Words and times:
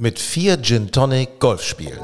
mit 0.00 0.20
vier 0.20 0.62
Gin 0.62 0.92
Tonic 0.92 1.40
Golf 1.40 1.60
spielen. 1.64 1.98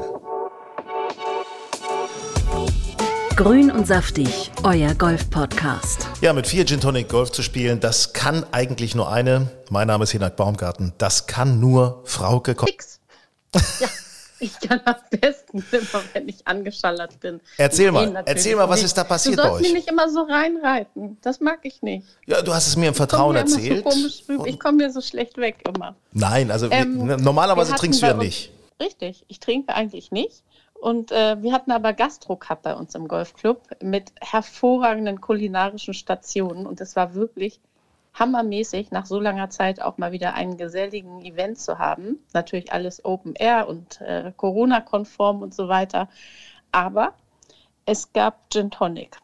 Grün 3.37 3.71
und 3.71 3.87
saftig, 3.87 4.51
euer 4.63 4.93
Golf-Podcast. 4.95 6.05
Ja, 6.19 6.33
mit 6.33 6.45
vier 6.45 6.65
Gin 6.65 6.81
Tonic 6.81 7.07
Golf 7.07 7.31
zu 7.31 7.41
spielen, 7.41 7.79
das 7.79 8.11
kann 8.11 8.45
eigentlich 8.51 8.95
nur 8.95 9.09
eine. 9.09 9.49
Mein 9.69 9.87
Name 9.87 10.03
ist 10.03 10.11
Hinak 10.11 10.35
Baumgarten. 10.35 10.91
Das 10.97 11.25
kann 11.25 11.61
nur 11.61 12.01
Frauke 12.03 12.53
Koch. 12.53 12.67
Ja, 13.79 13.87
ich 14.39 14.59
kann 14.59 14.81
am 14.85 14.95
besten 15.19 15.63
immer, 15.71 16.03
wenn 16.13 16.27
ich 16.29 16.45
angeschallert 16.47 17.19
bin. 17.19 17.39
Erzähl 17.57 17.87
Ich 17.87 17.91
mal, 17.93 18.23
erzähl 18.25 18.55
mal, 18.55 18.67
was 18.69 18.83
ist 18.83 18.97
da 18.97 19.03
passiert 19.03 19.37
du 19.37 19.41
bei 19.43 19.49
sollst 19.49 19.65
euch? 19.65 19.73
mich 19.73 19.81
nicht 19.85 19.89
immer 19.91 20.09
so 20.09 20.21
reinreiten. 20.23 21.17
Das 21.21 21.39
mag 21.39 21.59
ich 21.63 21.81
nicht. 21.81 22.05
Ja, 22.25 22.41
du 22.41 22.53
hast 22.53 22.67
es 22.67 22.75
mir 22.75 22.87
im 22.87 22.91
Ich 22.91 22.97
Vertrauen 22.97 23.35
immer 23.35 23.39
erzählt. 23.45 23.85
So. 24.27 24.45
Ich 24.45 24.59
komme 24.59 24.77
mir 24.77 24.91
so 24.91 25.01
schlecht 25.01 25.37
weg 25.37 25.57
immer. 25.67 25.95
Nein, 26.13 26.51
also 26.51 26.69
Ähm, 26.71 27.07
wir- 27.07 27.17
normalerweise 27.17 27.73
trinkst 27.75 28.01
du 28.01 28.05
ja 28.07 28.13
nicht. 28.13 28.51
Richtig, 28.81 29.23
ich 29.27 29.39
trinke 29.39 29.73
eigentlich 29.73 30.11
nicht. 30.11 30.43
Und 30.73 31.11
äh, 31.11 31.41
wir 31.41 31.53
hatten 31.53 31.71
aber 31.71 31.93
Gastro 31.93 32.35
Cup 32.35 32.63
bei 32.63 32.75
uns 32.75 32.93
im 32.95 33.07
Golfclub 33.07 33.61
mit 33.81 34.11
hervorragenden 34.19 35.21
kulinarischen 35.21 35.93
Stationen. 35.93 36.67
Und 36.67 36.81
es 36.81 36.95
war 36.97 37.15
wirklich 37.15 37.59
hammermäßig, 38.15 38.91
nach 38.91 39.05
so 39.05 39.19
langer 39.19 39.49
Zeit 39.49 39.81
auch 39.81 39.97
mal 39.97 40.11
wieder 40.11 40.33
einen 40.33 40.57
geselligen 40.57 41.23
Event 41.23 41.59
zu 41.59 41.77
haben. 41.77 42.19
Natürlich 42.33 42.73
alles 42.73 43.03
Open 43.05 43.35
Air 43.35 43.67
und 43.67 44.01
äh, 44.01 44.31
Corona-konform 44.35 45.41
und 45.41 45.53
so 45.53 45.67
weiter. 45.67 46.09
Aber 46.71 47.13
es 47.85 48.13
gab 48.13 48.49
Gin 48.49 48.71
Tonic 48.71 49.17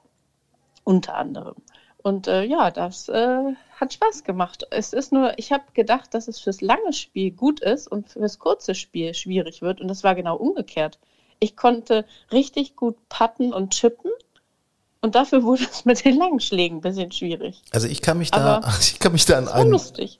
unter 0.84 1.16
anderem. 1.16 1.55
Und 2.04 2.27
äh, 2.27 2.44
ja, 2.44 2.72
das 2.72 3.09
äh, 3.09 3.54
hat 3.80 3.94
Spaß 3.94 4.23
gemacht. 4.23 4.66
Es 4.72 4.91
ist 4.94 5.12
nur, 5.12 5.38
ich 5.38 5.52
habe 5.52 5.63
gedacht, 5.73 6.13
dass 6.13 6.27
es 6.27 6.40
fürs 6.40 6.62
lange 6.62 6.94
Spiel 6.94 7.32
gut 7.32 7.60
ist 7.60 7.88
und 7.88 8.10
fürs 8.10 8.40
kurze 8.40 8.76
Spiel 8.76 9.13
schwierig 9.13 9.62
wird. 9.62 9.82
Und 9.82 9.90
es 9.90 10.04
war 10.04 10.16
genau 10.16 10.35
umgekehrt. 10.35 10.99
Ich 11.40 11.55
konnte 11.55 12.05
richtig 12.32 12.76
gut 12.76 12.98
putten 13.10 13.54
und 13.54 13.73
chippen. 13.73 14.12
Und 15.04 15.16
dafür 15.16 15.41
wurde 15.41 15.63
es 15.71 15.84
mit 15.84 16.05
den 16.05 16.16
langen 16.16 16.40
Schlägen 16.40 16.77
ein 16.77 16.82
bisschen 16.82 17.12
schwierig. 17.12 17.60
Also 17.71 17.88
ich 17.88 18.04
kann 18.04 18.20
mich 18.20 18.30
da, 18.30 18.57
Aber 18.57 18.74
ich 18.80 18.99
kann 18.99 19.13
mich 19.13 19.26
da 19.26 19.40
an 19.40 19.48
war 19.48 19.55
einen, 19.55 19.80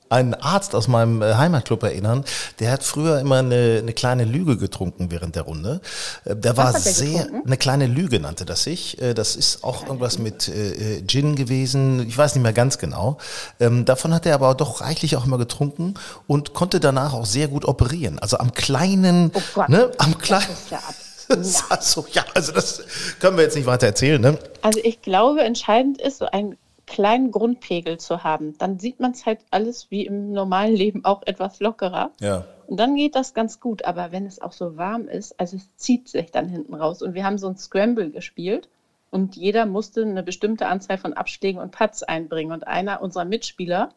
einen 0.10 0.34
Arzt 0.34 0.74
aus 0.74 0.88
meinem 0.88 1.22
äh, 1.22 1.36
Heimatclub 1.36 1.84
erinnern. 1.84 2.26
Der 2.60 2.72
hat 2.72 2.82
früher 2.82 3.20
immer 3.20 3.38
eine, 3.38 3.78
eine 3.80 3.94
kleine 3.94 4.26
Lüge 4.26 4.58
getrunken 4.58 5.12
während 5.12 5.36
der 5.36 5.44
Runde. 5.44 5.82
Äh, 6.26 6.36
Der 6.36 6.58
war 6.58 6.70
hat 6.74 6.84
der 6.84 6.94
sehr, 6.94 7.26
getrunken? 7.26 7.46
eine 7.48 7.58
kleine 7.58 7.86
Lüge 7.86 8.20
nannte 8.20 8.44
das 8.44 8.64
sich. 8.64 9.00
Äh, 9.00 9.14
Das 9.14 9.36
ist 9.36 9.64
auch 9.64 9.84
irgendwas 9.86 10.18
mit 10.18 10.48
äh, 10.48 10.96
äh, 10.98 11.06
Gin 11.06 11.36
gewesen. 11.36 12.08
Ich 12.08 12.18
weiß 12.18 12.34
nicht 12.34 12.42
mehr 12.44 12.52
ganz 12.54 12.80
genau. 12.80 13.20
Ähm, 13.60 13.86
davon 13.86 14.16
hat 14.16 14.26
er 14.26 14.34
aber 14.34 14.56
doch 14.56 14.82
reichlich 14.82 15.16
auch 15.16 15.28
immer 15.28 15.38
getrunken 15.38 15.94
und 16.26 16.54
konnte 16.56 16.80
danach 16.80 17.14
auch 17.14 17.28
sehr 17.28 17.48
gut 17.50 17.66
operieren. 17.66 18.18
Also 18.18 18.40
am 18.40 18.52
kleinen, 18.56 19.30
Oh 19.36 19.42
Gott. 19.54 19.70
ne, 19.70 19.92
am 20.00 20.18
kleinen. 20.18 20.48
Das 20.50 20.60
ist 20.60 20.72
ja 20.72 20.78
ab. 20.80 20.96
Also, 21.70 22.06
ja, 22.12 22.24
also 22.34 22.52
das 22.52 22.84
können 23.20 23.38
wir 23.38 23.44
jetzt 23.44 23.56
nicht 23.56 23.66
weiter 23.66 23.88
erzählen, 23.88 24.22
ne? 24.22 24.38
Also 24.62 24.80
ich 24.84 25.02
glaube, 25.02 25.42
entscheidend 25.42 26.02
ist, 26.02 26.18
so 26.18 26.26
einen 26.26 26.58
kleinen 26.86 27.32
Grundpegel 27.32 27.98
zu 27.98 28.24
haben. 28.24 28.58
Dann 28.58 28.80
sieht 28.80 29.00
man 29.00 29.12
es 29.12 29.26
halt 29.26 29.40
alles 29.50 29.90
wie 29.90 30.06
im 30.06 30.34
normalen 30.34 30.76
Leben 30.76 31.06
auch 31.06 31.22
etwas 31.26 31.60
lockerer. 31.60 32.12
Ja. 32.20 32.46
Und 32.68 32.78
dann 32.80 32.96
geht 32.96 33.16
das 33.16 33.34
ganz 33.34 33.60
gut. 33.60 33.86
Aber 33.86 34.12
wenn 34.12 34.26
es 34.26 34.42
auch 34.42 34.52
so 34.52 34.78
warm 34.78 35.08
ist, 35.08 35.40
also 35.40 35.58
es 35.58 35.76
zieht 35.78 36.10
sich 36.10 36.32
dann 36.32 36.50
hinten 36.50 36.74
raus. 36.74 37.02
Und 37.02 37.14
wir 37.14 37.24
haben 37.24 37.38
so 37.38 37.48
ein 37.48 37.58
Scramble 37.58 38.12
gespielt 38.12 38.68
und 39.10 39.36
jeder 39.36 39.66
musste 39.66 40.04
eine 40.04 40.24
bestimmte 40.24 40.68
Anzahl 40.68 40.98
von 40.98 41.14
Abschlägen 41.14 41.62
und 41.62 41.72
Putts 41.72 42.04
einbringen. 42.04 42.52
Und 42.52 42.68
einer 42.68 43.02
unserer 43.02 43.26
Mitspieler 43.26 43.90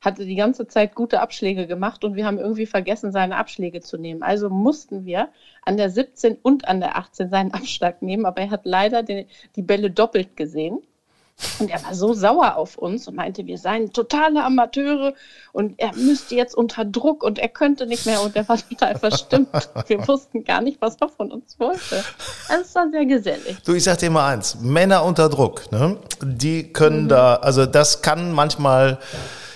hatte 0.00 0.24
die 0.24 0.34
ganze 0.34 0.66
Zeit 0.66 0.94
gute 0.94 1.20
Abschläge 1.20 1.66
gemacht 1.66 2.04
und 2.04 2.14
wir 2.14 2.24
haben 2.26 2.38
irgendwie 2.38 2.66
vergessen, 2.66 3.12
seine 3.12 3.36
Abschläge 3.36 3.80
zu 3.80 3.98
nehmen. 3.98 4.22
Also 4.22 4.48
mussten 4.48 5.04
wir 5.04 5.28
an 5.64 5.76
der 5.76 5.90
17 5.90 6.38
und 6.42 6.66
an 6.68 6.80
der 6.80 6.96
18 6.96 7.28
seinen 7.28 7.52
Abschlag 7.52 8.00
nehmen, 8.00 8.24
aber 8.24 8.40
er 8.40 8.50
hat 8.50 8.62
leider 8.64 9.02
den, 9.02 9.26
die 9.56 9.62
Bälle 9.62 9.90
doppelt 9.90 10.36
gesehen. 10.36 10.78
Und 11.58 11.70
er 11.70 11.82
war 11.82 11.94
so 11.94 12.12
sauer 12.12 12.56
auf 12.56 12.76
uns 12.76 13.08
und 13.08 13.14
meinte, 13.16 13.46
wir 13.46 13.56
seien 13.56 13.94
totale 13.94 14.44
Amateure 14.44 15.14
und 15.52 15.80
er 15.80 15.94
müsste 15.96 16.34
jetzt 16.34 16.54
unter 16.54 16.84
Druck 16.84 17.22
und 17.22 17.38
er 17.38 17.48
könnte 17.48 17.86
nicht 17.86 18.04
mehr 18.04 18.20
und 18.20 18.36
er 18.36 18.46
war 18.46 18.58
total 18.58 18.98
verstimmt. 18.98 19.48
Wir 19.86 20.06
wussten 20.08 20.44
gar 20.44 20.60
nicht, 20.60 20.82
was 20.82 20.96
er 21.00 21.08
von 21.08 21.32
uns 21.32 21.58
wollte. 21.58 22.04
Also 22.48 22.62
es 22.62 22.74
war 22.74 22.90
sehr 22.90 23.06
gesellig. 23.06 23.56
Du, 23.64 23.72
ich 23.72 23.84
sag 23.84 23.96
dir 23.98 24.10
mal 24.10 24.34
eins, 24.34 24.60
Männer 24.60 25.02
unter 25.02 25.30
Druck, 25.30 25.72
ne? 25.72 25.96
Die 26.22 26.62
Mhm. 26.64 26.72
können 26.74 27.08
da, 27.08 27.36
also 27.36 27.64
das 27.64 28.02
kann 28.02 28.32
manchmal 28.32 28.98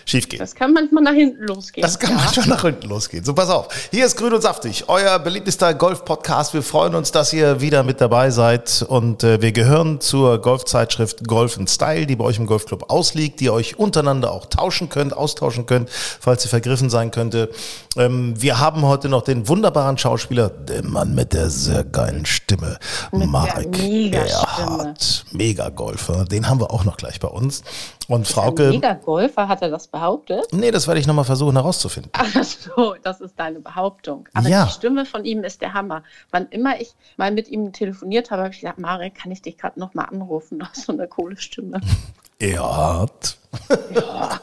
schiefgehen. 0.04 0.40
Das 0.40 0.54
kann 0.54 0.72
manchmal 0.72 1.02
nach 1.02 1.12
hinten 1.12 1.44
losgehen. 1.44 1.82
Das 1.82 1.98
kann 1.98 2.10
ja. 2.10 2.16
manchmal 2.16 2.48
nach 2.48 2.62
hinten 2.62 2.88
losgehen. 2.88 3.24
So, 3.24 3.34
pass 3.34 3.50
auf. 3.50 3.68
Hier 3.90 4.06
ist 4.06 4.16
Grün 4.16 4.32
und 4.32 4.42
Saftig, 4.42 4.84
euer 4.88 5.18
beliebtester 5.18 5.74
Golf-Podcast. 5.74 6.54
Wir 6.54 6.62
freuen 6.62 6.94
uns, 6.94 7.12
dass 7.12 7.32
ihr 7.32 7.60
wieder 7.60 7.82
mit 7.82 8.00
dabei 8.00 8.30
seid. 8.30 8.84
Und 8.88 9.24
äh, 9.24 9.40
wir 9.40 9.52
gehören 9.52 10.00
zur 10.00 10.38
Golfzeitschrift 10.38 11.26
Golf 11.26 11.58
Style, 11.66 12.06
die 12.06 12.16
bei 12.16 12.24
euch 12.24 12.38
im 12.38 12.46
Golfclub 12.46 12.90
ausliegt, 12.90 13.40
die 13.40 13.44
ihr 13.44 13.52
euch 13.52 13.78
untereinander 13.78 14.32
auch 14.32 14.46
tauschen 14.46 14.88
könnt, 14.88 15.16
austauschen 15.16 15.66
könnt, 15.66 15.90
falls 15.90 16.42
sie 16.42 16.48
vergriffen 16.48 16.90
sein 16.90 17.10
könnte. 17.10 17.50
Ähm, 17.96 18.34
wir 18.40 18.58
haben 18.58 18.82
heute 18.82 19.08
noch 19.08 19.22
den 19.22 19.48
wunderbaren 19.48 19.98
Schauspieler, 19.98 20.48
den 20.48 20.90
Mann 20.90 21.14
mit 21.14 21.32
der 21.32 21.50
sehr 21.50 21.84
geilen 21.84 22.26
Stimme, 22.26 22.78
der 23.12 23.26
Marek 23.26 23.78
Megastimme. 23.78 24.24
Erhardt. 24.28 25.24
Mega-Golfer. 25.32 26.24
Den 26.24 26.48
haben 26.48 26.60
wir 26.60 26.70
auch 26.70 26.84
noch 26.84 26.96
gleich 26.96 27.20
bei 27.20 27.28
uns. 27.28 27.62
Und 28.06 28.26
Frauke, 28.26 28.68
Mega 28.68 28.94
Golfer 28.94 29.48
hat 29.48 29.62
er 29.62 29.70
das 29.70 29.86
behauptet. 29.94 30.46
nee, 30.52 30.70
das 30.70 30.86
werde 30.86 31.00
ich 31.00 31.06
nochmal 31.06 31.24
versuchen 31.24 31.54
herauszufinden. 31.56 32.10
Ach 32.14 32.42
so, 32.44 32.96
das 33.02 33.20
ist 33.20 33.34
deine 33.38 33.60
Behauptung. 33.60 34.28
Aber 34.34 34.48
Ja. 34.48 34.64
die 34.66 34.72
Stimme 34.72 35.06
von 35.06 35.24
ihm 35.24 35.44
ist 35.44 35.60
der 35.62 35.72
Hammer. 35.72 36.02
Wann 36.30 36.46
immer 36.48 36.80
ich 36.80 36.94
mal 37.16 37.30
mit 37.30 37.48
ihm 37.48 37.72
telefoniert 37.72 38.30
habe, 38.30 38.42
habe 38.42 38.52
ich 38.52 38.60
gesagt, 38.60 38.78
Marek, 38.78 39.14
kann 39.14 39.30
ich 39.32 39.40
dich 39.42 39.56
gerade 39.56 39.78
noch 39.78 39.94
mal 39.94 40.04
anrufen? 40.04 40.58
Du 40.58 40.66
hast 40.66 40.86
so 40.86 40.92
eine 40.92 41.06
coole 41.08 41.36
Stimme. 41.36 41.80
Erhardt. 42.38 43.38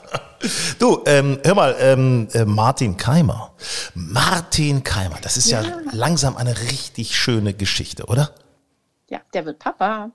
Du, 0.79 1.03
ähm, 1.05 1.39
hör 1.45 1.53
mal, 1.53 1.75
ähm, 1.79 2.27
äh, 2.33 2.45
Martin 2.45 2.97
Keimer. 2.97 3.51
Martin 3.93 4.83
Keimer, 4.83 5.17
das 5.21 5.37
ist 5.37 5.51
ja. 5.51 5.61
Ja. 5.61 5.77
langsam 5.91 6.35
eine 6.35 6.59
richtig 6.61 7.15
schöne 7.15 7.53
Geschichte, 7.53 8.05
oder? 8.07 8.31
Ja, 9.11 9.19
der 9.35 9.45
wird 9.45 9.59
Papa. 9.59 10.09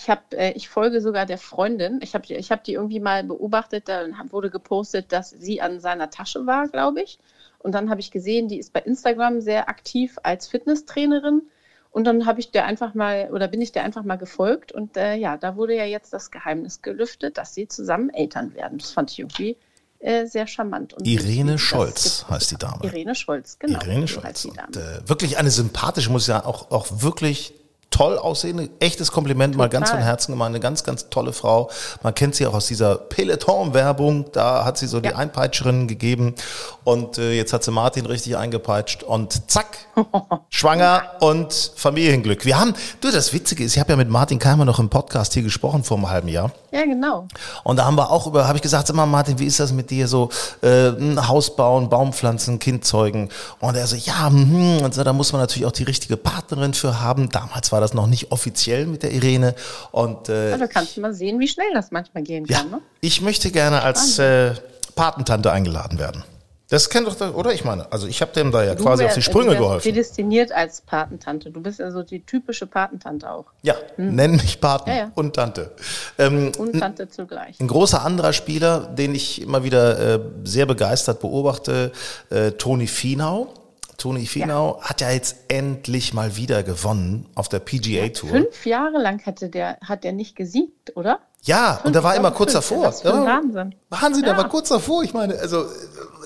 Ich 0.00 0.08
habe, 0.08 0.22
äh, 0.32 0.52
ich 0.52 0.70
folge 0.70 1.02
sogar 1.02 1.26
der 1.26 1.36
Freundin. 1.36 2.00
Ich 2.02 2.14
habe, 2.14 2.24
ich 2.32 2.50
habe 2.50 2.62
die 2.64 2.72
irgendwie 2.72 3.00
mal 3.00 3.22
beobachtet. 3.22 3.86
Dann 3.86 4.14
wurde 4.30 4.48
gepostet, 4.48 5.12
dass 5.12 5.28
sie 5.28 5.60
an 5.60 5.78
seiner 5.78 6.08
Tasche 6.08 6.46
war, 6.46 6.68
glaube 6.68 7.02
ich. 7.02 7.18
Und 7.58 7.72
dann 7.72 7.90
habe 7.90 8.00
ich 8.00 8.10
gesehen, 8.10 8.48
die 8.48 8.58
ist 8.58 8.72
bei 8.72 8.80
Instagram 8.80 9.42
sehr 9.42 9.68
aktiv 9.68 10.16
als 10.22 10.48
Fitnesstrainerin. 10.48 11.42
Und 11.90 12.04
dann 12.04 12.24
habe 12.24 12.40
ich 12.40 12.50
der 12.50 12.64
einfach 12.64 12.94
mal 12.94 13.28
oder 13.30 13.46
bin 13.46 13.60
ich 13.60 13.72
der 13.72 13.84
einfach 13.84 14.02
mal 14.02 14.16
gefolgt. 14.16 14.72
Und 14.72 14.96
äh, 14.96 15.16
ja, 15.16 15.36
da 15.36 15.56
wurde 15.56 15.76
ja 15.76 15.84
jetzt 15.84 16.14
das 16.14 16.30
Geheimnis 16.30 16.80
gelüftet, 16.80 17.36
dass 17.36 17.52
sie 17.52 17.68
zusammen 17.68 18.08
Eltern 18.08 18.54
werden. 18.54 18.78
Das 18.78 18.92
fand 18.92 19.10
ich 19.10 19.18
irgendwie 19.18 19.58
äh, 19.98 20.24
sehr 20.24 20.46
charmant. 20.46 20.94
Und 20.94 21.06
Irene 21.06 21.58
Scholz 21.58 22.24
heißt 22.26 22.52
die 22.52 22.56
Dame. 22.56 22.82
Irene 22.84 23.14
Scholz, 23.14 23.58
genau. 23.58 23.80
Irene 23.80 24.08
Scholz. 24.08 24.24
heißt 24.24 24.44
die 24.44 24.52
Dame. 24.52 24.68
Und, 24.68 24.76
äh, 24.78 25.06
wirklich 25.06 25.36
eine 25.36 25.50
sympathische, 25.50 26.10
muss 26.10 26.24
sagen, 26.24 26.46
auch, 26.46 26.70
auch 26.70 26.86
wirklich 27.02 27.59
toll 28.00 28.16
aussehende, 28.16 28.70
echtes 28.78 29.12
Kompliment, 29.12 29.56
mal 29.56 29.68
ganz 29.68 29.90
von 29.90 29.98
Total. 29.98 30.10
Herzen 30.10 30.32
gemeint, 30.32 30.54
eine 30.54 30.60
ganz, 30.60 30.84
ganz 30.84 31.10
tolle 31.10 31.34
Frau. 31.34 31.70
Man 32.02 32.14
kennt 32.14 32.34
sie 32.34 32.46
auch 32.46 32.54
aus 32.54 32.66
dieser 32.66 32.94
Peloton-Werbung, 32.96 34.32
da 34.32 34.64
hat 34.64 34.78
sie 34.78 34.86
so 34.86 35.00
die 35.00 35.10
Ja. 35.10 35.16
Einpeitscherinnen 35.16 35.86
gegeben 35.86 36.34
und 36.82 37.18
äh, 37.18 37.32
jetzt 37.32 37.52
hat 37.52 37.62
sie 37.62 37.72
Martin 37.72 38.06
richtig 38.06 38.38
eingepeitscht 38.38 39.02
und 39.02 39.50
zack, 39.50 39.76
schwanger 40.48 41.02
und 41.20 41.72
Familienglück. 41.76 42.46
Wir 42.46 42.58
haben, 42.58 42.72
du, 43.02 43.10
das 43.10 43.34
Witzige 43.34 43.64
ist, 43.64 43.74
ich 43.74 43.80
habe 43.80 43.90
ja 43.90 43.96
mit 43.96 44.08
Martin 44.08 44.38
Keimer 44.38 44.64
noch 44.64 44.78
im 44.78 44.88
Podcast 44.88 45.34
hier 45.34 45.42
gesprochen 45.42 45.84
vor 45.84 45.98
einem 45.98 46.08
halben 46.08 46.28
Jahr. 46.28 46.52
Ja, 46.72 46.84
genau. 46.84 47.26
Und 47.64 47.76
da 47.76 47.84
haben 47.84 47.96
wir 47.96 48.10
auch 48.10 48.26
über, 48.26 48.46
habe 48.46 48.56
ich 48.56 48.62
gesagt, 48.62 48.86
sag 48.86 48.96
mal, 48.96 49.06
Martin, 49.06 49.38
wie 49.38 49.46
ist 49.46 49.58
das 49.58 49.72
mit 49.72 49.90
dir 49.90 50.06
so, 50.06 50.30
äh, 50.62 50.88
ein 50.88 51.28
Haus 51.28 51.56
bauen, 51.56 51.88
Baumpflanzen, 51.88 52.58
Kind 52.58 52.84
zeugen? 52.84 53.28
Und 53.58 53.76
er 53.76 53.86
so, 53.86 53.96
ja, 53.96 54.30
mhm. 54.30 54.78
und 54.82 54.94
so, 54.94 55.02
da 55.02 55.12
muss 55.12 55.32
man 55.32 55.40
natürlich 55.40 55.66
auch 55.66 55.72
die 55.72 55.84
richtige 55.84 56.16
Partnerin 56.16 56.74
für 56.74 57.00
haben. 57.00 57.28
Damals 57.30 57.72
war 57.72 57.80
das 57.80 57.94
noch 57.94 58.06
nicht 58.06 58.30
offiziell 58.32 58.86
mit 58.86 59.02
der 59.02 59.12
Irene. 59.12 59.54
Und 59.90 60.28
äh, 60.28 60.50
Ja, 60.50 60.58
da 60.58 60.66
kannst 60.66 60.96
du 60.96 61.00
mal 61.00 61.12
sehen, 61.14 61.40
wie 61.40 61.48
schnell 61.48 61.72
das 61.74 61.90
manchmal 61.90 62.22
gehen 62.22 62.44
ja, 62.46 62.58
kann. 62.58 62.70
Ne? 62.70 62.80
ich 63.00 63.20
möchte 63.20 63.50
gerne 63.50 63.82
als 63.82 64.18
äh, 64.18 64.52
Patentante 64.94 65.50
eingeladen 65.50 65.98
werden. 65.98 66.24
Das 66.70 66.88
kennt 66.88 67.06
doch, 67.06 67.14
der, 67.16 67.36
oder? 67.36 67.52
Ich 67.52 67.64
meine, 67.64 67.90
also 67.92 68.06
ich 68.06 68.22
habe 68.22 68.32
dem 68.32 68.50
da 68.52 68.64
ja 68.64 68.74
Du 68.74 68.84
quasi 68.84 69.02
wär- 69.02 69.08
auf 69.08 69.14
die 69.14 69.22
Sprünge 69.22 69.54
du 69.56 69.58
geholfen. 69.62 69.82
prädestiniert 69.82 70.52
als 70.52 70.80
Patentante. 70.80 71.50
Du 71.50 71.60
bist 71.60 71.80
ja 71.80 71.90
so 71.90 72.02
die 72.02 72.24
typische 72.24 72.66
Patentante 72.66 73.28
auch. 73.30 73.46
Ja, 73.62 73.74
nenn 73.96 74.32
mich 74.36 74.60
Paten 74.60 74.88
Ja, 74.90 74.96
ja. 74.96 75.12
und 75.16 75.34
Tante. 75.34 75.72
Ähm, 76.18 76.52
Und 76.58 76.78
Tante 76.78 77.08
zugleich. 77.08 77.58
Ein 77.60 77.66
großer 77.68 78.02
anderer 78.02 78.32
Spieler, 78.32 78.80
den 78.86 79.14
ich 79.14 79.42
immer 79.42 79.64
wieder 79.64 79.98
äh, 80.14 80.20
sehr 80.44 80.64
begeistert 80.66 81.20
beobachte, 81.20 81.92
äh, 82.30 82.52
Toni 82.52 82.86
Finau. 82.86 83.52
Toni 83.98 84.24
Finau 84.24 84.80
hat 84.80 85.02
ja 85.02 85.10
jetzt 85.10 85.36
endlich 85.48 86.14
mal 86.14 86.36
wieder 86.36 86.62
gewonnen 86.62 87.26
auf 87.34 87.48
der 87.50 87.58
PGA 87.58 88.08
Tour. 88.08 88.30
Fünf 88.30 88.64
Jahre 88.64 88.96
lang 88.98 89.20
hatte 89.26 89.50
der, 89.50 89.76
hat 89.86 90.04
der 90.04 90.12
nicht 90.12 90.36
gesiegt, 90.36 90.96
oder? 90.96 91.18
Ja, 91.42 91.80
und 91.84 91.94
der 91.94 92.02
war 92.02 92.14
immer 92.16 92.30
kurz 92.30 92.52
fünf. 92.52 92.68
davor. 92.68 92.86
Ein 92.88 92.94
Der 93.02 93.12
war- 93.12 93.26
Wahnsinn. 93.26 93.74
Wahnsinn, 93.90 94.22
der 94.24 94.32
Ja. 94.32 94.38
war 94.38 94.48
kurz 94.48 94.68
davor. 94.70 95.02
Ich 95.02 95.12
meine, 95.12 95.38
also 95.38 95.64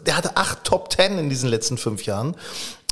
der 0.06 0.16
hatte 0.16 0.36
acht 0.36 0.64
Top 0.64 0.90
Ten 0.90 1.18
in 1.18 1.28
diesen 1.28 1.48
letzten 1.48 1.78
fünf 1.78 2.04
Jahren. 2.04 2.36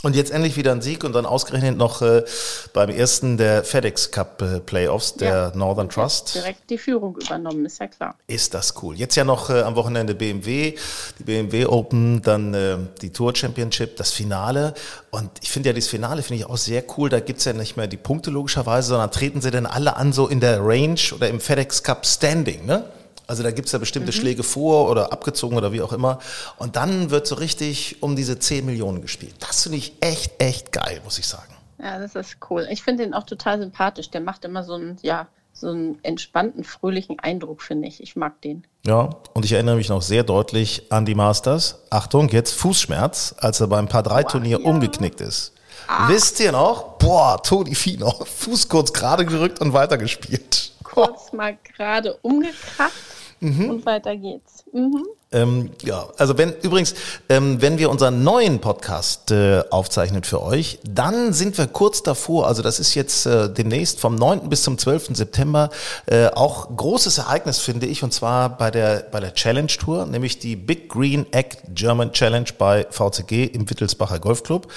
Und 0.05 0.17
jetzt 0.17 0.33
endlich 0.33 0.57
wieder 0.57 0.73
ein 0.73 0.83
Sieg 0.83 1.05
und 1.05 1.13
dann 1.13 1.27
ausgerechnet 1.27 1.77
noch 1.77 2.03
äh, 2.03 2.25
beim 2.73 2.91
ersten 2.91 3.37
der 3.37 3.63
FedEx 3.63 4.11
Cup 4.11 4.43
äh, 4.43 4.59
Playoffs, 4.59 5.15
der 5.15 5.29
Ja. 5.29 5.53
Northern 5.55 5.89
Trust. 5.89 6.35
Direkt 6.35 6.69
die 6.71 6.79
Führung 6.79 7.17
übernommen, 7.25 7.65
ist 7.65 7.79
ja 7.79 7.87
klar. 7.87 8.17
Ist 8.27 8.53
das 8.53 8.75
cool. 8.83 8.97
Jetzt 8.97 9.15
ja 9.15 9.23
noch 9.23 9.49
äh, 9.49 9.61
am 9.63 9.77
Wochenende 9.77 10.17
BMW, 10.17 10.75
die 11.21 11.23
BMW 11.23 11.67
Open, 11.67 12.21
dann 12.21 12.53
äh, 12.53 12.79
die 13.01 13.11
Tour 13.13 13.37
Championship, 13.37 13.97
das 13.97 14.11
Finale. 14.11 14.75
Und 15.13 15.31
ich 15.41 15.53
finde 15.53 15.69
ja, 15.69 15.73
das 15.73 15.87
Finale 15.87 16.23
finde 16.23 16.43
ich 16.43 16.51
auch 16.51 16.57
sehr 16.57 16.83
cool. 16.97 17.09
Da 17.09 17.21
gibt's 17.21 17.45
ja 17.45 17.53
nicht 17.53 17.77
mehr 17.77 17.87
die 17.87 17.97
Punkte 17.97 18.33
logischerweise, 18.33 18.89
sondern 18.89 19.13
treten 19.13 19.41
sie 19.41 19.53
denn 19.53 19.67
alle 19.67 19.95
an 19.97 20.13
so 20.13 20.27
in 20.27 20.41
der 20.41 20.59
Range 20.65 20.99
oder 21.15 21.29
im 21.29 21.39
FedEx 21.39 21.85
Cup 21.85 22.05
Standing, 22.07 22.67
ne? 22.67 22.87
Also 23.33 23.43
da 23.43 23.51
gibt's 23.51 23.73
ja 23.73 23.79
bestimmte 23.79 24.13
Schläge 24.13 24.43
vor 24.43 24.91
oder 24.91 25.11
abgezogen 25.11 25.57
oder 25.57 25.73
wie 25.73 25.81
auch 25.81 25.95
immer. 25.95 26.19
Und 26.59 26.77
dann 26.77 27.11
wird 27.11 27.27
so 27.27 27.37
richtig 27.37 28.03
um 28.03 28.15
diese 28.15 28.39
10 28.39 28.67
Millionen 28.67 29.01
gespielt. 29.01 29.37
Das 29.39 29.63
finde 29.63 29.79
ich 29.79 29.95
echt, 30.01 30.33
echt 30.39 30.71
geil, 30.71 31.01
muss 31.03 31.19
ich 31.19 31.27
sagen. 31.27 31.55
Ja, 31.83 31.99
das 31.99 32.15
ist 32.15 32.37
cool. 32.51 32.69
Ich 32.71 32.83
finde 32.83 33.05
ihn 33.05 33.15
auch 33.15 33.23
total 33.23 33.59
sympathisch. 33.59 34.11
Der 34.11 34.21
macht 34.21 34.45
immer 34.45 34.65
so 34.65 34.75
einen, 34.75 34.99
ja, 35.01 35.29
so 35.55 35.71
einen 35.71 35.99
entspannten, 36.03 36.63
fröhlichen 36.63 37.21
Eindruck, 37.21 37.63
finde 37.63 37.89
ich. 37.89 38.03
Ich 38.03 38.17
mag 38.17 38.39
den. 38.43 38.67
Ja, 38.85 39.09
und 39.33 39.47
ich 39.47 39.53
erinnere 39.53 39.77
mich 39.77 39.89
noch 39.89 40.03
sehr 40.03 40.25
deutlich 40.25 40.93
an 40.93 41.07
die 41.07 41.15
Masters. 41.15 41.79
Achtung, 41.89 42.29
jetzt 42.29 42.53
Fußschmerz, 42.53 43.37
als 43.39 43.63
er 43.63 43.69
beim 43.69 43.89
Paar 43.89 44.03
3 44.03 44.25
Turnier 44.25 44.61
ja. 44.61 44.67
umgeknickt 44.67 45.23
ist. 45.23 45.55
Wisst 46.09 46.39
ihr 46.41 46.53
noch? 46.53 46.99
Boah, 46.99 47.43
Toni 47.43 47.75
Fino, 47.75 48.11
Fuß 48.11 48.69
kurz 48.69 48.93
gerade 48.93 49.25
gerückt 49.25 49.59
und 49.63 49.73
weitergespielt. 49.73 50.73
Kurz 50.85 51.33
mal 51.33 51.57
gerade 51.75 52.19
umgekracht 52.21 52.93
und 53.71 53.87
weiter 53.87 54.17
geht's. 54.17 54.65
Mhm. 54.73 55.05
Ähm, 55.33 55.71
ja, 55.83 56.09
also 56.19 56.37
wenn 56.37 56.53
übrigens, 56.63 56.95
ähm, 57.29 57.63
wenn 57.63 57.79
wir 57.79 57.91
unseren 57.91 58.23
neuen 58.23 58.61
Podcast 58.61 59.31
äh, 59.31 59.63
aufzeichnen 59.71 60.25
für 60.25 60.43
euch, 60.43 60.79
dann 60.85 61.33
sind 61.33 61.57
wir 61.57 61.67
kurz 61.67 62.03
davor, 62.03 62.47
also 62.47 62.61
das 62.63 62.79
ist 62.79 62.95
jetzt 62.95 63.25
äh, 63.25 63.49
demnächst 63.49 63.99
vom 63.99 64.15
9. 64.15 64.51
bis 64.51 64.63
zum 64.63 64.77
12. 64.77 65.17
September, 65.17 65.71
äh, 66.07 66.27
auch 66.27 66.77
großes 66.77 67.19
Ereignis, 67.19 67.59
finde 67.59 67.87
ich, 67.87 68.03
und 68.03 68.13
zwar 68.13 68.59
bei 68.59 68.71
der, 68.71 69.07
bei 69.11 69.21
der 69.21 69.33
Challenge 69.33 69.69
Tour, 69.69 70.05
nämlich 70.05 70.39
die 70.39 70.55
Big 70.55 70.91
Green 70.91 71.27
Egg 71.33 71.57
German 71.75 72.13
Challenge 72.13 72.49
bei 72.59 72.87
VCG 72.91 73.47
im 73.47 73.69
Wittelsbacher 73.71 74.19
Golfclub. 74.19 74.69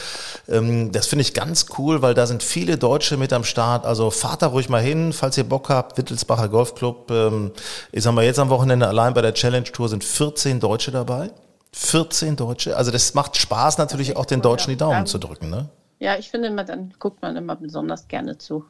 Ähm, 0.47 0.93
das 0.93 1.07
finde 1.07 1.23
ich 1.23 1.33
ganz 1.33 1.65
cool, 1.77 2.01
weil 2.01 2.13
da 2.13 2.27
sind 2.27 2.43
viele 2.43 2.77
Deutsche 2.77 3.17
mit 3.17 3.33
am 3.33 3.43
Start, 3.43 3.85
also 3.85 4.09
fahrt 4.09 4.41
da 4.41 4.47
ruhig 4.47 4.69
mal 4.69 4.81
hin, 4.81 5.11
falls 5.11 5.37
ihr 5.37 5.43
Bock 5.43 5.67
habt, 5.67 5.97
Wittelsbacher 5.97 6.47
Golfclub, 6.47 7.11
ähm, 7.11 7.51
ich 7.91 8.03
sag 8.03 8.13
mal 8.13 8.23
jetzt 8.23 8.39
am 8.39 8.49
Wochenende 8.49 8.87
allein 8.87 9.13
bei 9.13 9.21
der 9.21 9.33
Challenge 9.33 9.65
Tour 9.65 9.89
sind 9.89 10.03
14 10.03 10.44
Deutsche 10.59 10.91
dabei. 10.91 11.31
14 11.73 12.35
Deutsche. 12.37 12.77
Also 12.77 12.91
das 12.91 13.13
macht 13.13 13.35
Spaß 13.37 13.77
natürlich 13.77 14.15
auch 14.15 14.25
den 14.25 14.41
Deutschen 14.41 14.69
die 14.69 14.77
Daumen 14.77 14.99
Ja. 14.99 15.05
zu 15.05 15.17
drücken. 15.17 15.49
Ne? 15.49 15.69
Ja, 15.99 16.15
ich 16.17 16.29
finde 16.29 16.47
immer, 16.47 16.63
dann 16.63 16.93
guckt 16.99 17.21
man 17.21 17.35
immer 17.35 17.55
besonders 17.55 18.07
gerne 18.07 18.37
zu. 18.37 18.63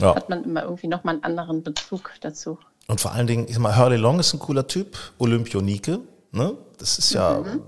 Ja. 0.00 0.14
Hat 0.16 0.28
man 0.28 0.42
immer 0.44 0.62
irgendwie 0.64 0.88
nochmal 0.88 1.14
einen 1.14 1.24
anderen 1.24 1.62
Bezug 1.62 2.10
dazu. 2.20 2.58
Und 2.88 3.00
vor 3.00 3.12
allen 3.12 3.26
Dingen, 3.28 3.46
ich 3.46 3.54
sag 3.54 3.60
mal, 3.62 3.76
Hurley 3.76 3.96
Long 3.96 4.18
ist 4.18 4.32
ein 4.32 4.40
cooler 4.40 4.66
Typ, 4.66 4.96
Olympionike. 5.18 6.00
Ne? 6.32 6.54
Das 6.78 6.98
ist 6.98 7.12
ja, 7.12 7.34
Mhm, 7.38 7.62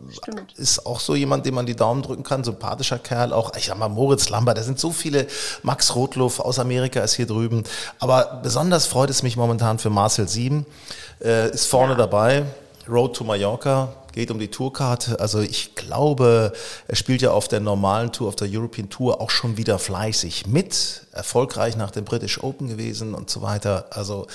ist 0.56 0.86
auch 0.86 0.98
so 0.98 1.14
jemand, 1.14 1.44
dem 1.46 1.54
man 1.54 1.66
die 1.66 1.76
Daumen 1.76 2.02
drücken 2.02 2.22
kann, 2.24 2.42
sympathischer 2.42 2.98
Kerl. 2.98 3.32
Auch, 3.32 3.54
ich 3.56 3.66
sag 3.66 3.78
mal, 3.78 3.88
Moritz 3.90 4.28
Lambert, 4.30 4.56
da 4.58 4.62
sind 4.62 4.80
so 4.80 4.90
viele, 4.90 5.26
Max 5.62 5.94
Rotluff 5.94 6.40
aus 6.40 6.58
Amerika 6.58 7.00
ist 7.00 7.12
hier 7.14 7.26
drüben. 7.26 7.62
Aber 8.00 8.40
besonders 8.42 8.86
freut 8.86 9.10
es 9.10 9.22
mich 9.22 9.36
momentan 9.36 9.78
für 9.78 9.90
Marcel 9.90 10.26
Sieben, 10.28 10.66
äh, 11.22 11.50
ist 11.50 11.66
vorne 11.66 11.92
Ja. 11.92 11.98
dabei. 11.98 12.44
Road 12.88 13.16
to 13.16 13.24
Mallorca, 13.24 13.88
geht 14.12 14.30
um 14.30 14.38
die 14.38 14.48
Tourkarte. 14.48 15.18
Also 15.20 15.40
ich 15.40 15.74
glaube, 15.74 16.52
er 16.86 16.96
spielt 16.96 17.22
ja 17.22 17.30
auf 17.32 17.48
der 17.48 17.60
normalen 17.60 18.12
Tour, 18.12 18.28
auf 18.28 18.36
der 18.36 18.48
European 18.50 18.90
Tour 18.90 19.20
auch 19.20 19.30
schon 19.30 19.56
wieder 19.56 19.78
fleißig 19.78 20.46
mit. 20.46 21.06
Erfolgreich 21.12 21.76
nach 21.76 21.90
dem 21.90 22.04
British 22.04 22.42
Open 22.42 22.68
gewesen 22.68 23.14
und 23.14 23.30
so 23.30 23.40
weiter. 23.42 23.86
Also 23.90 24.26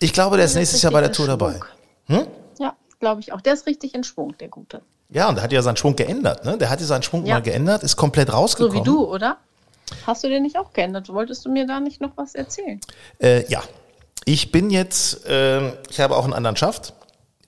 ich 0.00 0.12
glaube, 0.12 0.36
der 0.36 0.46
ist 0.46 0.54
nächstes 0.54 0.82
Jahr 0.82 0.92
bei 0.92 1.00
der 1.00 1.12
Tour 1.12 1.26
dabei. 1.26 1.60
Schwung. 2.08 2.26
Ja, 2.58 2.74
glaube 3.00 3.20
ich 3.20 3.32
auch. 3.32 3.40
Der 3.40 3.52
ist 3.54 3.66
richtig 3.66 3.94
in 3.94 4.02
Schwung, 4.04 4.34
der 4.38 4.48
Gute. 4.48 4.82
Ja, 5.10 5.28
und 5.28 5.36
der 5.36 5.44
hat 5.44 5.52
ja 5.52 5.62
seinen 5.62 5.76
Schwung 5.76 5.94
geändert. 5.94 6.44
Ne? 6.44 6.56
Der 6.58 6.70
hat 6.70 6.80
ja 6.80 6.86
seinen 6.86 7.02
Schwung 7.02 7.24
Ja. 7.26 7.34
mal 7.34 7.40
geändert, 7.42 7.82
ist 7.82 7.96
komplett 7.96 8.28
So 8.28 8.34
rausgekommen. 8.34 8.80
wie 8.80 8.84
du, 8.84 9.04
oder? 9.06 9.36
Hast 10.06 10.24
du 10.24 10.28
den 10.28 10.42
nicht 10.42 10.56
auch 10.58 10.72
geändert? 10.72 11.08
Wolltest 11.10 11.44
du 11.44 11.50
mir 11.50 11.66
da 11.66 11.78
nicht 11.78 12.00
noch 12.00 12.12
was 12.16 12.34
erzählen? 12.34 12.80
Äh, 13.18 13.46
ja, 13.50 13.62
ich 14.24 14.50
bin 14.50 14.70
jetzt, 14.70 15.26
äh, 15.26 15.68
ich 15.90 16.00
habe 16.00 16.16
auch 16.16 16.24
einen 16.24 16.32
anderen 16.32 16.56
Schaft, 16.56 16.94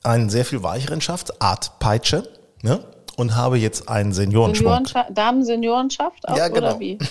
einen 0.04 0.30
sehr 0.30 0.44
viel 0.44 0.62
weicheren 0.62 1.00
Schaft, 1.00 1.42
Art 1.42 1.78
Peitsche, 1.78 2.28
ne? 2.62 2.84
und 3.16 3.36
habe 3.36 3.58
jetzt 3.58 3.88
einen 3.88 4.12
Seniorenschwung. 4.12 4.66
Seniorenschaft, 4.66 5.10
Damen-Seniorenschaft 5.16 6.28
auch, 6.28 6.36
Ja, 6.36 6.48
genau. 6.48 6.68
oder 6.68 6.80
wie? 6.80 6.98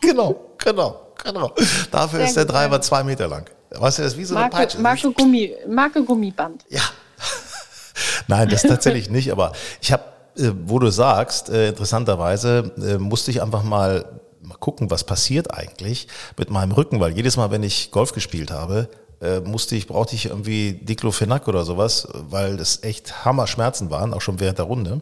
Genau, 0.00 0.50
genau, 0.58 1.00
genau. 1.24 1.54
Dafür 1.90 2.18
Sehr 2.18 2.28
ist 2.28 2.36
der 2.36 2.44
ja. 2.44 2.80
zwei 2.82 3.02
Meter 3.02 3.26
lang. 3.26 3.48
Weißt 3.70 3.96
du, 3.96 4.02
das 4.02 4.12
ist 4.12 4.18
wie 4.18 4.24
so 4.24 4.34
eine 4.34 4.42
Marke, 4.42 4.56
Peitsche. 4.56 4.78
Marke, 4.78 5.10
Gummi, 5.16 5.54
Marke 5.66 6.04
Gummiband. 6.04 6.62
Ja. 6.68 6.82
Nein, 8.28 8.50
das 8.50 8.62
tatsächlich 8.62 9.08
nicht, 9.08 9.32
aber 9.32 9.52
ich 9.80 9.92
habe, 9.92 10.02
äh, 10.36 10.50
wo 10.66 10.78
du 10.78 10.90
sagst, 10.90 11.48
äh, 11.48 11.68
interessanterweise 11.68 12.70
äh, 12.76 12.98
musste 12.98 13.30
ich 13.30 13.40
einfach 13.40 13.62
mal, 13.62 14.20
mal 14.42 14.58
gucken, 14.58 14.90
was 14.90 15.04
passiert 15.04 15.54
eigentlich 15.54 16.06
mit 16.36 16.50
meinem 16.50 16.72
Rücken, 16.72 17.00
weil 17.00 17.12
jedes 17.12 17.38
Mal, 17.38 17.50
wenn 17.50 17.62
ich 17.62 17.90
Golf 17.90 18.12
gespielt 18.12 18.50
habe, 18.50 18.90
äh, 19.24 19.40
musste 19.40 19.74
ich, 19.74 19.86
brauchte 19.86 20.14
ich 20.14 20.26
irgendwie 20.26 20.74
Diclofenac 20.74 21.48
oder 21.48 21.64
sowas, 21.64 22.06
weil 22.12 22.56
das 22.56 22.82
echt 22.82 23.24
Hammerschmerzen 23.24 23.90
waren, 23.90 24.14
auch 24.14 24.20
schon 24.20 24.40
während 24.40 24.58
der 24.58 24.66
Runde. 24.66 25.00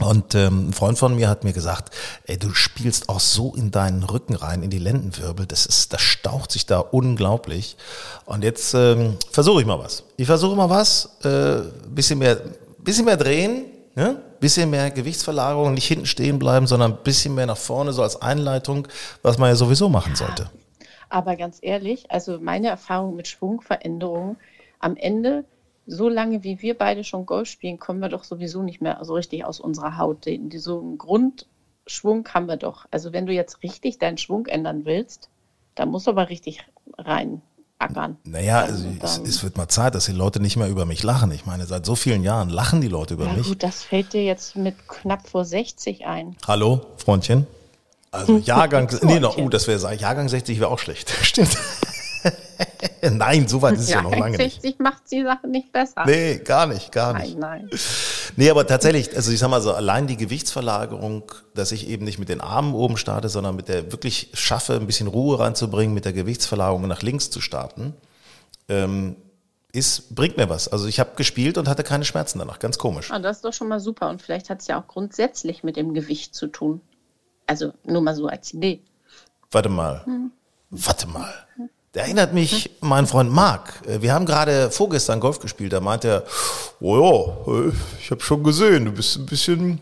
Und 0.00 0.34
ähm, 0.34 0.70
ein 0.70 0.72
Freund 0.72 0.98
von 0.98 1.14
mir 1.14 1.28
hat 1.28 1.44
mir 1.44 1.52
gesagt, 1.52 1.94
ey, 2.24 2.38
du 2.38 2.54
spielst 2.54 3.08
auch 3.10 3.20
so 3.20 3.54
in 3.54 3.70
deinen 3.70 4.02
Rücken 4.02 4.34
rein, 4.34 4.62
in 4.62 4.70
die 4.70 4.78
Lendenwirbel, 4.78 5.44
das 5.44 5.66
ist, 5.66 5.92
das 5.92 6.00
staucht 6.00 6.52
sich 6.52 6.64
da 6.64 6.78
unglaublich. 6.78 7.76
Und 8.24 8.42
jetzt 8.42 8.72
ähm, 8.74 9.16
versuche 9.30 9.60
ich 9.60 9.66
mal 9.66 9.78
was. 9.78 10.04
Ich 10.16 10.26
versuche 10.26 10.56
mal 10.56 10.70
was, 10.70 11.16
äh, 11.22 11.60
bisschen 11.88 12.18
mehr, 12.18 12.40
bisschen 12.78 13.04
mehr 13.04 13.18
drehen, 13.18 13.66
ne? 13.94 14.16
bisschen 14.40 14.70
mehr 14.70 14.90
Gewichtsverlagerung, 14.90 15.74
nicht 15.74 15.86
hinten 15.86 16.06
stehen 16.06 16.38
bleiben, 16.38 16.66
sondern 16.66 16.92
ein 16.92 16.98
bisschen 17.04 17.34
mehr 17.34 17.46
nach 17.46 17.58
vorne, 17.58 17.92
so 17.92 18.02
als 18.02 18.22
Einleitung, 18.22 18.88
was 19.20 19.36
man 19.36 19.50
ja 19.50 19.56
sowieso 19.56 19.90
machen 19.90 20.16
sollte. 20.16 20.48
Aber 21.10 21.36
ganz 21.36 21.58
ehrlich, 21.60 22.10
also 22.10 22.40
meine 22.40 22.68
Erfahrung 22.68 23.16
mit 23.16 23.28
Schwungveränderungen, 23.28 24.36
am 24.78 24.96
Ende, 24.96 25.44
so 25.86 26.08
lange 26.08 26.44
wie 26.44 26.62
wir 26.62 26.78
beide 26.78 27.04
schon 27.04 27.26
Golf 27.26 27.48
spielen, 27.48 27.78
kommen 27.78 28.00
wir 28.00 28.08
doch 28.08 28.24
sowieso 28.24 28.62
nicht 28.62 28.80
mehr 28.80 28.98
so 29.02 29.14
richtig 29.14 29.44
aus 29.44 29.60
unserer 29.60 29.98
Haut. 29.98 30.24
Den, 30.24 30.50
so 30.52 30.80
einen 30.80 30.98
Grundschwung 30.98 32.26
haben 32.28 32.46
wir 32.46 32.56
doch. 32.56 32.86
Also 32.90 33.12
wenn 33.12 33.26
du 33.26 33.32
jetzt 33.32 33.62
richtig 33.62 33.98
deinen 33.98 34.18
Schwung 34.18 34.46
ändern 34.46 34.84
willst, 34.84 35.28
dann 35.74 35.90
musst 35.90 36.06
du 36.06 36.12
aber 36.12 36.30
richtig 36.30 36.64
rein 36.96 37.42
ackern. 37.80 38.18
Naja, 38.24 38.60
also 38.60 38.86
es, 39.02 39.18
es 39.18 39.42
wird 39.42 39.56
mal 39.56 39.68
Zeit, 39.68 39.94
dass 39.94 40.04
die 40.04 40.12
Leute 40.12 40.40
nicht 40.40 40.56
mehr 40.56 40.68
über 40.68 40.84
mich 40.84 41.02
lachen. 41.02 41.32
Ich 41.32 41.46
meine, 41.46 41.66
seit 41.66 41.86
so 41.86 41.96
vielen 41.96 42.22
Jahren 42.22 42.50
lachen 42.50 42.80
die 42.80 42.88
Leute 42.88 43.14
über 43.14 43.26
ja 43.26 43.32
mich. 43.32 43.48
gut, 43.48 43.62
das 43.62 43.82
fällt 43.82 44.12
dir 44.12 44.22
jetzt 44.22 44.54
mit 44.54 44.76
knapp 44.86 45.26
vor 45.26 45.44
60 45.44 46.06
ein. 46.06 46.36
Hallo, 46.46 46.82
Freundchen. 46.98 47.46
Also 48.12 48.38
Jahrgang, 48.38 48.88
nee, 49.02 49.20
no, 49.20 49.28
Freundchen. 49.28 49.46
oh, 49.46 49.48
das 49.48 49.68
wäre 49.68 49.94
Jahrgang 49.94 50.28
60 50.28 50.58
wäre 50.58 50.70
auch 50.70 50.78
schlecht. 50.78 51.10
Stimmt. 51.22 51.56
Nein, 53.02 53.48
so 53.48 53.62
weit 53.62 53.74
ist 53.74 53.82
es 53.82 53.90
ja, 53.90 54.02
noch 54.02 54.14
lange 54.14 54.36
nicht. 54.36 54.62
60 54.62 54.78
macht 54.80 55.02
die 55.10 55.22
Sache 55.22 55.46
nicht 55.46 55.72
besser. 55.72 56.04
Nee, 56.04 56.38
gar 56.38 56.66
nicht, 56.66 56.92
gar 56.92 57.14
nicht. 57.14 57.38
Nein, 57.38 57.68
nein. 57.68 57.80
Nee, 58.36 58.50
aber 58.50 58.66
tatsächlich, 58.66 59.16
also 59.16 59.32
ich 59.32 59.38
sag 59.38 59.48
mal 59.48 59.62
so, 59.62 59.72
allein 59.72 60.06
die 60.06 60.16
Gewichtsverlagerung, 60.16 61.32
dass 61.54 61.72
ich 61.72 61.88
eben 61.88 62.04
nicht 62.04 62.18
mit 62.18 62.28
den 62.28 62.40
Armen 62.40 62.74
oben 62.74 62.96
starte, 62.96 63.28
sondern 63.28 63.56
mit 63.56 63.68
der 63.68 63.90
wirklich 63.92 64.30
schaffe, 64.34 64.74
ein 64.74 64.86
bisschen 64.86 65.06
Ruhe 65.06 65.38
reinzubringen, 65.38 65.94
mit 65.94 66.04
der 66.04 66.12
Gewichtsverlagerung 66.12 66.86
nach 66.86 67.02
links 67.02 67.30
zu 67.30 67.40
starten, 67.40 67.94
ähm, 68.68 69.16
ist, 69.72 70.14
bringt 70.14 70.36
mir 70.36 70.48
was. 70.48 70.68
Also 70.68 70.86
ich 70.86 71.00
habe 71.00 71.10
gespielt 71.16 71.56
und 71.56 71.68
hatte 71.68 71.84
keine 71.84 72.04
Schmerzen 72.04 72.38
danach. 72.38 72.58
Ganz 72.58 72.76
komisch. 72.76 73.10
Ah, 73.10 73.18
das 73.18 73.36
ist 73.38 73.44
doch 73.44 73.52
schon 73.52 73.68
mal 73.68 73.80
super. 73.80 74.10
Und 74.10 74.20
vielleicht 74.20 74.50
hat 74.50 74.60
es 74.60 74.66
ja 74.66 74.80
auch 74.80 74.86
grundsätzlich 74.86 75.62
mit 75.62 75.76
dem 75.76 75.94
Gewicht 75.94 76.34
zu 76.34 76.48
tun. 76.48 76.80
Also 77.50 77.72
nur 77.82 78.00
mal 78.00 78.14
so 78.14 78.28
als 78.28 78.54
Idee. 78.54 78.80
Warte 79.50 79.68
mal. 79.68 80.04
Warte 80.70 81.08
mal. 81.08 81.34
Der 81.94 82.04
erinnert 82.04 82.32
mich 82.32 82.70
mein 82.80 83.08
Freund 83.08 83.32
Marc. 83.32 83.82
Äh, 83.88 84.00
Wir 84.00 84.14
haben 84.14 84.24
gerade 84.24 84.70
vorgestern 84.70 85.18
Golf 85.18 85.40
gespielt. 85.40 85.72
Da 85.72 85.80
meint 85.80 86.04
er, 86.04 86.22
oh 86.80 86.96
ja, 87.48 87.52
äh, 87.52 87.72
ich 88.00 88.12
habe 88.12 88.20
schon 88.20 88.44
gesehen, 88.44 88.84
du 88.84 88.92
bist 88.92 89.16
ein 89.16 89.26
bisschen 89.26 89.80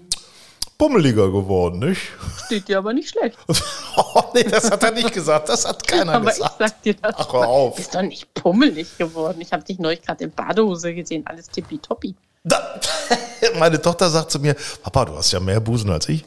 bummeliger 0.78 1.30
geworden, 1.30 1.80
nicht? 1.80 2.00
Steht 2.46 2.68
dir 2.68 2.78
aber 2.78 2.94
nicht 2.94 3.10
schlecht. 3.10 3.36
oh 3.96 4.22
nee, 4.32 4.44
das 4.44 4.70
hat 4.70 4.82
er 4.82 4.92
nicht 4.92 5.12
gesagt. 5.12 5.50
Das 5.50 5.68
hat 5.68 5.86
keiner 5.86 6.14
aber 6.14 6.30
ich 6.30 6.36
gesagt. 6.36 6.54
sag 6.58 6.82
dir 6.82 6.94
das. 6.94 7.16
Ach, 7.18 7.30
hör 7.34 7.46
auf. 7.48 7.78
Ist 7.78 7.94
doch 7.94 8.00
nicht 8.00 8.32
pummelig 8.32 8.96
geworden. 8.96 9.42
Ich 9.42 9.52
habe 9.52 9.62
dich 9.62 9.78
neulich 9.78 10.00
gerade 10.00 10.24
in 10.24 10.30
Badehose 10.30 10.94
gesehen. 10.94 11.26
Alles 11.26 11.50
tippitoppi. 11.50 12.14
Da, 12.44 12.80
meine 13.58 13.82
Tochter 13.82 14.08
sagt 14.08 14.30
zu 14.30 14.38
mir, 14.38 14.56
Papa, 14.82 15.04
du 15.04 15.16
hast 15.16 15.32
ja 15.32 15.40
mehr 15.40 15.60
Busen 15.60 15.90
als 15.90 16.08
ich. 16.08 16.24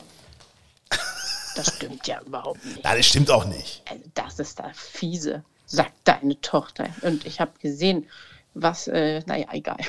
Das 1.56 1.68
stimmt 1.76 2.08
ja 2.08 2.22
überhaupt 2.26 2.64
nicht. 2.66 2.84
Nein, 2.84 2.98
das 2.98 3.06
stimmt 3.06 3.32
auch 3.32 3.46
nicht. 3.46 3.82
Also 3.90 4.04
das 4.14 4.40
ist 4.40 4.60
da 4.60 4.72
fiese, 4.74 5.44
sagt 5.66 5.94
deine 6.04 6.40
Tochter. 6.42 6.88
Und 7.02 7.26
ich 7.26 7.40
habe 7.40 7.52
gesehen, 7.60 8.08
was, 8.54 8.88
äh, 8.88 9.22
naja, 9.26 9.48
egal. 9.52 9.78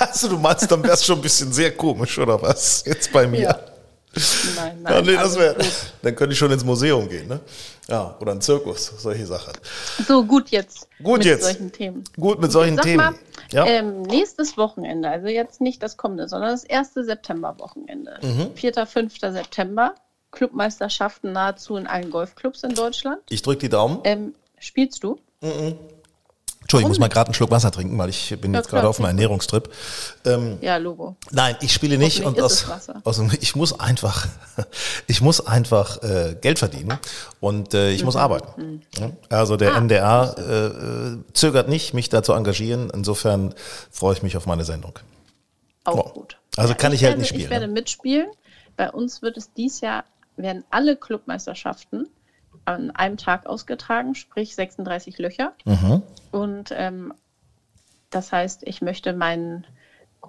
Also 0.00 0.28
du 0.28 0.38
meinst, 0.38 0.68
dann 0.70 0.82
wär's 0.82 1.04
schon 1.04 1.20
ein 1.20 1.22
bisschen 1.22 1.52
sehr 1.52 1.70
komisch, 1.76 2.18
oder 2.18 2.42
was? 2.42 2.82
Jetzt 2.84 3.12
bei 3.12 3.28
mir. 3.28 3.40
Ja. 3.42 3.60
Nein, 4.56 4.82
nein. 4.82 4.92
Ja, 4.92 5.02
nee, 5.02 5.14
das 5.14 5.38
wäre. 5.38 5.54
gut. 5.54 5.72
Dann 6.02 6.14
könnte 6.16 6.32
ich 6.32 6.38
schon 6.38 6.50
ins 6.50 6.64
Museum 6.64 7.08
gehen, 7.08 7.28
ne? 7.28 7.40
Ja, 7.88 8.16
oder 8.20 8.32
ein 8.32 8.40
Zirkus, 8.40 8.92
solche 8.98 9.26
Sachen. 9.26 9.52
So, 10.06 10.24
gut 10.24 10.50
jetzt. 10.50 10.88
Gut 11.02 11.18
mit 11.18 11.26
jetzt. 11.26 11.44
solchen 11.44 11.70
Themen. 11.72 12.04
Gut 12.18 12.40
mit 12.40 12.50
solchen 12.50 12.76
Sag 12.76 12.84
Themen. 12.84 12.96
Mal, 12.96 13.14
ja. 13.50 13.66
ähm, 13.66 14.02
nächstes 14.02 14.56
Wochenende, 14.56 15.08
also 15.08 15.28
jetzt 15.28 15.60
nicht 15.60 15.82
das 15.82 15.96
kommende, 15.96 16.28
sondern 16.28 16.50
das 16.50 16.64
erste 16.64 17.04
Septemberwochenende. 17.04 18.18
Mhm. 18.22 18.50
4., 18.54 18.86
5. 18.86 19.18
September. 19.20 19.94
Clubmeisterschaften 20.34 21.32
nahezu 21.32 21.76
in 21.76 21.86
allen 21.86 22.10
Golfclubs 22.10 22.62
in 22.62 22.74
Deutschland. 22.74 23.20
ich 23.30 23.42
drücke 23.42 23.60
die 23.60 23.68
Daumen. 23.68 24.00
Ähm, 24.04 24.34
spielst 24.58 25.02
du? 25.04 25.18
Entschuldigung, 25.40 26.92
ich 26.92 26.98
muss 26.98 26.98
mal 26.98 27.08
gerade 27.08 27.28
einen 27.28 27.34
Schluck 27.34 27.50
Wasser 27.50 27.70
trinken, 27.70 27.98
weil 27.98 28.08
ich 28.08 28.34
bin 28.40 28.52
Ja, 28.54 28.60
jetzt 28.60 28.70
gerade 28.70 28.88
auf 28.88 28.98
einem 28.98 29.06
Ernährungstrip. 29.08 29.70
Ähm, 30.24 30.56
Ja, 30.62 30.78
Logo. 30.78 31.14
nein, 31.30 31.56
ich 31.60 31.72
spiele 31.74 31.98
nicht 31.98 32.24
und 32.24 32.40
aus, 32.40 32.64
aus 33.04 33.20
ich 33.40 33.54
muss 33.54 33.78
einfach, 33.78 34.26
ich 35.06 35.20
muss 35.20 35.46
einfach 35.46 36.02
äh, 36.02 36.36
Geld 36.40 36.58
verdienen 36.58 36.98
und 37.40 37.74
äh, 37.74 37.90
ich 37.90 38.00
Mhm. 38.00 38.04
muss 38.06 38.16
arbeiten. 38.16 38.82
Ja? 38.98 39.10
Also 39.28 39.54
Ah, 39.54 39.56
der 39.58 39.74
NDR 39.76 40.34
äh, 40.38 40.66
äh, 40.66 41.18
zögert 41.34 41.68
nicht, 41.68 41.92
mich 41.92 42.08
da 42.08 42.22
zu 42.22 42.32
engagieren. 42.32 42.90
Insofern 42.94 43.54
freue 43.90 44.14
ich 44.14 44.22
mich 44.22 44.36
auf 44.38 44.46
meine 44.46 44.64
Sendung. 44.64 44.98
Auch 45.84 45.96
Ja. 46.06 46.12
gut. 46.12 46.38
Also 46.56 46.74
kann 46.74 46.92
ich 46.92 47.02
halt 47.02 47.10
werde, 47.10 47.20
nicht 47.20 47.28
spielen, 47.28 47.44
Ich 47.44 47.50
werde 47.50 47.66
ne? 47.66 47.72
mitspielen. 47.74 48.28
Bei 48.76 48.90
uns 48.90 49.20
wird 49.22 49.36
es 49.36 49.52
dies 49.52 49.82
Jahr, 49.82 50.04
werden 50.36 50.64
alle 50.70 50.96
Clubmeisterschaften 50.96 52.08
an 52.64 52.90
einem 52.90 53.16
Tag 53.16 53.46
ausgetragen, 53.46 54.14
sprich 54.14 54.54
36 54.54 55.18
Löcher. 55.18 55.52
Mhm. 55.64 56.02
Und 56.30 56.72
ähm, 56.76 57.12
das 58.10 58.32
heißt, 58.32 58.62
ich 58.64 58.80
möchte 58.80 59.12
meinen 59.12 59.66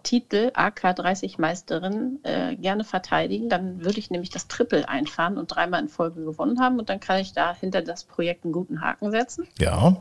Titel 0.04 0.52
AK30 0.54 1.40
Meisterin 1.40 2.20
äh, 2.24 2.56
gerne 2.56 2.84
verteidigen. 2.84 3.48
Dann 3.50 3.84
würde 3.84 4.00
ich 4.00 4.10
nämlich 4.10 4.30
das 4.30 4.48
Triple 4.48 4.90
einfahren 4.90 5.38
und 5.38 5.48
dreimal 5.48 5.82
in 5.82 5.88
Folge 5.88 6.24
gewonnen 6.26 6.60
haben. 6.60 6.80
Und 6.80 6.90
dann 6.90 7.00
kann 7.00 7.20
ich 7.20 7.34
da 7.34 7.54
hinter 7.54 7.82
das 7.82 8.04
Projekt 8.04 8.44
einen 8.44 8.54
guten 8.54 8.82
Haken 8.82 9.12
setzen. 9.12 9.48
Ja, 9.60 9.96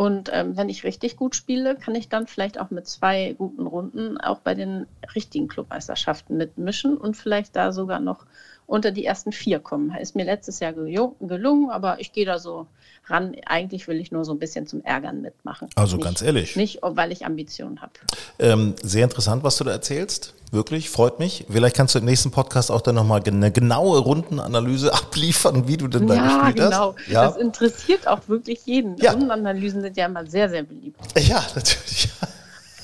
Und 0.00 0.30
ähm, 0.32 0.56
wenn 0.56 0.70
ich 0.70 0.84
richtig 0.84 1.16
gut 1.16 1.36
spiele, 1.36 1.76
kann 1.76 1.94
ich 1.94 2.08
dann 2.08 2.26
vielleicht 2.26 2.58
auch 2.58 2.70
mit 2.70 2.86
zwei 2.86 3.34
guten 3.36 3.66
Runden 3.66 4.18
auch 4.18 4.40
bei 4.40 4.54
den 4.54 4.86
richtigen 5.14 5.46
Clubmeisterschaften 5.46 6.38
mitmischen 6.38 6.96
und 6.96 7.18
vielleicht 7.18 7.54
da 7.54 7.70
sogar 7.70 8.00
noch 8.00 8.24
unter 8.70 8.92
die 8.92 9.04
ersten 9.04 9.32
vier 9.32 9.58
kommen. 9.58 9.94
Ist 9.96 10.14
mir 10.14 10.24
letztes 10.24 10.60
Jahr 10.60 10.72
gelu- 10.72 11.14
gelungen, 11.20 11.70
aber 11.70 12.00
ich 12.00 12.12
gehe 12.12 12.24
da 12.24 12.38
so 12.38 12.66
ran. 13.06 13.34
Eigentlich 13.46 13.88
will 13.88 13.98
ich 14.00 14.12
nur 14.12 14.24
so 14.24 14.32
ein 14.32 14.38
bisschen 14.38 14.66
zum 14.66 14.84
Ärgern 14.84 15.20
mitmachen. 15.22 15.68
Also 15.74 15.96
nicht, 15.96 16.04
ganz 16.04 16.22
ehrlich. 16.22 16.54
Nicht, 16.56 16.78
weil 16.82 17.10
ich 17.10 17.26
Ambitionen 17.26 17.82
habe. 17.82 17.92
ähm, 18.38 18.74
sehr 18.82 19.04
interessant, 19.04 19.42
was 19.42 19.56
du 19.56 19.64
da 19.64 19.72
erzählst. 19.72 20.34
Wirklich, 20.52 20.88
freut 20.90 21.18
mich. 21.18 21.46
Vielleicht 21.50 21.76
kannst 21.76 21.94
du 21.94 21.98
im 22.00 22.04
nächsten 22.04 22.30
Podcast 22.30 22.70
auch 22.70 22.80
dann 22.80 22.94
nochmal 22.96 23.22
eine 23.24 23.50
genaue 23.52 23.98
Rundenanalyse 23.98 24.92
abliefern, 24.94 25.66
wie 25.68 25.76
du 25.76 25.88
denn 25.88 26.06
da 26.06 26.14
Ja, 26.14 26.36
gespielt 26.48 26.56
genau. 26.66 26.94
hast. 26.96 27.08
Ja, 27.08 27.26
Das 27.26 27.36
interessiert 27.36 28.06
auch 28.06 28.20
wirklich 28.28 28.66
jeden. 28.66 28.96
Ja. 28.98 29.12
Rundenanalysen 29.12 29.80
sind 29.82 29.96
ja 29.96 30.06
immer 30.06 30.26
sehr, 30.26 30.48
sehr 30.48 30.62
beliebt. 30.62 30.98
ja, 31.18 31.44
natürlich. 31.56 32.08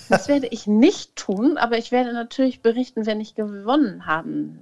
Das 0.08 0.28
werde 0.28 0.46
ich 0.46 0.68
nicht 0.68 1.16
tun, 1.16 1.58
aber 1.58 1.78
ich 1.78 1.90
werde 1.90 2.12
natürlich 2.12 2.60
berichten, 2.62 3.06
wenn 3.06 3.20
ich 3.20 3.34
gewonnen 3.34 4.06
haben 4.06 4.60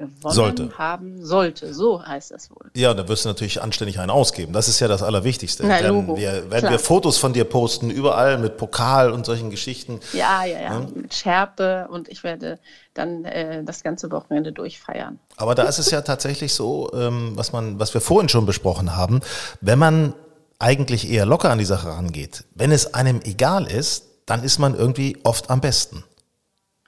gewonnen 0.00 0.34
Sollte. 0.34 0.78
haben 0.78 1.24
sollte. 1.24 1.74
So 1.74 2.04
heißt 2.04 2.30
das 2.30 2.50
wohl. 2.50 2.70
Ja, 2.74 2.94
da 2.94 3.06
wirst 3.08 3.24
du 3.24 3.28
natürlich 3.28 3.62
anständig 3.62 3.98
einen 3.98 4.10
ausgeben. 4.10 4.52
Das 4.52 4.68
ist 4.68 4.80
ja 4.80 4.88
das 4.88 5.02
Allerwichtigste. 5.02 5.64
Na, 5.66 5.78
Denn 5.78 5.88
Logo. 5.94 6.16
wir, 6.16 6.50
werden 6.50 6.70
wir 6.70 6.78
Fotos 6.78 7.18
von 7.18 7.32
dir 7.32 7.44
posten, 7.44 7.90
überall 7.90 8.38
mit 8.38 8.56
Pokal 8.56 9.10
und 9.12 9.26
solchen 9.26 9.50
Geschichten. 9.50 10.00
Ja, 10.12 10.44
ja, 10.44 10.60
ja, 10.60 10.86
mit 10.94 11.14
Schärpe 11.14 11.88
und 11.90 12.08
ich 12.08 12.24
werde 12.24 12.58
dann 12.94 13.24
äh, 13.24 13.62
das 13.62 13.82
ganze 13.82 14.10
Wochenende 14.10 14.52
durchfeiern. 14.52 15.18
Aber 15.36 15.54
da 15.54 15.64
ist 15.64 15.78
es 15.78 15.90
ja 15.90 16.00
tatsächlich 16.00 16.54
so, 16.54 16.90
ähm, 16.94 17.32
was 17.34 17.52
man, 17.52 17.78
was 17.78 17.94
wir 17.94 18.00
vorhin 18.00 18.28
schon 18.28 18.46
besprochen 18.46 18.96
haben, 18.96 19.20
wenn 19.60 19.78
man 19.78 20.14
eigentlich 20.58 21.10
eher 21.10 21.26
locker 21.26 21.50
an 21.50 21.58
die 21.58 21.64
Sache 21.64 21.88
rangeht, 21.88 22.44
wenn 22.54 22.72
es 22.72 22.94
einem 22.94 23.20
egal 23.24 23.66
ist, 23.66 24.04
dann 24.26 24.44
ist 24.44 24.58
man 24.58 24.74
irgendwie 24.74 25.18
oft 25.24 25.50
am 25.50 25.60
besten. 25.60 26.04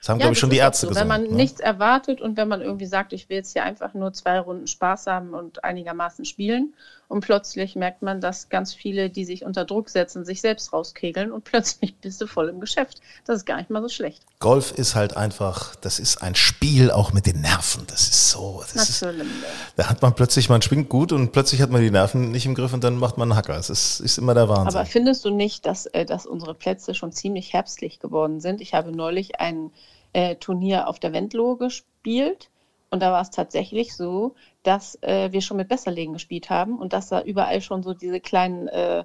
Das 0.02 0.08
haben, 0.08 0.18
glaube 0.18 0.32
ich, 0.32 0.38
schon 0.40 0.50
die 0.50 0.56
ist 0.56 0.62
Ärzte 0.62 0.86
so. 0.86 0.88
gesagt. 0.88 1.04
Wenn 1.04 1.08
man 1.08 1.30
ne? 1.30 1.36
nichts 1.36 1.60
erwartet 1.60 2.20
und 2.20 2.36
wenn 2.36 2.48
man 2.48 2.60
irgendwie 2.60 2.86
sagt, 2.86 3.12
ich 3.12 3.28
will 3.28 3.36
jetzt 3.36 3.52
hier 3.52 3.62
einfach 3.62 3.94
nur 3.94 4.12
zwei 4.12 4.40
Runden 4.40 4.66
Spaß 4.66 5.06
haben 5.06 5.32
und 5.32 5.62
einigermaßen 5.62 6.24
spielen 6.24 6.74
und 7.06 7.20
plötzlich 7.20 7.76
merkt 7.76 8.02
man, 8.02 8.20
dass 8.20 8.48
ganz 8.48 8.74
viele, 8.74 9.10
die 9.10 9.24
sich 9.24 9.44
unter 9.44 9.64
Druck 9.64 9.90
setzen, 9.90 10.24
sich 10.24 10.40
selbst 10.40 10.72
rauskegeln 10.72 11.30
und 11.30 11.44
plötzlich 11.44 11.94
bist 11.98 12.20
du 12.20 12.26
voll 12.26 12.48
im 12.48 12.58
Geschäft. 12.58 13.00
Das 13.26 13.36
ist 13.36 13.44
gar 13.44 13.58
nicht 13.58 13.70
mal 13.70 13.80
so 13.80 13.88
schlecht. 13.88 14.24
Golf 14.40 14.72
ist 14.72 14.96
halt 14.96 15.16
einfach, 15.16 15.76
das 15.76 16.00
ist 16.00 16.20
ein 16.20 16.34
Spiel 16.34 16.90
auch 16.90 17.12
mit 17.12 17.26
den 17.26 17.40
Nerven. 17.40 17.84
Das 17.86 18.00
ist 18.00 18.30
so, 18.30 18.64
das 18.72 18.88
ist, 18.88 19.02
Natürlich. 19.02 19.28
da 19.76 19.88
hat 19.88 20.02
man 20.02 20.16
plötzlich, 20.16 20.48
man 20.48 20.62
schwingt 20.62 20.88
gut 20.88 21.12
und 21.12 21.30
plötzlich 21.30 21.62
hat 21.62 21.70
man 21.70 21.80
die 21.80 21.92
Nerven 21.92 22.32
nicht 22.32 22.46
im 22.46 22.56
Griff 22.56 22.72
und 22.72 22.82
dann 22.82 22.96
macht 22.96 23.18
man 23.18 23.30
einen 23.30 23.38
Hacker. 23.38 23.54
Das 23.54 23.70
ist, 23.70 24.00
ist 24.00 24.18
immer 24.18 24.34
der 24.34 24.48
Wahnsinn. 24.48 24.76
Aber 24.76 24.84
findest 24.84 25.24
du 25.24 25.30
nicht, 25.30 25.64
dass, 25.64 25.86
äh, 25.86 26.04
dass 26.04 26.26
unsere 26.26 26.54
Plätze 26.54 26.96
schon 26.96 27.12
ziemlich 27.12 27.52
herbstlich 27.52 28.00
geworden 28.00 28.40
sind? 28.40 28.60
Ich 28.60 28.74
habe 28.74 28.90
neulich 28.90 29.38
ein 29.38 29.70
äh, 30.12 30.36
Turnier 30.36 30.88
auf 30.88 30.98
der 30.98 31.12
Wendlohe 31.12 31.56
gespielt 31.56 32.50
und 32.90 33.00
da 33.00 33.12
war 33.12 33.22
es 33.22 33.30
tatsächlich 33.30 33.96
so, 33.96 34.34
dass 34.62 34.98
äh, 35.02 35.32
wir 35.32 35.40
schon 35.40 35.56
mit 35.56 35.68
Besserlegen 35.68 36.12
gespielt 36.12 36.50
haben 36.50 36.78
und 36.78 36.92
dass 36.92 37.08
da 37.08 37.22
überall 37.22 37.60
schon 37.62 37.82
so 37.82 37.94
diese 37.94 38.20
kleinen, 38.20 38.68
äh, 38.68 39.04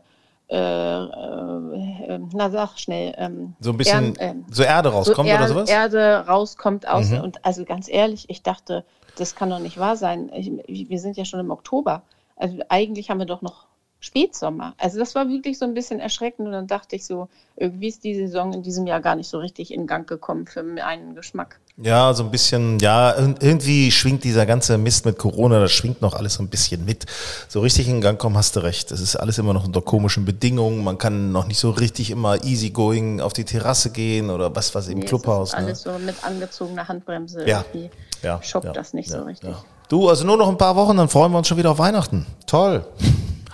äh, 0.49 0.55
äh, 0.55 2.19
na 2.33 2.49
sag 2.49 2.77
schnell, 2.77 3.13
ähm, 3.17 3.55
so 3.59 3.71
ein 3.71 3.77
bisschen, 3.77 4.15
Erd- 4.15 4.21
ähm, 4.21 4.45
so 4.49 4.63
Erde 4.63 4.89
rauskommt 4.89 5.29
so 5.29 5.35
oder 5.35 5.43
Er- 5.43 5.47
sowas? 5.47 5.69
Erde 5.69 6.25
rauskommt 6.27 6.87
aus. 6.87 7.09
Mhm. 7.09 7.21
Und 7.21 7.45
also 7.45 7.63
ganz 7.65 7.87
ehrlich, 7.89 8.25
ich 8.29 8.43
dachte, 8.43 8.83
das 9.17 9.35
kann 9.35 9.49
doch 9.49 9.59
nicht 9.59 9.77
wahr 9.77 9.95
sein. 9.97 10.31
Ich, 10.33 10.89
wir 10.89 10.99
sind 10.99 11.17
ja 11.17 11.25
schon 11.25 11.39
im 11.39 11.51
Oktober. 11.51 12.03
Also 12.35 12.57
eigentlich 12.69 13.09
haben 13.09 13.19
wir 13.19 13.25
doch 13.25 13.41
noch 13.41 13.66
Spätsommer. 14.07 14.73
Also 14.77 14.97
das 14.99 15.13
war 15.15 15.27
wirklich 15.29 15.59
so 15.59 15.65
ein 15.65 15.73
bisschen 15.73 15.99
erschreckend 15.99 16.47
und 16.47 16.53
dann 16.53 16.67
dachte 16.67 16.95
ich 16.95 17.05
so, 17.05 17.27
irgendwie 17.55 17.87
ist 17.89 18.03
die 18.03 18.15
Saison 18.15 18.53
in 18.53 18.63
diesem 18.63 18.87
Jahr 18.87 19.01
gar 19.01 19.15
nicht 19.15 19.27
so 19.29 19.37
richtig 19.39 19.71
in 19.73 19.85
Gang 19.87 20.07
gekommen 20.07 20.47
für 20.47 20.63
meinen 20.63 21.13
Geschmack. 21.15 21.59
Ja, 21.79 22.13
so 22.13 22.23
ein 22.23 22.31
bisschen, 22.31 22.79
ja, 22.79 23.11
ir- 23.11 23.35
irgendwie 23.39 23.91
schwingt 23.91 24.23
dieser 24.23 24.45
ganze 24.47 24.77
Mist 24.79 25.05
mit 25.05 25.17
Corona, 25.19 25.59
das 25.59 25.71
schwingt 25.71 26.01
noch 26.01 26.13
alles 26.15 26.35
so 26.35 26.43
ein 26.43 26.47
bisschen 26.49 26.85
mit. 26.85 27.05
So 27.47 27.59
richtig 27.59 27.87
in 27.87 28.01
Gang 28.01 28.17
kommen, 28.19 28.35
hast 28.37 28.55
du 28.55 28.61
recht. 28.61 28.89
Das 28.91 28.99
ist 28.99 29.15
alles 29.15 29.37
immer 29.37 29.53
noch 29.53 29.65
unter 29.65 29.81
komischen 29.81 30.25
Bedingungen. 30.25 30.83
Man 30.83 30.97
kann 30.97 31.31
noch 31.31 31.45
nicht 31.47 31.59
so 31.59 31.69
richtig 31.71 32.09
immer 32.09 32.43
easygoing 32.43 33.21
auf 33.21 33.33
die 33.33 33.45
Terrasse 33.45 33.91
gehen 33.91 34.29
oder 34.31 34.55
was, 34.55 34.73
was 34.73 34.87
im 34.87 34.99
Nee, 34.99 35.03
es 35.05 35.09
Clubhaus. 35.09 35.51
Ne? 35.51 35.57
alles 35.59 35.81
so 35.83 35.91
mit 35.99 36.15
angezogener 36.23 36.87
Handbremse. 36.87 37.47
Ja. 37.47 37.63
Irgendwie 37.73 37.91
Ja, 38.23 38.41
schockt 38.41 38.65
ja, 38.65 38.73
das 38.73 38.93
nicht 38.93 39.09
ja, 39.11 39.19
so 39.19 39.23
richtig. 39.25 39.53
Du, 39.89 40.09
also 40.09 40.25
nur 40.25 40.35
noch 40.37 40.49
ein 40.49 40.57
paar 40.57 40.75
Wochen, 40.75 40.97
dann 40.97 41.07
freuen 41.09 41.31
wir 41.31 41.37
uns 41.37 41.47
schon 41.47 41.57
wieder 41.57 41.71
auf 41.71 41.79
Weihnachten. 41.79 42.25
Toll. 42.47 42.85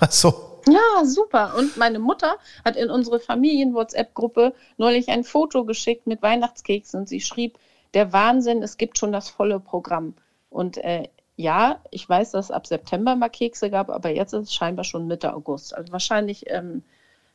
Also, 0.03 0.59
Ja, 0.67 1.05
super. 1.05 1.55
Und 1.57 1.77
meine 1.77 1.99
Mutter 1.99 2.35
hat 2.65 2.75
in 2.75 2.89
unsere 2.89 3.21
Familien-WhatsApp-Gruppe 3.21 4.53
neulich 4.75 5.07
ein 5.07 5.23
Foto 5.23 5.63
geschickt 5.63 6.07
mit 6.07 6.21
Weihnachtskeksen 6.21 7.01
und 7.01 7.07
sie 7.07 7.21
schrieb, 7.21 7.57
der 7.93 8.11
Wahnsinn, 8.11 8.61
es 8.63 8.75
gibt 8.77 8.97
schon 8.97 9.13
das 9.13 9.29
volle 9.29 9.61
Programm. 9.61 10.13
Und 10.49 10.77
äh, 10.77 11.07
ja, 11.37 11.79
ich 11.89 12.07
weiß, 12.07 12.31
dass 12.31 12.45
es 12.45 12.51
ab 12.51 12.67
September 12.67 13.15
mal 13.15 13.29
Kekse 13.29 13.69
gab, 13.69 13.89
aber 13.89 14.09
jetzt 14.09 14.33
ist 14.33 14.47
es 14.49 14.53
scheinbar 14.53 14.83
schon 14.83 15.07
Mitte 15.07 15.33
August. 15.33 15.73
Also 15.73 15.93
wahrscheinlich 15.93 16.49
ähm, 16.49 16.83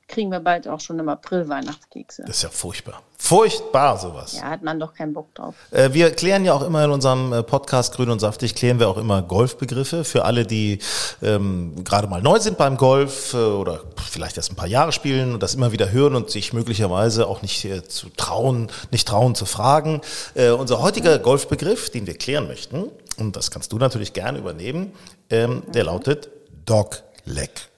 kriegen 0.08 0.30
wir 0.30 0.40
bald 0.40 0.66
auch 0.66 0.80
schon 0.80 0.98
im 0.98 1.08
April 1.08 1.48
Weihnachtskekse. 1.48 2.22
das 2.26 2.36
ist 2.38 2.42
ja 2.42 2.48
furchtbar. 2.48 3.02
Furchtbar 3.20 3.98
sowas. 3.98 4.36
Ja, 4.36 4.44
hat 4.44 4.62
man 4.62 4.80
doch 4.80 4.94
keinen 4.94 5.12
Bock 5.12 5.34
drauf. 5.34 5.54
Äh, 5.70 5.92
Wir 5.92 6.10
klären 6.12 6.44
ja 6.44 6.54
auch 6.54 6.62
immer 6.62 6.84
in 6.84 6.90
unserem 6.90 7.32
äh, 7.32 7.42
Podcast 7.42 7.94
Grün 7.94 8.10
und 8.10 8.20
Saftig, 8.20 8.54
klären 8.54 8.78
wir 8.78 8.88
auch 8.88 8.96
immer 8.96 9.22
Golfbegriffe 9.22 10.04
für 10.04 10.24
alle, 10.24 10.46
die 10.46 10.78
ähm, 11.20 11.84
gerade 11.84 12.06
mal 12.08 12.22
neu 12.22 12.38
sind 12.38 12.56
beim 12.58 12.76
Golf 12.76 13.34
äh, 13.34 13.36
oder 13.36 13.82
vielleicht 14.10 14.36
erst 14.36 14.50
ein 14.52 14.56
paar 14.56 14.68
Jahre 14.68 14.92
spielen 14.92 15.34
und 15.34 15.42
das 15.42 15.54
immer 15.54 15.72
wieder 15.72 15.90
hören 15.90 16.14
und 16.14 16.30
sich 16.30 16.52
möglicherweise 16.52 17.26
auch 17.26 17.42
nicht 17.42 17.64
äh, 17.64 17.84
zu 17.84 18.08
trauen, 18.10 18.68
nicht 18.90 19.06
trauen 19.06 19.34
zu 19.34 19.46
fragen. 19.46 20.00
Äh, 20.34 20.50
unser 20.50 20.80
heutiger 20.80 21.18
Golfbegriff, 21.18 21.90
den 21.90 22.06
wir 22.06 22.14
klären 22.16 22.46
möchten, 22.46 22.84
und 23.18 23.36
das 23.36 23.50
kannst 23.50 23.72
du 23.72 23.78
natürlich 23.78 24.12
gerne 24.12 24.38
übernehmen, 24.38 24.92
ähm, 25.28 25.64
der 25.74 25.84
lautet 25.84 26.30
Dogleg. 26.64 27.68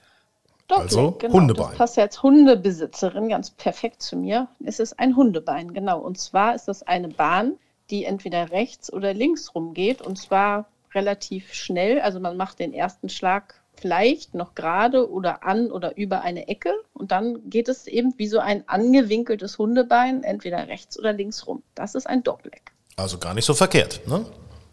Dogleg, 0.71 0.89
Also 0.89 1.11
genau. 1.19 1.33
Hundebein. 1.33 1.67
Das 1.69 1.77
passt 1.77 1.97
ja 1.97 2.03
als 2.03 2.23
Hundebesitzerin 2.23 3.29
ganz 3.29 3.51
perfekt 3.51 4.01
zu 4.01 4.17
mir. 4.17 4.47
Es 4.63 4.79
ist 4.79 4.99
ein 4.99 5.15
Hundebein, 5.15 5.73
genau. 5.73 5.99
Und 5.99 6.17
zwar 6.17 6.55
ist 6.55 6.67
das 6.67 6.83
eine 6.83 7.09
Bahn, 7.09 7.53
die 7.89 8.05
entweder 8.05 8.51
rechts 8.51 8.91
oder 8.91 9.13
links 9.13 9.53
rumgeht 9.53 10.01
und 10.01 10.17
zwar 10.17 10.65
relativ 10.93 11.53
schnell. 11.53 11.99
Also 12.01 12.19
man 12.19 12.37
macht 12.37 12.59
den 12.59 12.73
ersten 12.73 13.09
Schlag 13.09 13.61
vielleicht 13.75 14.33
noch 14.35 14.53
gerade 14.55 15.09
oder 15.09 15.43
an 15.43 15.71
oder 15.71 15.97
über 15.97 16.21
eine 16.21 16.47
Ecke 16.47 16.73
und 16.93 17.11
dann 17.11 17.49
geht 17.49 17.67
es 17.67 17.87
eben 17.87 18.13
wie 18.17 18.27
so 18.27 18.39
ein 18.39 18.67
angewinkeltes 18.67 19.57
Hundebein 19.57 20.23
entweder 20.23 20.67
rechts 20.67 20.99
oder 20.99 21.13
links 21.13 21.47
rum. 21.47 21.63
Das 21.75 21.95
ist 21.95 22.07
ein 22.07 22.23
Dogleg. 22.23 22.73
Also 22.95 23.17
gar 23.17 23.33
nicht 23.33 23.45
so 23.45 23.53
verkehrt. 23.53 24.01
Ne? 24.07 24.25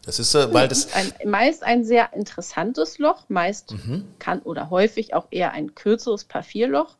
Das 0.08 0.18
ist, 0.18 0.34
äh, 0.34 0.54
weil 0.54 0.68
das 0.68 0.94
ein, 0.94 1.12
meist 1.26 1.62
ein 1.62 1.84
sehr 1.84 2.14
interessantes 2.14 2.96
Loch, 2.96 3.28
meist 3.28 3.74
kann 4.18 4.40
oder 4.40 4.70
häufig 4.70 5.12
auch 5.12 5.26
eher 5.30 5.52
ein 5.52 5.74
kürzeres 5.74 6.24
Par-4-Loch 6.24 6.96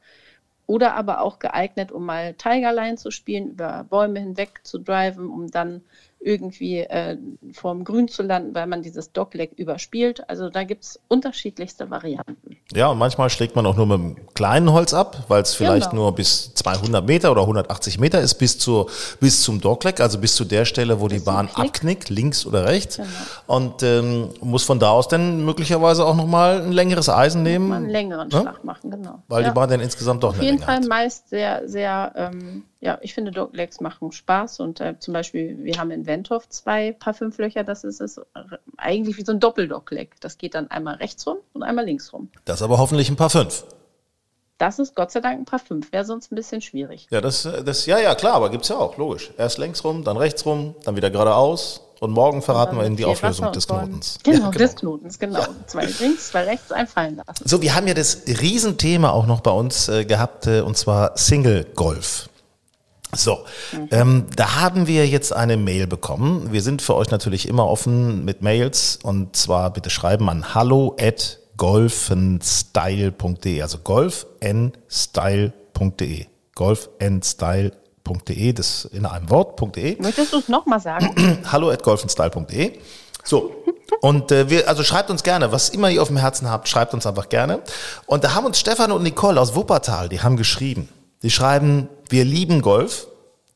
oder 0.66 0.94
aber 0.94 1.22
auch 1.22 1.38
geeignet, 1.38 1.90
um 1.90 2.04
mal 2.04 2.34
Tigerline 2.34 2.98
zu 2.98 3.10
spielen, 3.10 3.52
über 3.52 3.86
Bäume 3.88 4.20
hinweg 4.20 4.60
zu 4.62 4.76
driven, 4.76 5.30
um 5.30 5.50
dann 5.50 5.80
irgendwie 6.28 6.80
äh, 6.80 7.16
vorm 7.52 7.85
Grün 7.85 8.06
zu 8.08 8.23
landen, 8.23 8.54
weil 8.54 8.66
man 8.66 8.82
dieses 8.82 9.12
Dogleg 9.12 9.52
überspielt. 9.56 10.28
Also 10.28 10.50
da 10.50 10.62
gibt 10.64 10.85
es 10.85 11.00
unterschiedlichste 11.08 11.88
Varianten. 11.90 12.58
Ja, 12.75 12.88
und 12.88 12.99
manchmal 12.99 13.30
schlägt 13.30 13.56
man 13.56 13.64
auch 13.64 13.76
nur 13.76 13.87
mit 13.87 13.99
einem 13.99 14.16
kleinen 14.35 14.70
Holz 14.73 14.92
ab, 14.92 15.25
weil 15.28 15.40
es 15.42 15.54
vielleicht 15.54 15.90
Genau. 15.90 16.02
nur 16.02 16.14
bis 16.14 16.52
200 16.54 17.06
Meter 17.06 17.32
oder 17.32 17.40
180 17.42 17.99
Meter 17.99 18.20
ist, 18.20 18.35
bis, 18.35 18.58
zur, 18.58 18.88
bis 19.20 19.42
zum 19.42 19.61
Dogleg, 19.61 20.00
also 20.00 20.18
bis 20.18 20.35
zu 20.35 20.44
der 20.44 20.66
Stelle, 20.66 21.00
wo 21.00 21.08
die 21.08 21.16
Bis 21.16 21.25
zum 21.25 21.35
Bahn 21.35 21.49
Knick. 21.49 21.58
abknickt, 21.66 22.08
links 22.11 22.44
oder 22.44 22.66
rechts. 22.66 22.97
Genau. 22.97 23.08
Und 23.47 23.82
ähm, 23.82 24.28
muss 24.42 24.64
von 24.64 24.78
da 24.78 24.90
aus 24.90 25.08
dann 25.08 25.44
möglicherweise 25.44 26.04
auch 26.04 26.14
nochmal 26.16 26.61
ein 26.61 26.73
längeres 26.73 27.08
Eisen 27.08 27.42
nehmen. 27.42 27.73
Einen 27.73 27.88
längeren 27.88 28.28
ne? 28.28 28.40
Schlag 28.42 28.62
machen, 28.64 28.90
genau. 28.90 29.23
Weil 29.28 29.42
ja. 29.44 29.49
die 29.49 29.54
Bahn 29.54 29.70
dann 29.70 29.80
insgesamt 29.80 30.23
doch 30.23 30.30
Auf 30.30 30.42
jeden 30.42 30.58
Länge 30.58 30.66
Fall 30.66 30.76
hat. 30.76 30.88
meist 30.88 31.28
sehr, 31.30 31.66
sehr, 31.66 32.12
ähm, 32.16 32.64
ja, 32.80 32.99
ich 33.00 33.12
finde 33.14 33.32
Doglegs 33.32 33.80
machen 33.80 34.12
Spaß 34.12 34.61
und 34.61 34.80
äh, 34.80 34.99
zum 34.99 35.12
Beispiel, 35.12 35.58
wir 35.64 35.78
haben 35.78 35.90
in 35.90 36.06
Wendhoff 36.06 36.49
zwei 36.49 36.92
Parfümflöcher, 36.92 37.64
das 37.64 37.82
ist, 37.82 38.00
ist 38.00 38.20
eigentlich 38.76 39.16
wie 39.16 39.25
so 39.25 39.32
ein 39.32 39.40
Doppeldogleg. 39.40 40.20
Das 40.20 40.38
geht 40.38 40.54
dann 40.54 40.70
einmal 40.70 40.97
rechts 40.97 41.26
rum 41.26 41.38
und 41.54 41.64
einmal 41.64 41.85
links 41.85 42.12
rum. 42.12 42.30
Das 42.44 42.56
ist 42.56 42.62
aber 42.62 42.78
hoffentlich 42.78 43.11
ein 43.11 43.16
paar 43.16 43.30
fünf. 43.30 43.64
Das 44.58 44.80
ist 44.80 44.97
Gott 44.97 45.12
sei 45.12 45.20
Dank 45.20 45.38
ein 45.38 45.44
Parfüm, 45.44 45.82
wäre 45.92 46.04
sonst 46.04 46.32
ein 46.32 46.35
bisschen 46.35 46.61
schwierig. 46.61 47.06
Ja, 47.11 47.20
das, 47.20 47.44
äh, 47.44 47.62
das, 47.62 47.87
ja, 47.87 47.99
ja, 47.99 48.14
klar, 48.16 48.35
aber 48.35 48.50
gibt's 48.50 48.68
ja 48.68 48.76
auch, 48.76 48.97
logisch. 48.97 49.30
Erst 49.38 49.58
längs 49.58 49.85
rum, 49.85 50.02
dann 50.02 50.16
rechts 50.16 50.44
rum, 50.44 50.75
dann 50.85 50.97
wieder 50.97 51.11
geradeaus. 51.11 51.82
Und 52.00 52.12
morgen 52.12 52.42
verraten 52.42 52.76
wir 52.76 52.87
Ihnen 52.87 52.94
die 52.94 53.04
Auflösung 53.04 53.50
des. 53.52 53.66
Knotens. 53.66 54.18
Genau, 54.23 54.47
Ja, 54.47 54.50
des 54.50 54.76
Knotens, 54.76 55.18
genau. 55.18 55.40
Zwei 55.66 55.85
links, 55.85 56.28
zwei 56.28 56.44
rechts, 56.44 56.70
einfallen 56.70 57.16
lassen. 57.16 57.49
So, 57.49 57.61
wir 57.61 57.75
haben 57.75 57.88
ja 57.88 57.94
das 57.94 58.23
Riesenthema 58.26 59.11
auch 59.11 59.26
noch 59.26 59.40
bei 59.40 59.50
uns 59.50 59.88
äh, 59.88 60.04
gehabt, 60.04 60.47
äh, 60.47 60.61
und 60.61 60.76
zwar 60.76 61.16
Single 61.16 61.64
Golf. 61.75 62.27
So, 63.14 63.44
ähm, 63.90 64.26
da 64.36 64.60
haben 64.60 64.86
wir 64.86 65.06
jetzt 65.06 65.32
eine 65.32 65.56
Mail 65.56 65.86
bekommen. 65.86 66.52
Wir 66.52 66.60
sind 66.62 66.82
für 66.82 66.94
euch 66.94 67.10
natürlich 67.10 67.48
immer 67.48 67.66
offen 67.66 68.22
mit 68.24 68.42
Mails 68.42 68.98
und 69.02 69.34
zwar 69.34 69.72
bitte 69.72 69.88
schreiben 69.88 70.28
an 70.28 70.54
hallo 70.54 70.94
at 71.00 71.38
golfenstyle.de, 71.56 73.62
also 73.62 73.78
golfnstyle.de, 73.78 76.26
golfnstyle.de, 76.54 78.52
das 78.52 78.84
in 78.84 79.06
einem 79.06 79.30
Wort.de 79.30 79.96
Möchtest 80.00 80.34
du 80.34 80.38
es 80.38 80.48
nochmal 80.48 80.80
sagen? 80.80 81.38
hallo 81.50 81.70
at 81.70 81.82
golfenstyle.de. 81.82 82.78
So. 83.24 83.54
Und 84.00 84.32
äh, 84.32 84.48
wir, 84.48 84.68
also 84.68 84.84
schreibt 84.84 85.10
uns 85.10 85.22
gerne, 85.22 85.50
was 85.50 85.70
immer 85.70 85.90
ihr 85.90 86.02
auf 86.02 86.08
dem 86.08 86.18
Herzen 86.18 86.48
habt, 86.48 86.68
schreibt 86.68 86.94
uns 86.94 87.06
einfach 87.06 87.28
gerne. 87.28 87.60
Und 88.06 88.22
da 88.22 88.34
haben 88.34 88.46
uns 88.46 88.60
Stefan 88.60 88.92
und 88.92 89.02
Nicole 89.02 89.40
aus 89.40 89.54
Wuppertal, 89.54 90.08
die 90.08 90.20
haben 90.20 90.36
geschrieben. 90.36 90.88
Die 91.22 91.30
schreiben, 91.30 91.88
wir 92.08 92.25
lieben 92.25 92.62
Golf, 92.62 93.08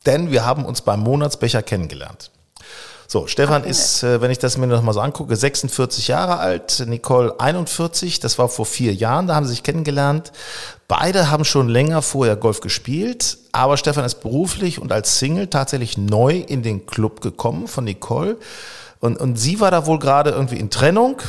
denn 0.07 0.31
wir 0.31 0.45
haben 0.45 0.64
uns 0.64 0.83
beim 0.83 1.00
Monatsbecher 1.00 1.62
kennengelernt. 1.62 2.31
So, 3.12 3.26
Stefan 3.26 3.64
ist, 3.64 4.02
äh, 4.02 4.23
wenn 4.23 4.31
ich 4.31 4.38
das 4.38 4.57
mir 4.57 4.66
noch 4.66 4.81
mal 4.81 4.95
so 4.95 5.00
angucke, 5.00 5.37
46 5.37 6.09
Jahre 6.09 6.38
alt, 6.38 6.83
Nicole 6.87 7.38
41, 7.38 8.21
das 8.21 8.38
war 8.38 8.49
vor 8.49 8.64
vier 8.64 8.95
Jahren, 8.95 9.26
da 9.26 9.35
haben 9.35 9.45
sie 9.45 9.50
sich 9.50 9.62
kennengelernt. 9.62 10.33
Beide 10.88 11.31
haben 11.31 11.45
schon 11.45 11.69
länger 11.69 12.00
vorher 12.00 12.37
Golf 12.37 12.61
gespielt, 12.61 13.37
aber 13.52 13.76
Stefan 13.76 14.07
ist 14.07 14.23
beruflich 14.23 14.81
und 14.81 14.92
als 14.92 15.19
Single 15.19 15.49
tatsächlich 15.49 15.99
neu 15.99 16.38
in 16.38 16.62
den 16.62 16.87
Club 16.87 17.21
gekommen 17.21 17.69
von 17.69 17.85
Nicole. 17.85 18.38
Und, 19.00 19.19
und 19.21 19.37
sie 19.37 19.61
war 19.61 19.71
da 19.71 19.85
wohl 19.85 19.99
gerade 19.99 20.31
irgendwie 20.31 20.59
in 20.59 20.71
Trennung. 20.71 21.21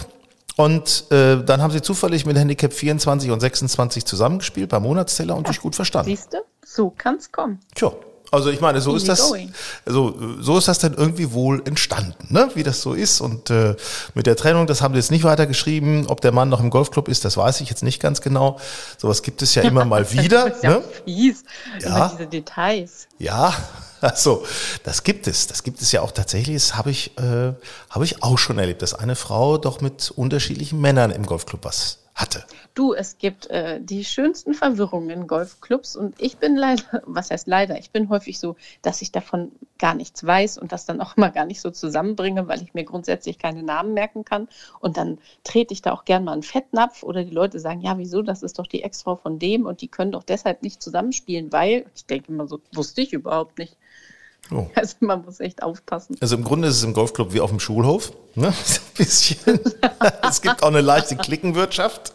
Und 0.56 1.06
äh, 1.12 1.44
dann 1.44 1.62
haben 1.62 1.72
sie 1.72 1.82
zufällig 1.82 2.26
mit 2.26 2.38
Handicap 2.38 2.74
24 2.74 3.32
und 3.32 3.40
26 3.40 4.06
zusammengespielt 4.06 4.70
beim 4.70 4.84
Monatsteller 4.84 5.36
und 5.36 5.48
sich 5.48 5.60
gut 5.60 5.76
verstanden. 5.76 6.10
Siehst 6.10 6.34
du? 6.34 6.38
So 6.64 6.92
kann 6.92 7.16
es 7.16 7.32
kommen. 7.32 7.60
Tja, 7.76 7.92
also 8.34 8.50
ich 8.50 8.62
meine, 8.62 8.82
so 8.82 8.96
ist 8.96 9.08
das, 9.08 9.32
also 9.86 10.16
so 10.40 10.58
ist 10.58 10.68
das 10.68 10.80
dann 10.80 10.96
irgendwie 10.96 11.34
wohl 11.34 11.62
entstanden, 11.66 12.34
ne? 12.34 12.50
wie 12.56 12.64
das 12.64 12.82
so 12.82 12.94
ist. 12.94 13.22
Und 13.22 13.52
äh, 13.52 13.76
mit 14.16 14.26
der 14.26 14.36
Trennung, 14.36 14.66
das 14.66 14.82
haben 14.82 14.96
sie 14.96 15.00
jetzt 15.00 15.12
nicht 15.12 15.24
weitergeschrieben. 15.24 16.08
Ob 16.08 16.20
der 16.22 16.32
Mann 16.32 16.50
noch 16.50 16.60
im 16.60 16.72
Golfclub 16.72 17.10
ist, 17.10 17.26
das 17.26 17.38
weiß 17.38 17.62
ich 17.62 17.70
jetzt 17.70 17.84
nicht 17.84 18.02
ganz 18.02 18.22
genau. 18.22 18.60
Sowas 18.98 19.22
gibt 19.22 19.44
es 19.44 19.54
ja 19.54 19.62
immer 19.64 19.86
mal 19.86 20.12
wieder. 20.12 20.50
Das 20.50 20.58
ist 20.58 20.64
ja 20.64 20.70
ne? 20.72 20.84
fies. 21.06 21.44
Ja. 21.82 22.10
Diese 22.10 22.28
Details. 22.28 23.08
Ja, 23.20 23.54
also 24.02 24.44
das 24.84 25.04
gibt 25.04 25.28
es. 25.28 25.46
Das 25.46 25.62
gibt 25.62 25.80
es 25.84 25.92
ja 25.92 26.02
auch 26.02 26.12
tatsächlich. 26.12 26.56
Das 26.56 26.76
habe 26.76 26.90
ich, 26.90 27.16
äh, 27.20 27.54
habe 27.92 28.04
ich 28.04 28.24
auch 28.24 28.40
schon 28.40 28.58
erlebt, 28.58 28.82
dass 28.82 28.96
eine 28.96 29.16
Frau 29.16 29.60
doch 29.60 29.80
mit 29.80 30.10
unterschiedlichen 30.10 30.82
Männern 30.82 31.12
im 31.12 31.28
Golfclub 31.28 31.64
was 31.66 32.00
hatte. 32.16 32.44
Du, 32.76 32.94
es 32.94 33.18
gibt 33.18 33.48
äh, 33.48 33.82
die 33.82 34.06
schönsten 34.06 34.54
Verwirrungen 34.54 35.10
in 35.10 35.28
Golfclubs 35.28 35.96
und 35.96 36.20
ich 36.22 36.38
bin 36.38 36.56
leider, 36.56 36.84
was 37.06 37.32
heißt 37.32 37.48
leider, 37.48 37.78
ich 37.78 37.92
bin 37.92 38.10
häufig 38.10 38.40
so, 38.40 38.56
dass 38.82 39.02
ich 39.02 39.12
davon 39.12 39.52
gar 39.80 39.96
nichts 39.96 40.24
weiß 40.24 40.58
und 40.58 40.72
das 40.72 40.86
dann 40.86 41.02
auch 41.02 41.18
mal 41.18 41.30
gar 41.30 41.46
nicht 41.46 41.62
so 41.62 41.72
zusammenbringe, 41.72 42.48
weil 42.48 42.62
ich 42.62 42.74
mir 42.74 42.84
grundsätzlich 42.84 43.40
keine 43.40 43.64
Namen 43.64 43.94
merken 43.94 44.26
kann 44.26 44.48
und 44.80 44.98
dann 44.98 45.18
trete 45.44 45.74
ich 45.74 45.82
da 45.82 45.92
auch 45.92 46.06
gern 46.06 46.24
mal 46.24 46.34
einen 46.34 46.44
Fettnapf 46.44 47.04
oder 47.04 47.24
die 47.24 47.34
Leute 47.34 47.60
sagen, 47.60 47.82
ja 47.82 47.98
wieso, 47.98 48.22
das 48.22 48.44
ist 48.44 48.60
doch 48.60 48.68
die 48.68 48.84
Ex-Frau 48.84 49.16
von 49.16 49.40
dem 49.40 49.66
und 49.66 49.82
die 49.82 49.88
können 49.88 50.12
doch 50.12 50.24
deshalb 50.24 50.62
nicht 50.62 50.82
zusammenspielen, 50.82 51.52
weil, 51.52 51.86
ich 51.96 52.06
denke 52.06 52.32
immer 52.32 52.48
so, 52.48 52.62
wusste 52.74 53.02
ich 53.02 53.14
überhaupt 53.14 53.58
nicht. 53.58 53.78
Oh. 54.52 54.68
Also 54.76 54.96
man 55.00 55.24
muss 55.24 55.40
echt 55.40 55.64
aufpassen. 55.64 56.18
Also 56.20 56.36
im 56.36 56.44
Grunde 56.44 56.68
ist 56.68 56.78
es 56.78 56.84
im 56.84 56.94
Golfclub 56.94 57.34
wie 57.34 57.40
auf 57.40 57.50
dem 57.50 57.60
Schulhof. 57.60 58.12
Ne? 58.36 58.54
So 58.66 58.80
ein 58.80 58.98
bisschen. 58.98 59.60
es 60.28 60.42
gibt 60.42 60.64
auch 60.64 60.68
eine 60.68 60.82
leichte 60.82 61.16
Klickenwirtschaft. 61.16 62.14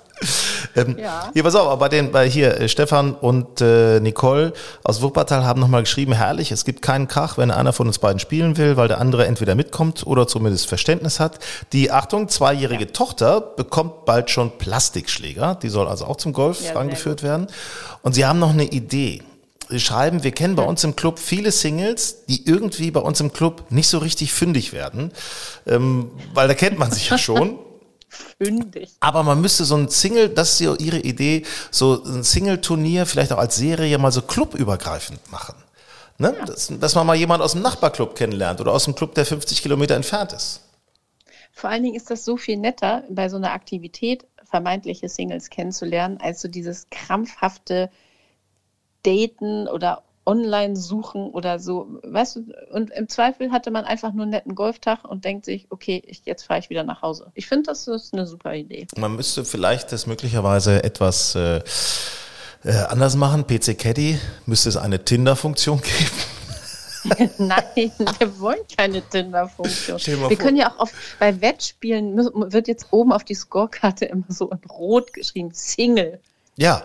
Ähm, 0.74 0.98
Ja. 0.98 1.30
Hier, 1.32 1.44
pass 1.44 1.54
auf, 1.54 1.68
aber 1.68 1.76
bei 1.76 1.88
den, 1.88 2.10
bei 2.10 2.28
hier, 2.28 2.60
äh, 2.60 2.68
Stefan 2.68 3.14
und 3.14 3.60
äh, 3.60 4.00
Nicole 4.00 4.52
aus 4.82 5.00
Wuppertal 5.00 5.44
haben 5.44 5.60
nochmal 5.60 5.82
geschrieben, 5.82 6.12
herrlich, 6.12 6.50
es 6.50 6.64
gibt 6.64 6.82
keinen 6.82 7.06
Krach, 7.06 7.38
wenn 7.38 7.50
einer 7.52 7.72
von 7.72 7.86
uns 7.86 8.00
beiden 8.00 8.18
spielen 8.18 8.56
will, 8.56 8.76
weil 8.76 8.88
der 8.88 9.00
andere 9.00 9.26
entweder 9.26 9.54
mitkommt 9.54 10.06
oder 10.06 10.26
zumindest 10.26 10.66
Verständnis 10.68 11.20
hat. 11.20 11.38
Die, 11.72 11.92
Achtung, 11.92 12.28
zweijährige 12.28 12.92
Tochter 12.92 13.40
bekommt 13.40 14.06
bald 14.06 14.30
schon 14.30 14.58
Plastikschläger, 14.58 15.54
die 15.62 15.68
soll 15.68 15.86
also 15.86 16.06
auch 16.06 16.16
zum 16.16 16.32
Golf 16.32 16.62
Ja, 16.64 16.74
angeführt 16.74 17.22
werden. 17.22 17.46
Und 18.02 18.14
sie 18.14 18.26
haben 18.26 18.40
noch 18.40 18.50
eine 18.50 18.64
Idee. 18.64 19.22
Schreiben, 19.76 20.24
wir 20.24 20.32
kennen 20.32 20.56
bei 20.56 20.62
uns 20.62 20.84
im 20.84 20.96
Club 20.96 21.18
viele 21.18 21.52
Singles, 21.52 22.24
die 22.26 22.46
irgendwie 22.46 22.90
bei 22.90 23.00
uns 23.00 23.20
im 23.20 23.32
Club 23.32 23.70
nicht 23.70 23.88
so 23.88 23.98
richtig 23.98 24.32
fündig 24.32 24.72
werden, 24.72 25.12
ähm, 25.66 26.10
weil 26.34 26.48
da 26.48 26.54
kennt 26.54 26.78
man 26.78 26.90
sich 26.90 27.10
ja 27.10 27.18
schon. 27.18 27.58
Fündig. 28.42 28.90
Aber 29.00 29.22
man 29.22 29.40
müsste 29.40 29.66
so 29.66 29.76
ein 29.76 29.90
Single, 29.90 30.30
das 30.30 30.52
ist 30.52 30.60
ja 30.60 30.74
ihre 30.76 30.98
Idee, 30.98 31.44
so 31.70 32.02
ein 32.02 32.24
Single-Turnier 32.24 33.04
vielleicht 33.04 33.32
auch 33.32 33.38
als 33.38 33.56
Serie 33.56 33.98
mal 33.98 34.12
so 34.12 34.22
clubübergreifend 34.22 35.30
machen. 35.30 35.54
Ne? 36.16 36.34
Dass, 36.46 36.72
dass 36.80 36.94
man 36.94 37.06
mal 37.06 37.16
jemand 37.16 37.42
aus 37.42 37.52
dem 37.52 37.62
Nachbarclub 37.62 38.14
kennenlernt 38.14 38.60
oder 38.60 38.72
aus 38.72 38.84
dem 38.84 38.94
Club, 38.94 39.14
der 39.14 39.26
50 39.26 39.60
Kilometer 39.60 39.94
entfernt 39.94 40.32
ist. 40.32 40.62
Vor 41.52 41.70
allen 41.70 41.82
Dingen 41.82 41.96
ist 41.96 42.10
das 42.10 42.24
so 42.24 42.36
viel 42.36 42.56
netter, 42.56 43.04
bei 43.10 43.28
so 43.28 43.36
einer 43.36 43.52
Aktivität 43.52 44.26
vermeintliche 44.44 45.08
Singles 45.08 45.50
kennenzulernen, 45.50 46.18
als 46.20 46.40
so 46.40 46.48
dieses 46.48 46.88
krampfhafte 46.90 47.90
Daten 49.02 49.68
oder 49.68 50.02
Online-Suchen 50.28 51.30
oder 51.30 51.58
so. 51.58 51.88
Weißt 52.02 52.36
du, 52.36 52.52
und 52.70 52.90
im 52.90 53.08
Zweifel 53.08 53.50
hatte 53.50 53.70
man 53.70 53.84
einfach 53.84 54.12
nur 54.12 54.24
einen 54.24 54.32
netten 54.32 54.54
Golftag 54.54 55.04
und 55.04 55.24
denkt 55.24 55.46
sich, 55.46 55.66
okay, 55.70 56.02
ich, 56.06 56.22
jetzt 56.26 56.44
fahre 56.44 56.60
ich 56.60 56.68
wieder 56.68 56.84
nach 56.84 57.00
Hause. 57.00 57.32
Ich 57.34 57.46
finde, 57.46 57.64
das 57.68 57.88
ist 57.88 58.12
eine 58.12 58.26
super 58.26 58.54
Idee. 58.54 58.86
Man 58.96 59.16
müsste 59.16 59.44
vielleicht 59.46 59.90
das 59.90 60.06
möglicherweise 60.06 60.84
etwas 60.84 61.34
äh, 61.34 61.62
äh, 62.64 62.72
anders 62.88 63.16
machen. 63.16 63.46
PC 63.46 63.78
Caddy 63.78 64.18
müsste 64.44 64.68
es 64.68 64.76
eine 64.76 65.02
Tinder-Funktion 65.02 65.80
geben. 65.80 67.30
Nein, 67.38 67.92
wir 68.18 68.38
wollen 68.38 68.60
keine 68.76 69.00
Tinder-Funktion. 69.00 69.98
Wir 70.28 70.36
können 70.36 70.58
ja 70.58 70.72
auch 70.72 70.80
auf, 70.80 70.92
bei 71.18 71.40
Wettspielen 71.40 72.16
wird 72.52 72.68
jetzt 72.68 72.88
oben 72.90 73.12
auf 73.12 73.24
die 73.24 73.34
Scorekarte 73.34 74.04
immer 74.04 74.26
so 74.28 74.50
in 74.50 74.58
Rot 74.68 75.14
geschrieben, 75.14 75.50
Single, 75.54 76.20
Ja, 76.56 76.82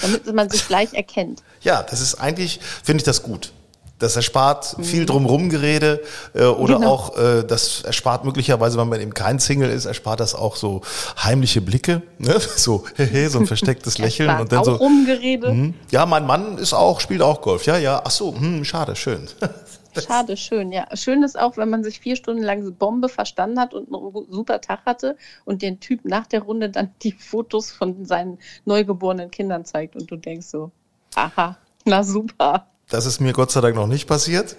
damit 0.00 0.34
man 0.34 0.50
sich 0.50 0.66
gleich 0.66 0.92
erkennt. 0.94 1.42
ja, 1.62 1.82
das 1.82 2.00
ist 2.00 2.14
eigentlich, 2.16 2.60
finde 2.82 2.98
ich 3.00 3.04
das 3.04 3.22
gut. 3.22 3.52
Das 3.98 4.16
erspart 4.16 4.74
viel 4.82 5.06
drumherum 5.06 5.48
Gerede 5.48 6.00
äh, 6.34 6.42
oder 6.46 6.74
Genau. 6.74 6.90
auch, 6.90 7.16
äh, 7.16 7.44
das 7.44 7.82
erspart 7.82 8.24
möglicherweise, 8.24 8.76
wenn 8.76 8.88
man 8.88 9.00
eben 9.00 9.14
kein 9.14 9.38
Single 9.38 9.70
ist, 9.70 9.84
erspart 9.84 10.18
das 10.18 10.34
auch 10.34 10.56
so 10.56 10.80
heimliche 11.22 11.60
Blicke, 11.60 12.02
ne? 12.18 12.40
so 12.56 12.84
hehe, 12.96 13.30
so 13.30 13.38
ein 13.38 13.46
verstecktes 13.46 13.98
Lächeln 14.04 14.40
und 14.40 14.50
dann 14.50 14.58
auch 14.58 14.64
so. 14.64 14.74
Rumgerede. 14.74 15.46
Hm, 15.46 15.74
ja, 15.92 16.04
mein 16.04 16.26
Mann 16.26 16.58
ist 16.58 16.72
auch, 16.72 16.98
spielt 16.98 17.22
auch 17.22 17.40
Golf. 17.42 17.64
Ja, 17.66 17.76
ja. 17.78 18.02
Ach 18.04 18.10
so, 18.10 18.34
hm, 18.34 18.64
schade, 18.64 18.96
schön. 18.96 19.28
Schade, 20.00 20.36
schön, 20.36 20.72
ja. 20.72 20.86
Schön 20.94 21.22
ist 21.22 21.38
auch, 21.38 21.56
wenn 21.56 21.68
man 21.68 21.84
sich 21.84 22.00
vier 22.00 22.16
Stunden 22.16 22.42
lang 22.42 22.74
Bombe 22.74 23.08
verstanden 23.08 23.60
hat 23.60 23.74
und 23.74 23.92
einen 23.92 24.26
super 24.30 24.60
Tag 24.60 24.80
hatte 24.86 25.16
und 25.44 25.62
den 25.62 25.80
Typ 25.80 26.04
nach 26.04 26.26
der 26.26 26.42
Runde 26.42 26.70
dann 26.70 26.92
die 27.02 27.12
Fotos 27.12 27.70
von 27.70 28.04
seinen 28.04 28.38
neugeborenen 28.64 29.30
Kindern 29.30 29.64
zeigt 29.64 29.96
und 29.96 30.10
du 30.10 30.16
denkst 30.16 30.46
so, 30.46 30.70
aha, 31.14 31.58
na 31.84 32.02
super. 32.02 32.66
Das 32.88 33.06
ist 33.06 33.20
mir 33.20 33.32
Gott 33.32 33.50
sei 33.50 33.60
Dank 33.60 33.76
noch 33.76 33.86
nicht 33.86 34.06
passiert. 34.06 34.56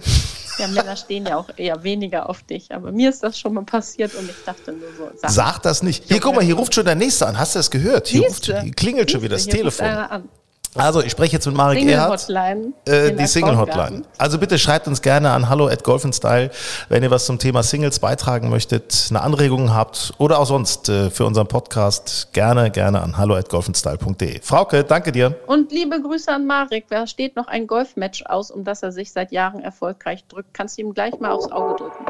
Ja, 0.60 0.67
Männer 0.67 0.96
stehen 0.96 1.26
ja 1.26 1.38
auch 1.38 1.50
eher 1.58 1.84
weniger 1.84 2.30
auf 2.30 2.43
dich, 2.43 2.72
aber 2.74 2.91
mir 2.91 3.10
ist 3.10 3.24
das 3.24 3.39
schon 3.39 3.56
mal 3.56 3.63
passiert 3.63 4.13
und 4.13 4.30
ich 4.30 4.43
dachte 4.46 4.72
nur 4.72 4.89
so, 4.96 5.10
sag, 5.17 5.32
Sag 5.32 5.60
das 5.63 5.82
nicht. 5.82 6.04
Hier, 6.06 6.19
guck 6.19 6.36
mal, 6.36 6.43
hier 6.43 6.56
ruft 6.56 6.76
schon 6.76 6.86
der 6.86 6.96
Nächste 6.96 7.26
an. 7.26 7.39
Hast 7.39 7.56
du 7.56 7.60
das 7.60 7.72
gehört? 7.72 8.08
Hier, 8.08 8.28
ruft, 8.28 8.52
klingelt 8.76 9.10
schon 9.10 9.24
wieder 9.24 9.36
das 9.36 9.46
hier 9.46 9.54
Telefon. 9.54 9.88
Also, 10.75 11.01
ich 11.01 11.12
spreche 11.12 11.33
jetzt 11.33 11.45
mit 11.45 11.55
Marek 11.55 11.79
Single 11.79 11.93
Erhardt. 11.95 12.21
Hotline. 12.21 12.73
Äh, 12.86 13.12
die 13.13 13.27
Single 13.27 13.57
Hotline. 13.57 14.03
Also 14.17 14.39
bitte 14.39 14.57
schreibt 14.57 14.88
uns 14.88 15.01
gerne 15.01 15.31
an 15.31 15.49
hallo 15.49 15.67
at 15.67 15.83
Golf 15.83 16.03
Style, 16.13 16.51
wenn 16.89 17.03
ihr 17.03 17.12
was 17.12 17.25
zum 17.25 17.39
Thema 17.39 17.63
Singles 17.63 17.99
beitragen 17.99 18.49
möchtet, 18.49 19.07
eine 19.09 19.21
Anregung 19.21 19.73
habt 19.73 20.13
oder 20.17 20.39
auch 20.39 20.45
sonst 20.45 20.89
äh, 20.89 21.09
für 21.09 21.25
unseren 21.25 21.47
Podcast 21.47 22.33
gerne, 22.33 22.71
gerne 22.71 23.01
an 23.01 23.17
hallo 23.17 23.36
at 23.36 23.49
golfenstyle.de. 23.49 24.41
Frauke, 24.41 24.83
danke 24.83 25.12
dir. 25.12 25.36
Und 25.47 25.71
liebe 25.71 26.01
Grüße 26.01 26.31
an 26.31 26.45
Marek. 26.45 26.86
Da 26.89 27.07
steht 27.07 27.36
noch 27.36 27.47
ein 27.47 27.67
Golfmatch 27.67 28.25
aus, 28.25 28.51
um 28.51 28.63
das 28.63 28.83
er 28.83 28.91
sich 28.91 29.12
seit 29.12 29.31
Jahren 29.31 29.62
erfolgreich 29.62 30.25
drückt. 30.27 30.53
Kannst 30.53 30.77
du 30.77 30.81
ihm 30.81 30.93
gleich 30.93 31.19
mal 31.19 31.31
aufs 31.31 31.51
Auge 31.51 31.75
drücken. 31.75 32.05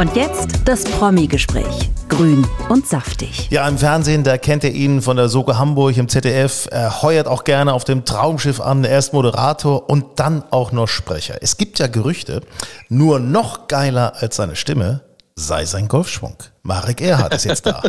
Und 0.00 0.16
jetzt 0.16 0.48
das 0.64 0.82
Promi-Gespräch. 0.84 1.90
Grün 2.08 2.44
und 2.68 2.84
saftig. 2.84 3.48
Ja, 3.50 3.68
im 3.68 3.78
Fernsehen, 3.78 4.24
da 4.24 4.38
kennt 4.38 4.64
ihr 4.64 4.72
ihn 4.72 5.00
von 5.00 5.16
der 5.16 5.28
Soke 5.28 5.56
Hamburg 5.56 5.96
im 5.96 6.08
ZDF. 6.08 6.66
Er 6.70 7.02
heuert 7.02 7.28
auch 7.28 7.44
gerne 7.44 7.72
auf 7.72 7.84
dem 7.84 8.04
Traumschiff 8.04 8.60
an, 8.60 8.82
erst 8.82 9.12
Moderator 9.12 9.88
und 9.88 10.18
dann 10.18 10.42
auch 10.50 10.72
noch 10.72 10.88
Sprecher. 10.88 11.36
Es 11.42 11.58
gibt 11.58 11.78
ja 11.78 11.86
Gerüchte, 11.86 12.40
nur 12.88 13.20
noch 13.20 13.68
geiler 13.68 14.14
als 14.16 14.34
seine 14.36 14.56
Stimme 14.56 15.02
sei 15.36 15.64
sein 15.64 15.88
Golfschwung. 15.88 16.36
Marek 16.62 17.00
Erhardt 17.00 17.34
ist 17.34 17.44
jetzt 17.44 17.66
da. 17.66 17.82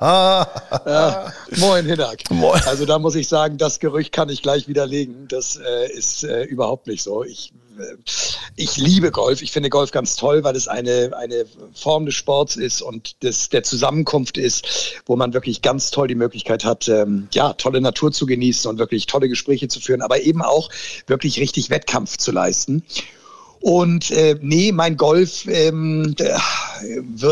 Ja, 0.86 1.32
moin, 1.56 1.84
Hinak. 1.86 2.30
Moin. 2.30 2.60
Also 2.66 2.86
da 2.86 2.98
muss 2.98 3.14
ich 3.14 3.28
sagen, 3.28 3.58
das 3.58 3.78
Gerücht 3.78 4.12
kann 4.12 4.28
ich 4.28 4.42
gleich 4.42 4.68
widerlegen. 4.68 5.26
Das 5.28 5.56
äh, 5.56 5.92
ist 5.92 6.24
äh, 6.24 6.44
überhaupt 6.44 6.86
nicht 6.86 7.02
so. 7.02 7.24
Ich, 7.24 7.52
ich 8.56 8.76
liebe 8.76 9.10
Golf. 9.10 9.42
Ich 9.42 9.52
finde 9.52 9.70
Golf 9.70 9.90
ganz 9.90 10.16
toll, 10.16 10.44
weil 10.44 10.56
es 10.56 10.68
eine, 10.68 11.10
eine 11.16 11.44
Form 11.74 12.06
des 12.06 12.14
Sports 12.14 12.56
ist 12.56 12.82
und 12.82 13.22
des, 13.22 13.48
der 13.48 13.62
Zusammenkunft 13.62 14.36
ist, 14.38 15.00
wo 15.06 15.16
man 15.16 15.32
wirklich 15.32 15.62
ganz 15.62 15.90
toll 15.90 16.08
die 16.08 16.14
Möglichkeit 16.14 16.64
hat, 16.64 16.88
ähm, 16.88 17.28
ja, 17.32 17.52
tolle 17.52 17.80
Natur 17.80 18.12
zu 18.12 18.26
genießen 18.26 18.68
und 18.70 18.78
wirklich 18.78 19.06
tolle 19.06 19.28
Gespräche 19.28 19.68
zu 19.68 19.80
führen, 19.80 20.02
aber 20.02 20.20
eben 20.20 20.42
auch 20.42 20.70
wirklich 21.06 21.38
richtig 21.38 21.70
Wettkampf 21.70 22.16
zu 22.16 22.32
leisten. 22.32 22.82
Und 23.60 24.10
äh, 24.10 24.38
nee, 24.40 24.72
mein 24.72 24.96
Golf, 24.96 25.46
ähm, 25.46 26.14
äh, 26.18 26.36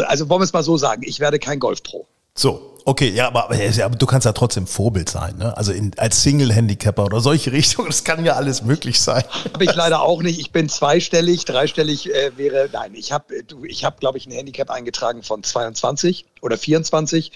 also 0.07 0.29
wollen 0.29 0.41
wir 0.41 0.45
es 0.45 0.53
mal 0.53 0.63
so 0.63 0.77
sagen, 0.77 1.03
ich 1.05 1.21
werde 1.21 1.39
kein 1.39 1.61
Golfpro. 1.61 2.07
So, 2.37 2.77
okay, 2.85 3.09
ja, 3.09 3.29
aber, 3.29 3.44
aber 3.44 3.57
ja, 3.57 3.87
aber 3.87 3.96
du 3.96 4.05
kannst 4.05 4.27
ja 4.27 4.33
trotzdem 4.33 4.66
Vorbild 4.66 5.09
sein, 5.09 5.38
ne? 5.38 5.57
Also 5.57 5.72
in, 5.72 5.92
als 5.96 6.22
Single-Handicapper 6.22 7.07
oder 7.07 7.20
solche 7.20 7.51
Richtungen, 7.53 7.88
das 7.88 8.05
kann 8.05 8.25
ja 8.25 8.35
alles 8.35 8.62
möglich 8.62 9.01
sein. 9.01 9.25
Habe 9.55 9.64
ich 9.64 9.75
leider 9.75 10.03
auch 10.03 10.22
nicht. 10.22 10.38
Ich 10.38 10.53
bin 10.53 10.68
zweistellig, 10.68 11.46
dreistellig 11.46 12.14
äh, 12.14 12.37
wäre, 12.37 12.68
nein, 12.72 12.94
ich 12.94 13.11
habe, 13.11 13.35
ich 13.66 13.85
habe, 13.85 13.96
glaube 13.99 14.18
ich, 14.18 14.27
ein 14.27 14.33
Handicap 14.33 14.70
eingetragen 14.70 15.22
von 15.22 15.42
22 15.42 16.27
oder 16.42 16.59
24. 16.59 17.33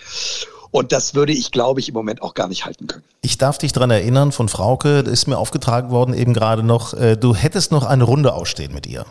Und 0.70 0.92
das 0.92 1.14
würde 1.14 1.32
ich, 1.32 1.50
glaube 1.50 1.80
ich, 1.80 1.88
im 1.88 1.94
Moment 1.94 2.22
auch 2.22 2.34
gar 2.34 2.46
nicht 2.46 2.64
halten 2.64 2.86
können. 2.86 3.02
Ich 3.22 3.38
darf 3.38 3.58
dich 3.58 3.72
dran 3.72 3.90
erinnern, 3.90 4.30
von 4.30 4.48
Frauke, 4.48 5.02
das 5.02 5.12
ist 5.12 5.26
mir 5.26 5.38
aufgetragen 5.38 5.90
worden 5.90 6.14
eben 6.14 6.32
gerade 6.32 6.62
noch, 6.62 6.94
äh, 6.94 7.16
du 7.16 7.34
hättest 7.34 7.72
noch 7.72 7.84
eine 7.84 8.04
Runde 8.04 8.34
ausstehen 8.34 8.72
mit 8.72 8.86
ihr. 8.86 9.04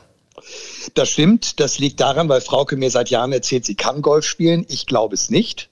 Das 0.93 1.09
stimmt. 1.09 1.59
Das 1.59 1.79
liegt 1.79 1.99
daran, 1.99 2.29
weil 2.29 2.41
Frauke 2.41 2.77
mir 2.77 2.89
seit 2.89 3.09
Jahren 3.09 3.33
erzählt, 3.33 3.65
sie 3.65 3.75
kann 3.75 4.01
Golf 4.01 4.25
spielen. 4.25 4.65
Ich 4.69 4.85
glaube 4.85 5.15
es 5.15 5.29
nicht. 5.29 5.69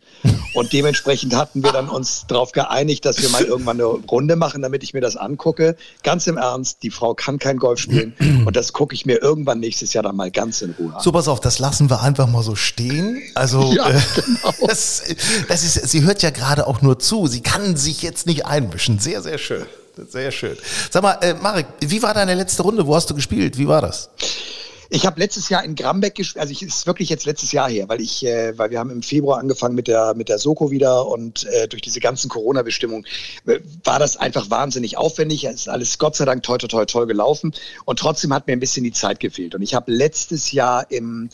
Und 0.53 0.73
dementsprechend 0.73 1.35
hatten 1.35 1.63
wir 1.63 1.71
dann 1.71 1.87
uns 1.89 2.25
darauf 2.27 2.51
geeinigt, 2.51 3.05
dass 3.05 3.21
wir 3.21 3.29
mal 3.29 3.43
irgendwann 3.43 3.77
eine 3.77 3.85
Runde 3.85 4.35
machen, 4.35 4.61
damit 4.61 4.83
ich 4.83 4.93
mir 4.93 5.01
das 5.01 5.15
angucke. 5.15 5.75
Ganz 6.03 6.27
im 6.27 6.37
Ernst, 6.37 6.83
die 6.83 6.89
Frau 6.89 7.13
kann 7.13 7.37
kein 7.37 7.57
Golf 7.57 7.79
spielen. 7.79 8.13
Und 8.45 8.55
das 8.55 8.73
gucke 8.73 8.95
ich 8.95 9.05
mir 9.05 9.21
irgendwann 9.21 9.59
nächstes 9.59 9.93
Jahr 9.93 10.03
dann 10.03 10.15
mal 10.15 10.31
ganz 10.31 10.61
in 10.61 10.71
Ruhe 10.77 10.95
an. 10.95 11.01
So, 11.01 11.11
pass 11.11 11.27
auf, 11.27 11.39
das 11.39 11.59
lassen 11.59 11.89
wir 11.89 12.01
einfach 12.01 12.27
mal 12.27 12.43
so 12.43 12.55
stehen. 12.55 13.21
Also, 13.35 13.73
Ja, 13.73 13.89
äh, 13.89 13.99
genau. 14.15 14.53
das, 14.67 15.03
das 15.47 15.63
ist, 15.63 15.89
sie 15.89 16.03
hört 16.03 16.23
ja 16.23 16.31
gerade 16.31 16.67
auch 16.67 16.81
nur 16.81 16.99
zu. 16.99 17.27
Sie 17.27 17.41
kann 17.41 17.75
sich 17.75 18.01
jetzt 18.01 18.25
nicht 18.25 18.45
einmischen. 18.45 18.99
Sehr, 18.99 19.21
sehr 19.21 19.37
schön. 19.37 19.65
Sehr 20.09 20.31
schön. 20.31 20.55
Sag 20.91 21.01
mal, 21.01 21.17
äh, 21.21 21.33
Marek, 21.33 21.65
wie 21.79 22.01
war 22.03 22.13
deine 22.13 22.35
letzte 22.35 22.61
Runde? 22.63 22.85
Wo 22.85 22.95
hast 22.95 23.09
du 23.09 23.15
gespielt? 23.15 23.57
Wie 23.57 23.67
war 23.67 23.81
das? 23.81 24.09
Ich 24.89 25.05
habe 25.05 25.19
letztes 25.19 25.49
Jahr 25.49 25.63
in 25.63 25.75
Grambeck 25.75 26.15
gespielt, 26.15 26.41
also 26.41 26.51
ich 26.51 26.61
es 26.61 26.77
ist 26.77 26.87
wirklich 26.87 27.09
jetzt 27.09 27.25
letztes 27.25 27.51
Jahr 27.51 27.69
her, 27.69 27.89
weil 27.89 27.99
ich, 28.01 28.25
äh, 28.25 28.57
weil 28.57 28.69
wir 28.69 28.79
haben 28.79 28.89
im 28.89 29.03
Februar 29.03 29.39
angefangen 29.39 29.75
mit 29.75 29.87
der 29.87 30.13
mit 30.13 30.29
der 30.29 30.39
Soko 30.39 30.71
wieder 30.71 31.07
und 31.07 31.45
äh, 31.45 31.67
durch 31.67 31.81
diese 31.81 31.99
ganzen 31.99 32.29
Corona-Bestimmungen 32.29 33.05
äh, 33.45 33.59
war 33.83 33.99
das 33.99 34.17
einfach 34.17 34.49
wahnsinnig 34.49 34.97
aufwendig. 34.97 35.43
Es 35.43 35.55
ist 35.55 35.69
alles 35.69 35.97
Gott 35.97 36.15
sei 36.15 36.25
Dank 36.25 36.43
toll, 36.43 36.57
toll, 36.57 36.69
toll, 36.69 36.85
toll 36.85 37.07
gelaufen 37.07 37.53
und 37.85 37.99
trotzdem 37.99 38.33
hat 38.33 38.47
mir 38.47 38.53
ein 38.53 38.59
bisschen 38.59 38.83
die 38.83 38.93
Zeit 38.93 39.19
gefehlt. 39.19 39.55
Und 39.55 39.61
ich 39.61 39.73
habe 39.73 39.91
letztes 39.91 40.51
Jahr 40.51 40.89
im 40.89 41.29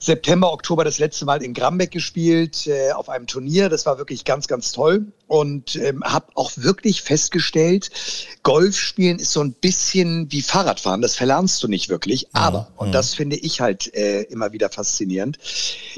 September, 0.00 0.52
Oktober 0.52 0.82
das 0.82 0.98
letzte 0.98 1.26
Mal 1.26 1.42
in 1.42 1.52
Grambeck 1.52 1.90
gespielt 1.90 2.66
äh, 2.66 2.92
auf 2.92 3.08
einem 3.08 3.26
Turnier. 3.26 3.68
Das 3.68 3.86
war 3.86 3.98
wirklich 3.98 4.24
ganz, 4.24 4.48
ganz 4.48 4.72
toll 4.72 5.06
und 5.30 5.76
ähm, 5.76 6.02
habe 6.02 6.26
auch 6.34 6.50
wirklich 6.56 7.02
festgestellt, 7.02 7.90
Golf 8.42 8.76
spielen 8.76 9.20
ist 9.20 9.30
so 9.30 9.40
ein 9.40 9.52
bisschen 9.52 10.26
wie 10.32 10.42
Fahrradfahren. 10.42 11.02
Das 11.02 11.14
verlernst 11.14 11.62
du 11.62 11.68
nicht 11.68 11.88
wirklich. 11.88 12.26
Aber, 12.32 12.72
und 12.76 12.90
das 12.90 13.14
finde 13.14 13.36
ich 13.36 13.60
halt 13.60 13.94
äh, 13.94 14.22
immer 14.22 14.52
wieder 14.52 14.70
faszinierend, 14.70 15.38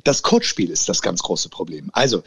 das 0.04 0.22
Coachspiel 0.22 0.68
ist 0.68 0.86
das 0.90 1.00
ganz 1.00 1.22
große 1.22 1.48
Problem. 1.48 1.88
Also 1.94 2.22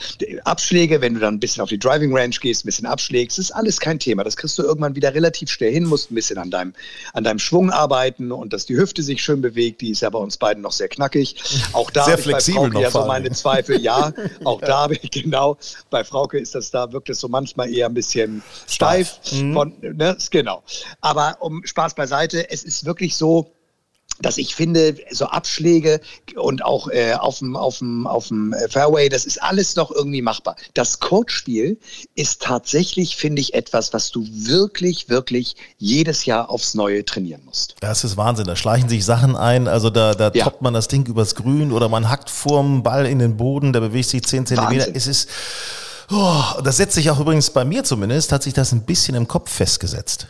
Abschläge, 0.46 1.00
wenn 1.00 1.14
du 1.14 1.20
dann 1.20 1.36
ein 1.36 1.40
bisschen 1.40 1.62
auf 1.62 1.70
die 1.70 1.78
Driving 1.78 2.12
Range 2.12 2.36
gehst, 2.42 2.66
ein 2.66 2.70
bisschen 2.70 2.88
abschlägst, 2.88 3.38
ist 3.38 3.52
alles 3.52 3.80
kein 3.80 4.00
Thema. 4.00 4.24
Das 4.24 4.36
kriegst 4.36 4.58
du 4.58 4.64
irgendwann 4.64 4.96
wieder 4.96 5.14
relativ 5.14 5.52
schnell 5.52 5.72
hin, 5.72 5.86
musst 5.86 6.10
ein 6.10 6.16
bisschen 6.16 6.40
an 6.40 6.50
deinem, 6.50 6.74
an 7.14 7.24
deinem 7.24 7.38
Schwung 7.38 7.70
arbeiten 7.70 8.32
und 8.32 8.52
dass 8.52 8.66
die 8.66 8.78
Hüfte 8.78 9.04
sich 9.04 9.22
schön 9.22 9.42
bewegt. 9.42 9.82
Die 9.82 9.92
ist 9.92 10.02
ja 10.02 10.10
bei 10.10 10.18
uns 10.18 10.38
beiden 10.38 10.64
noch 10.64 10.72
sehr 10.72 10.88
knackig. 10.88 11.36
Auch 11.74 11.92
da 11.92 12.06
Sehr 12.06 12.14
habe 12.14 12.22
ich 12.22 12.26
bei 12.26 12.32
flexibel 12.32 12.62
Frauke 12.62 12.74
noch 12.74 12.82
ja 12.82 12.90
so 12.90 13.06
meine. 13.06 13.30
Zweifel. 13.30 13.80
Ja, 13.80 14.12
auch 14.44 14.60
da 14.62 14.80
habe 14.80 14.96
ich 14.96 15.12
genau. 15.12 15.58
Bei 15.92 16.04
Frauke 16.04 16.40
ist 16.40 16.56
das 16.56 16.72
da, 16.72 16.92
wirkt 16.96 17.10
es 17.10 17.20
so 17.20 17.28
manchmal 17.28 17.72
eher 17.72 17.88
ein 17.88 17.94
bisschen 17.94 18.42
steif. 18.68 19.20
Von, 19.54 19.74
ne, 19.82 20.18
genau. 20.32 20.64
Aber 21.02 21.36
um 21.42 21.62
Spaß 21.66 21.94
beiseite, 21.94 22.50
es 22.50 22.64
ist 22.64 22.86
wirklich 22.86 23.18
so, 23.18 23.52
dass 24.22 24.38
ich 24.38 24.56
finde, 24.56 24.96
so 25.12 25.26
Abschläge 25.26 26.00
und 26.38 26.64
auch 26.64 26.88
äh, 26.88 27.16
auf 27.16 27.40
dem 27.40 27.58
auf 27.58 27.80
dem 27.80 28.08
auf 28.08 28.30
dem 28.30 28.54
äh, 28.54 28.70
Fairway, 28.70 29.10
das 29.10 29.26
ist 29.26 29.44
alles 29.44 29.76
noch 29.76 29.92
irgendwie 29.92 30.22
machbar. 30.22 30.56
Das 30.74 31.02
Coachspiel 31.02 31.78
ist 32.16 32.42
tatsächlich, 32.42 33.18
finde 33.18 33.42
ich, 33.42 33.54
etwas, 33.56 33.92
was 33.92 34.12
du 34.12 34.26
wirklich, 34.32 35.10
wirklich 35.10 35.58
jedes 35.80 36.24
Jahr 36.24 36.50
aufs 36.50 36.76
Neue 36.76 37.04
trainieren 37.04 37.42
musst. 37.44 37.76
Das 37.82 38.06
ist 38.06 38.16
Wahnsinn. 38.16 38.46
Da 38.48 38.56
schleichen 38.56 38.88
sich 38.88 39.04
Sachen 39.04 39.36
ein. 39.36 39.68
Also 39.68 39.90
da, 39.90 40.14
da 40.16 40.32
Ja. 40.34 40.46
toppt 40.46 40.62
man 40.62 40.74
das 40.74 40.88
Ding 40.88 41.06
übers 41.08 41.36
Grün 41.36 41.74
oder 41.74 41.90
man 41.90 42.10
hackt 42.10 42.30
vorm 42.30 42.84
Ball 42.84 43.06
in 43.08 43.20
den 43.20 43.36
Boden, 43.36 43.74
der 43.74 43.82
bewegt 43.82 44.08
sich 44.08 44.24
10 44.24 44.46
Zentimeter. 44.46 44.78
Wahnsinn. 44.78 44.96
Es 44.96 45.08
ist, 45.08 45.28
oh, 46.12 46.44
das 46.64 46.78
setzt 46.78 46.96
sich 46.96 47.10
auch 47.10 47.20
übrigens 47.20 47.50
bei 47.50 47.66
mir 47.66 47.84
zumindest, 47.84 48.32
hat 48.32 48.44
sich 48.44 48.54
das 48.54 48.72
ein 48.72 48.82
bisschen 48.82 49.16
im 49.16 49.28
Kopf 49.28 49.52
festgesetzt. 49.52 50.28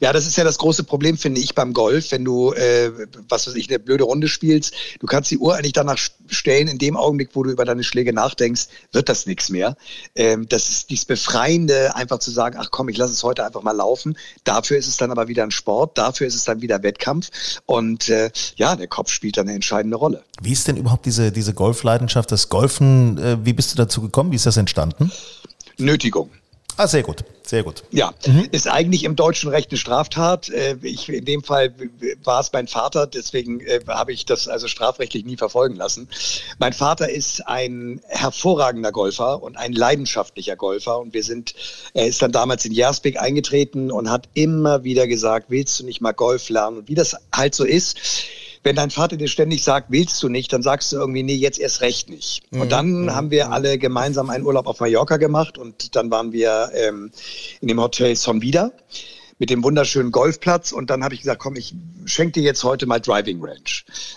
Ja, 0.00 0.12
das 0.12 0.26
ist 0.26 0.36
ja 0.36 0.44
das 0.44 0.58
große 0.58 0.84
Problem, 0.84 1.18
finde 1.18 1.40
ich, 1.40 1.54
beim 1.54 1.72
Golf, 1.72 2.12
wenn 2.12 2.24
du, 2.24 2.52
äh, 2.52 2.92
was 3.28 3.46
weiß 3.46 3.56
ich, 3.56 3.68
eine 3.68 3.78
blöde 3.78 4.04
Runde 4.04 4.28
spielst, 4.28 4.74
du 5.00 5.06
kannst 5.06 5.30
die 5.30 5.38
Uhr 5.38 5.56
eigentlich 5.56 5.72
danach 5.72 5.98
stellen, 6.28 6.68
in 6.68 6.78
dem 6.78 6.96
Augenblick, 6.96 7.30
wo 7.34 7.42
du 7.42 7.50
über 7.50 7.64
deine 7.64 7.82
Schläge 7.82 8.12
nachdenkst, 8.12 8.68
wird 8.92 9.08
das 9.08 9.26
nichts 9.26 9.50
mehr. 9.50 9.76
Ähm, 10.14 10.48
das 10.48 10.68
ist 10.68 10.90
dieses 10.90 11.04
Befreiende, 11.04 11.94
einfach 11.96 12.18
zu 12.18 12.30
sagen, 12.30 12.56
ach 12.60 12.70
komm, 12.70 12.88
ich 12.88 12.96
lasse 12.96 13.12
es 13.12 13.22
heute 13.24 13.44
einfach 13.44 13.62
mal 13.62 13.72
laufen. 13.72 14.16
Dafür 14.44 14.78
ist 14.78 14.86
es 14.86 14.96
dann 14.96 15.10
aber 15.10 15.28
wieder 15.28 15.42
ein 15.42 15.50
Sport, 15.50 15.98
dafür 15.98 16.26
ist 16.26 16.36
es 16.36 16.44
dann 16.44 16.62
wieder 16.62 16.82
Wettkampf 16.82 17.30
und 17.66 18.08
äh, 18.08 18.30
ja, 18.56 18.76
der 18.76 18.86
Kopf 18.86 19.10
spielt 19.10 19.36
dann 19.36 19.48
eine 19.48 19.56
entscheidende 19.56 19.96
Rolle. 19.96 20.22
Wie 20.40 20.52
ist 20.52 20.68
denn 20.68 20.76
überhaupt 20.76 21.04
diese, 21.04 21.32
diese 21.32 21.52
Golfleidenschaft, 21.52 22.30
das 22.30 22.48
Golfen, 22.48 23.18
äh, 23.18 23.44
wie 23.44 23.52
bist 23.52 23.72
du 23.72 23.76
dazu 23.76 24.00
gekommen? 24.00 24.30
Wie 24.30 24.36
ist 24.36 24.46
das 24.46 24.56
entstanden? 24.56 25.10
Nötigung. 25.78 26.30
Ah, 26.76 26.86
sehr 26.86 27.02
gut, 27.02 27.24
sehr 27.48 27.62
gut. 27.62 27.84
Ja, 27.90 28.12
ist 28.52 28.68
eigentlich 28.68 29.04
im 29.04 29.16
deutschen 29.16 29.50
Recht 29.50 29.70
eine 29.70 29.78
Straftat. 29.78 30.48
Äh, 30.48 30.76
Ich, 30.82 31.08
in 31.08 31.24
dem 31.24 31.42
Fall 31.42 31.74
war 32.24 32.40
es 32.40 32.52
mein 32.52 32.68
Vater, 32.68 33.06
deswegen 33.06 33.60
äh, 33.60 33.80
habe 33.88 34.12
ich 34.12 34.24
das 34.24 34.48
also 34.48 34.68
strafrechtlich 34.68 35.24
nie 35.24 35.36
verfolgen 35.36 35.76
lassen. 35.76 36.08
Mein 36.58 36.72
Vater 36.72 37.08
ist 37.08 37.46
ein 37.46 38.00
hervorragender 38.08 38.92
Golfer 38.92 39.42
und 39.42 39.56
ein 39.56 39.72
leidenschaftlicher 39.72 40.56
Golfer 40.56 40.98
und 40.98 41.14
wir 41.14 41.22
sind, 41.22 41.54
er 41.94 42.06
ist 42.06 42.22
dann 42.22 42.32
damals 42.32 42.64
in 42.64 42.72
Jersbeck 42.72 43.20
eingetreten 43.20 43.90
und 43.90 44.10
hat 44.10 44.28
immer 44.34 44.84
wieder 44.84 45.06
gesagt, 45.06 45.46
willst 45.48 45.78
du 45.80 45.84
nicht 45.84 46.00
mal 46.00 46.12
Golf 46.12 46.48
lernen? 46.48 46.78
Und 46.78 46.88
wie 46.88 46.94
das 46.94 47.16
halt 47.32 47.54
so 47.54 47.64
ist, 47.64 47.98
wenn 48.66 48.74
dein 48.74 48.90
Vater 48.90 49.16
dir 49.16 49.28
ständig 49.28 49.62
sagt, 49.62 49.92
willst 49.92 50.20
du 50.24 50.28
nicht, 50.28 50.52
dann 50.52 50.60
sagst 50.60 50.90
du 50.92 50.96
irgendwie, 50.96 51.22
nee, 51.22 51.36
jetzt 51.36 51.60
erst 51.60 51.82
recht 51.82 52.10
nicht. 52.10 52.42
Und 52.50 52.72
dann 52.72 53.14
haben 53.14 53.30
wir 53.30 53.52
alle 53.52 53.78
gemeinsam 53.78 54.28
einen 54.28 54.44
Urlaub 54.44 54.66
auf 54.66 54.80
Mallorca 54.80 55.18
gemacht 55.18 55.56
und 55.56 55.94
dann 55.94 56.10
waren 56.10 56.32
wir 56.32 56.70
ähm, 56.74 57.12
in 57.60 57.68
dem 57.68 57.80
Hotel 57.80 58.16
Sonvida 58.16 58.72
mit 59.38 59.50
dem 59.50 59.62
wunderschönen 59.62 60.10
Golfplatz 60.10 60.72
und 60.72 60.90
dann 60.90 61.04
habe 61.04 61.14
ich 61.14 61.20
gesagt, 61.20 61.40
komm, 61.40 61.54
ich 61.54 61.74
schenke 62.06 62.32
dir 62.32 62.42
jetzt 62.42 62.64
heute 62.64 62.86
mal 62.86 63.00
Driving 63.00 63.40
Range. 63.40 63.60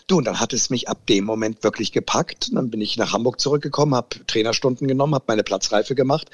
Du, 0.08 0.18
und 0.18 0.26
dann 0.26 0.40
hat 0.40 0.54
es 0.54 0.72
mich 0.72 0.90
ab 0.90 1.06
dem 1.08 1.26
Moment 1.26 1.62
wirklich 1.64 1.92
gepackt. 1.92 2.50
Und 2.50 2.56
dann 2.56 2.70
bin 2.72 2.82
ich 2.82 2.98
nach 2.98 3.14
Hamburg 3.14 3.40
zurückgekommen, 3.40 3.94
habe 3.94 4.26
Trainerstunden 4.26 4.88
genommen, 4.88 5.14
habe 5.14 5.26
meine 5.28 5.44
Platzreife 5.44 5.94
gemacht 5.94 6.30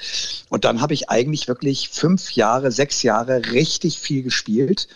und 0.48 0.64
dann 0.64 0.80
habe 0.80 0.94
ich 0.94 1.10
eigentlich 1.10 1.48
wirklich 1.48 1.90
fünf 1.90 2.32
Jahre, 2.32 2.70
sechs 2.70 3.02
Jahre 3.02 3.42
richtig 3.52 3.98
viel 3.98 4.22
gespielt. 4.22 4.88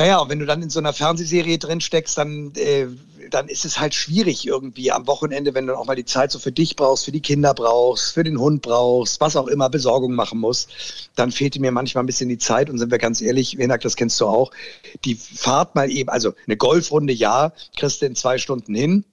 Naja, 0.00 0.20
und 0.20 0.30
wenn 0.30 0.38
du 0.38 0.46
dann 0.46 0.62
in 0.62 0.70
so 0.70 0.78
einer 0.78 0.94
Fernsehserie 0.94 1.58
drin 1.58 1.82
steckst, 1.82 2.16
dann 2.16 2.54
äh, 2.54 2.86
dann 3.28 3.48
ist 3.48 3.66
es 3.66 3.78
halt 3.78 3.94
schwierig 3.94 4.46
irgendwie 4.46 4.90
am 4.90 5.06
Wochenende, 5.06 5.52
wenn 5.52 5.66
du 5.66 5.76
auch 5.76 5.84
mal 5.84 5.94
die 5.94 6.06
Zeit 6.06 6.30
so 6.30 6.38
für 6.38 6.52
dich 6.52 6.74
brauchst, 6.74 7.04
für 7.04 7.12
die 7.12 7.20
Kinder 7.20 7.52
brauchst, 7.52 8.14
für 8.14 8.24
den 8.24 8.40
Hund 8.40 8.62
brauchst, 8.62 9.20
was 9.20 9.36
auch 9.36 9.46
immer 9.46 9.68
Besorgung 9.68 10.14
machen 10.14 10.40
muss, 10.40 10.68
dann 11.16 11.32
fehlte 11.32 11.60
mir 11.60 11.70
manchmal 11.70 12.02
ein 12.02 12.06
bisschen 12.06 12.30
die 12.30 12.38
Zeit. 12.38 12.70
Und 12.70 12.78
sind 12.78 12.90
wir 12.90 12.96
ganz 12.96 13.20
ehrlich, 13.20 13.58
Wenak, 13.58 13.82
das 13.82 13.94
kennst 13.94 14.18
du 14.22 14.26
auch, 14.26 14.52
die 15.04 15.16
Fahrt 15.16 15.74
mal 15.74 15.90
eben, 15.90 16.08
also 16.08 16.32
eine 16.46 16.56
Golfrunde, 16.56 17.12
ja, 17.12 17.52
kriegst 17.76 18.00
du 18.00 18.06
in 18.06 18.16
zwei 18.16 18.38
Stunden 18.38 18.74
hin, 18.74 19.04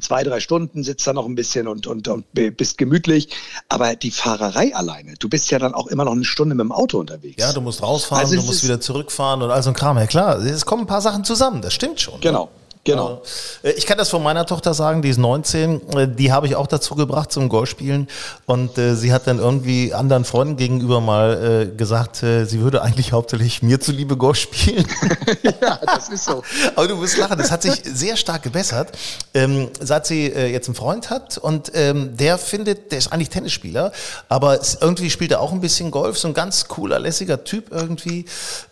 zwei, 0.00 0.22
drei 0.22 0.40
Stunden, 0.40 0.82
sitzt 0.82 1.06
da 1.06 1.12
noch 1.12 1.26
ein 1.26 1.34
bisschen 1.34 1.68
und, 1.68 1.86
und, 1.86 2.08
und 2.08 2.26
bist 2.32 2.78
gemütlich. 2.78 3.28
Aber 3.68 3.94
die 3.96 4.10
Fahrerei 4.10 4.74
alleine, 4.74 5.14
du 5.18 5.28
bist 5.28 5.50
ja 5.50 5.58
dann 5.58 5.74
auch 5.74 5.86
immer 5.86 6.04
noch 6.04 6.12
eine 6.12 6.24
Stunde 6.24 6.54
mit 6.54 6.64
dem 6.64 6.72
Auto 6.72 6.98
unterwegs. 6.98 7.40
Ja, 7.40 7.52
du 7.52 7.60
musst 7.60 7.82
rausfahren, 7.82 8.24
also 8.24 8.36
du 8.36 8.42
musst 8.42 8.64
wieder 8.64 8.80
zurückfahren 8.80 9.42
und 9.42 9.50
all 9.50 9.62
so 9.62 9.70
ein 9.70 9.74
Kram. 9.74 9.96
Ja 9.98 10.06
klar, 10.06 10.38
es 10.38 10.66
kommen 10.66 10.82
ein 10.84 10.88
paar 10.88 11.00
Sachen 11.02 11.24
zusammen, 11.24 11.62
das 11.62 11.74
stimmt 11.74 12.00
schon. 12.00 12.14
Ne? 12.14 12.20
Genau. 12.20 12.44
Ne? 12.44 12.63
Genau. 12.84 13.22
Äh, 13.62 13.72
ich 13.72 13.86
kann 13.86 13.98
das 13.98 14.10
von 14.10 14.22
meiner 14.22 14.46
Tochter 14.46 14.74
sagen, 14.74 15.02
die 15.02 15.08
ist 15.08 15.18
19. 15.18 15.96
Äh, 15.96 16.08
die 16.08 16.30
habe 16.30 16.46
ich 16.46 16.54
auch 16.54 16.66
dazu 16.66 16.94
gebracht 16.94 17.32
zum 17.32 17.48
Golfspielen. 17.48 18.08
Und 18.46 18.78
äh, 18.78 18.94
sie 18.94 19.12
hat 19.12 19.26
dann 19.26 19.38
irgendwie 19.38 19.94
anderen 19.94 20.24
Freunden 20.24 20.56
gegenüber 20.56 21.00
mal 21.00 21.70
äh, 21.72 21.76
gesagt, 21.76 22.22
äh, 22.22 22.44
sie 22.44 22.60
würde 22.60 22.82
eigentlich 22.82 23.12
hauptsächlich 23.12 23.62
mir 23.62 23.80
zuliebe 23.80 24.16
Golf 24.16 24.36
spielen. 24.36 24.86
ja, 25.42 25.80
das 25.84 26.10
ist 26.10 26.26
so. 26.26 26.42
Aber 26.76 26.86
du 26.86 27.00
wirst 27.00 27.16
lachen, 27.16 27.38
das 27.38 27.50
hat 27.50 27.62
sich 27.62 27.82
sehr 27.84 28.16
stark 28.16 28.42
gebessert. 28.42 28.92
Ähm, 29.32 29.70
seit 29.80 30.06
sie 30.06 30.26
jetzt 30.26 30.68
einen 30.68 30.74
Freund 30.74 31.10
hat 31.10 31.38
und 31.38 31.72
ähm, 31.74 32.16
der 32.16 32.38
findet, 32.38 32.92
der 32.92 32.98
ist 32.98 33.12
eigentlich 33.12 33.30
Tennisspieler, 33.30 33.92
aber 34.28 34.60
irgendwie 34.80 35.10
spielt 35.10 35.30
er 35.30 35.40
auch 35.40 35.52
ein 35.52 35.60
bisschen 35.60 35.90
Golf, 35.90 36.18
so 36.18 36.28
ein 36.28 36.34
ganz 36.34 36.68
cooler, 36.68 36.98
lässiger 36.98 37.44
Typ 37.44 37.72
irgendwie. 37.72 38.26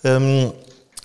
Ähm, 0.04 0.52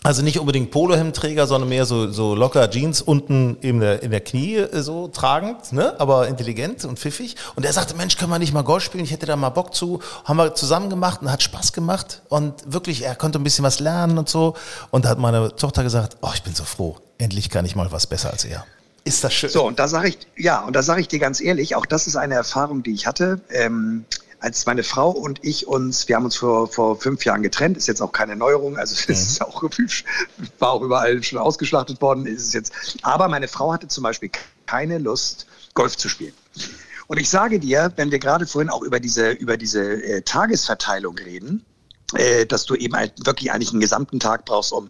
also 0.04 0.22
nicht 0.22 0.40
unbedingt 0.40 0.72
Polohemdträger, 0.72 1.48
sondern 1.48 1.70
mehr 1.70 1.86
so, 1.86 2.10
so 2.12 2.36
locker 2.36 2.70
Jeans 2.70 3.02
unten 3.02 3.58
in 3.62 3.80
der, 3.80 4.04
in 4.04 4.12
der 4.12 4.22
Knie 4.22 4.56
äh, 4.56 4.82
so 4.82 5.08
tragend, 5.08 5.74
ne? 5.74 6.00
aber 6.00 6.28
intelligent 6.28 6.86
und 6.86 7.00
pfiffig. 7.00 7.36
Und 7.56 7.66
er 7.66 7.74
sagte, 7.74 7.96
Mensch, 7.96 8.16
können 8.18 8.32
wir 8.32 8.40
nicht 8.40 8.54
mal 8.54 8.62
Golf 8.62 8.84
spielen? 8.84 9.04
Ich 9.04 9.12
hätte 9.12 9.26
da 9.26 9.36
mal 9.36 9.50
Bock 9.50 9.74
zu. 9.74 10.00
Haben 10.24 10.38
wir 10.38 10.56
zusammen 10.56 10.90
gemacht 10.90 11.22
und 11.22 11.32
hat 11.32 11.44
Spaß 11.44 11.74
gemacht. 11.74 12.22
Und 12.30 12.72
wirklich, 12.72 13.04
er 13.04 13.16
konnte 13.16 13.40
ein 13.40 13.44
bisschen 13.44 13.66
was 13.66 13.80
lernen 13.80 14.18
und 14.18 14.30
so. 14.30 14.56
Und 14.92 15.06
da 15.06 15.10
hat 15.10 15.20
meine 15.20 15.56
Tochter 15.56 15.84
gesagt, 15.84 16.18
oh, 16.22 16.32
ich 16.34 16.44
bin 16.44 16.54
so 16.56 16.64
froh. 16.64 16.98
Endlich 17.18 17.50
kann 17.50 17.66
ich 17.66 17.76
mal 17.76 17.92
was 17.92 18.08
besser 18.08 18.32
als 18.32 18.46
er. 18.46 18.66
Ist 19.04 19.24
das 19.24 19.34
schön. 19.34 19.50
So, 19.50 19.66
und 19.66 19.80
da 19.80 19.88
sage 19.88 20.10
ich, 20.10 20.20
ja, 20.36 20.64
und 20.66 20.76
da 20.76 20.84
sage 20.84 21.02
ich 21.02 21.08
dir 21.08 21.20
ganz 21.20 21.42
ehrlich, 21.42 21.76
auch 21.76 21.86
das 21.86 22.08
ist 22.08 22.18
eine 22.18 22.36
Erfahrung, 22.36 22.84
die 22.84 22.94
ich 22.94 23.08
hatte. 23.08 23.40
Ähm, 23.50 24.06
als 24.40 24.66
meine 24.66 24.84
Frau 24.84 25.10
und 25.10 25.40
ich 25.44 25.68
uns, 25.68 26.08
wir 26.08 26.16
haben 26.16 26.26
uns 26.26 26.36
vor, 26.36 26.68
vor 26.68 27.00
fünf 27.00 27.26
Jahren 27.26 27.42
getrennt, 27.42 27.78
ist 27.78 27.88
jetzt 27.88 28.02
auch 28.02 28.12
keine 28.12 28.36
Neuerung, 28.36 28.78
also 28.78 28.94
es 28.94 29.10
ist 29.10 29.42
auch, 29.42 29.64
war 30.60 30.72
auch 30.72 30.82
überall 30.82 31.22
schon 31.24 31.40
ausgeschlachtet 31.40 32.02
worden, 32.02 32.26
ist 32.26 32.44
es 32.44 32.54
jetzt. 32.54 32.74
Aber 33.02 33.28
meine 33.28 33.48
Frau 33.48 33.74
hatte 33.74 33.88
zum 33.88 34.04
Beispiel 34.04 34.30
keine 34.66 35.00
Lust, 35.00 35.48
Golf 35.74 35.98
zu 35.98 36.10
spielen. 36.10 36.34
Und 37.08 37.20
ich 37.20 37.30
sage 37.30 37.60
dir, 37.60 37.92
wenn 37.96 38.12
wir 38.12 38.20
gerade 38.20 38.46
vorhin 38.46 38.70
auch 38.70 38.84
über 38.84 39.00
diese, 39.00 39.32
über 39.32 39.58
diese 39.58 39.82
äh, 40.04 40.22
Tagesverteilung 40.22 41.18
reden, 41.18 41.66
dass 42.48 42.66
du 42.66 42.76
eben 42.76 42.96
halt 42.96 43.14
wirklich 43.26 43.52
eigentlich 43.52 43.72
einen 43.72 43.82
gesamten 43.82 44.20
Tag 44.20 44.46
brauchst, 44.46 44.72
um 44.72 44.90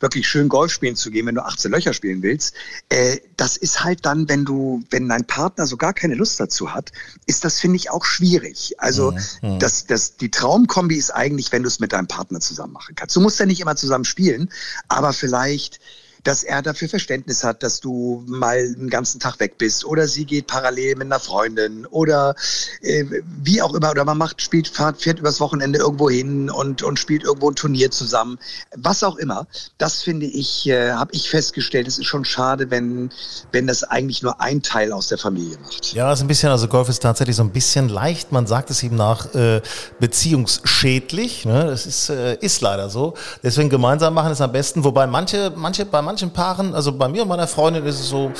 wirklich 0.00 0.28
schön 0.28 0.48
Golf 0.48 0.72
spielen 0.72 0.96
zu 0.96 1.10
gehen, 1.10 1.26
wenn 1.26 1.34
du 1.34 1.44
18 1.44 1.70
Löcher 1.70 1.92
spielen 1.92 2.22
willst. 2.22 2.54
Äh, 2.88 3.18
das 3.36 3.56
ist 3.56 3.84
halt 3.84 4.04
dann, 4.06 4.28
wenn 4.28 4.44
du, 4.44 4.82
wenn 4.90 5.08
dein 5.08 5.26
Partner 5.26 5.66
so 5.66 5.76
gar 5.76 5.92
keine 5.92 6.14
Lust 6.14 6.38
dazu 6.40 6.72
hat, 6.72 6.92
ist 7.26 7.44
das, 7.44 7.58
finde 7.58 7.76
ich, 7.76 7.90
auch 7.90 8.04
schwierig. 8.04 8.74
Also 8.78 9.12
mhm. 9.12 9.54
mhm. 9.54 9.58
das, 9.58 9.86
das, 9.86 10.16
die 10.16 10.30
Traumkombi 10.30 10.96
ist 10.96 11.10
eigentlich, 11.10 11.52
wenn 11.52 11.62
du 11.62 11.68
es 11.68 11.80
mit 11.80 11.92
deinem 11.92 12.08
Partner 12.08 12.40
zusammen 12.40 12.72
machen 12.72 12.94
kannst. 12.94 13.16
Du 13.16 13.20
musst 13.20 13.38
ja 13.40 13.46
nicht 13.46 13.60
immer 13.60 13.76
zusammen 13.76 14.04
spielen, 14.04 14.50
aber 14.88 15.12
vielleicht 15.12 15.80
dass 16.24 16.44
er 16.44 16.62
dafür 16.62 16.88
Verständnis 16.88 17.44
hat, 17.44 17.62
dass 17.62 17.80
du 17.80 18.24
mal 18.26 18.58
einen 18.58 18.90
ganzen 18.90 19.20
Tag 19.20 19.40
weg 19.40 19.58
bist 19.58 19.84
oder 19.84 20.06
sie 20.06 20.24
geht 20.24 20.46
parallel 20.46 20.96
mit 20.96 21.06
einer 21.06 21.20
Freundin 21.20 21.86
oder 21.86 22.34
äh, 22.82 23.04
wie 23.42 23.62
auch 23.62 23.74
immer 23.74 23.90
oder 23.90 24.04
man 24.04 24.18
macht, 24.18 24.42
spielt, 24.42 24.68
fährt, 24.68 25.00
fährt 25.00 25.18
übers 25.18 25.40
Wochenende 25.40 25.78
irgendwo 25.78 26.10
hin 26.10 26.50
und, 26.50 26.82
und 26.82 26.98
spielt 26.98 27.24
irgendwo 27.24 27.50
ein 27.50 27.54
Turnier 27.54 27.90
zusammen. 27.90 28.38
Was 28.76 29.02
auch 29.02 29.16
immer. 29.16 29.46
Das 29.78 30.02
finde 30.02 30.26
ich, 30.26 30.68
äh, 30.68 30.92
habe 30.92 31.12
ich 31.12 31.30
festgestellt, 31.30 31.88
es 31.88 31.98
ist 31.98 32.06
schon 32.06 32.24
schade, 32.24 32.70
wenn, 32.70 33.10
wenn 33.52 33.66
das 33.66 33.84
eigentlich 33.84 34.22
nur 34.22 34.40
ein 34.40 34.62
Teil 34.62 34.92
aus 34.92 35.08
der 35.08 35.18
Familie 35.18 35.58
macht. 35.58 35.92
Ja, 35.92 36.12
ist 36.12 36.20
ein 36.20 36.28
bisschen, 36.28 36.50
also 36.50 36.68
Golf 36.68 36.88
ist 36.88 37.02
tatsächlich 37.02 37.36
so 37.36 37.42
ein 37.42 37.50
bisschen 37.50 37.88
leicht, 37.88 38.32
man 38.32 38.46
sagt 38.46 38.70
es 38.70 38.82
ihm 38.82 38.96
nach, 38.96 39.34
äh, 39.34 39.60
beziehungsschädlich. 40.00 41.44
Ne? 41.44 41.66
Das 41.66 41.86
ist, 41.86 42.10
äh, 42.10 42.36
ist 42.40 42.60
leider 42.60 42.90
so. 42.90 43.14
Deswegen 43.42 43.68
gemeinsam 43.68 44.14
machen 44.14 44.32
ist 44.32 44.40
am 44.40 44.52
besten, 44.52 44.84
wobei 44.84 45.06
manche, 45.06 45.52
manche, 45.54 45.84
bei 45.84 46.02
manchen 46.08 46.30
Paaren, 46.30 46.74
also 46.74 46.92
bei 46.92 47.06
mir 47.06 47.20
und 47.20 47.28
meiner 47.28 47.46
Freundin 47.46 47.84
ist 47.84 48.00
es 48.00 48.08
so, 48.08 48.32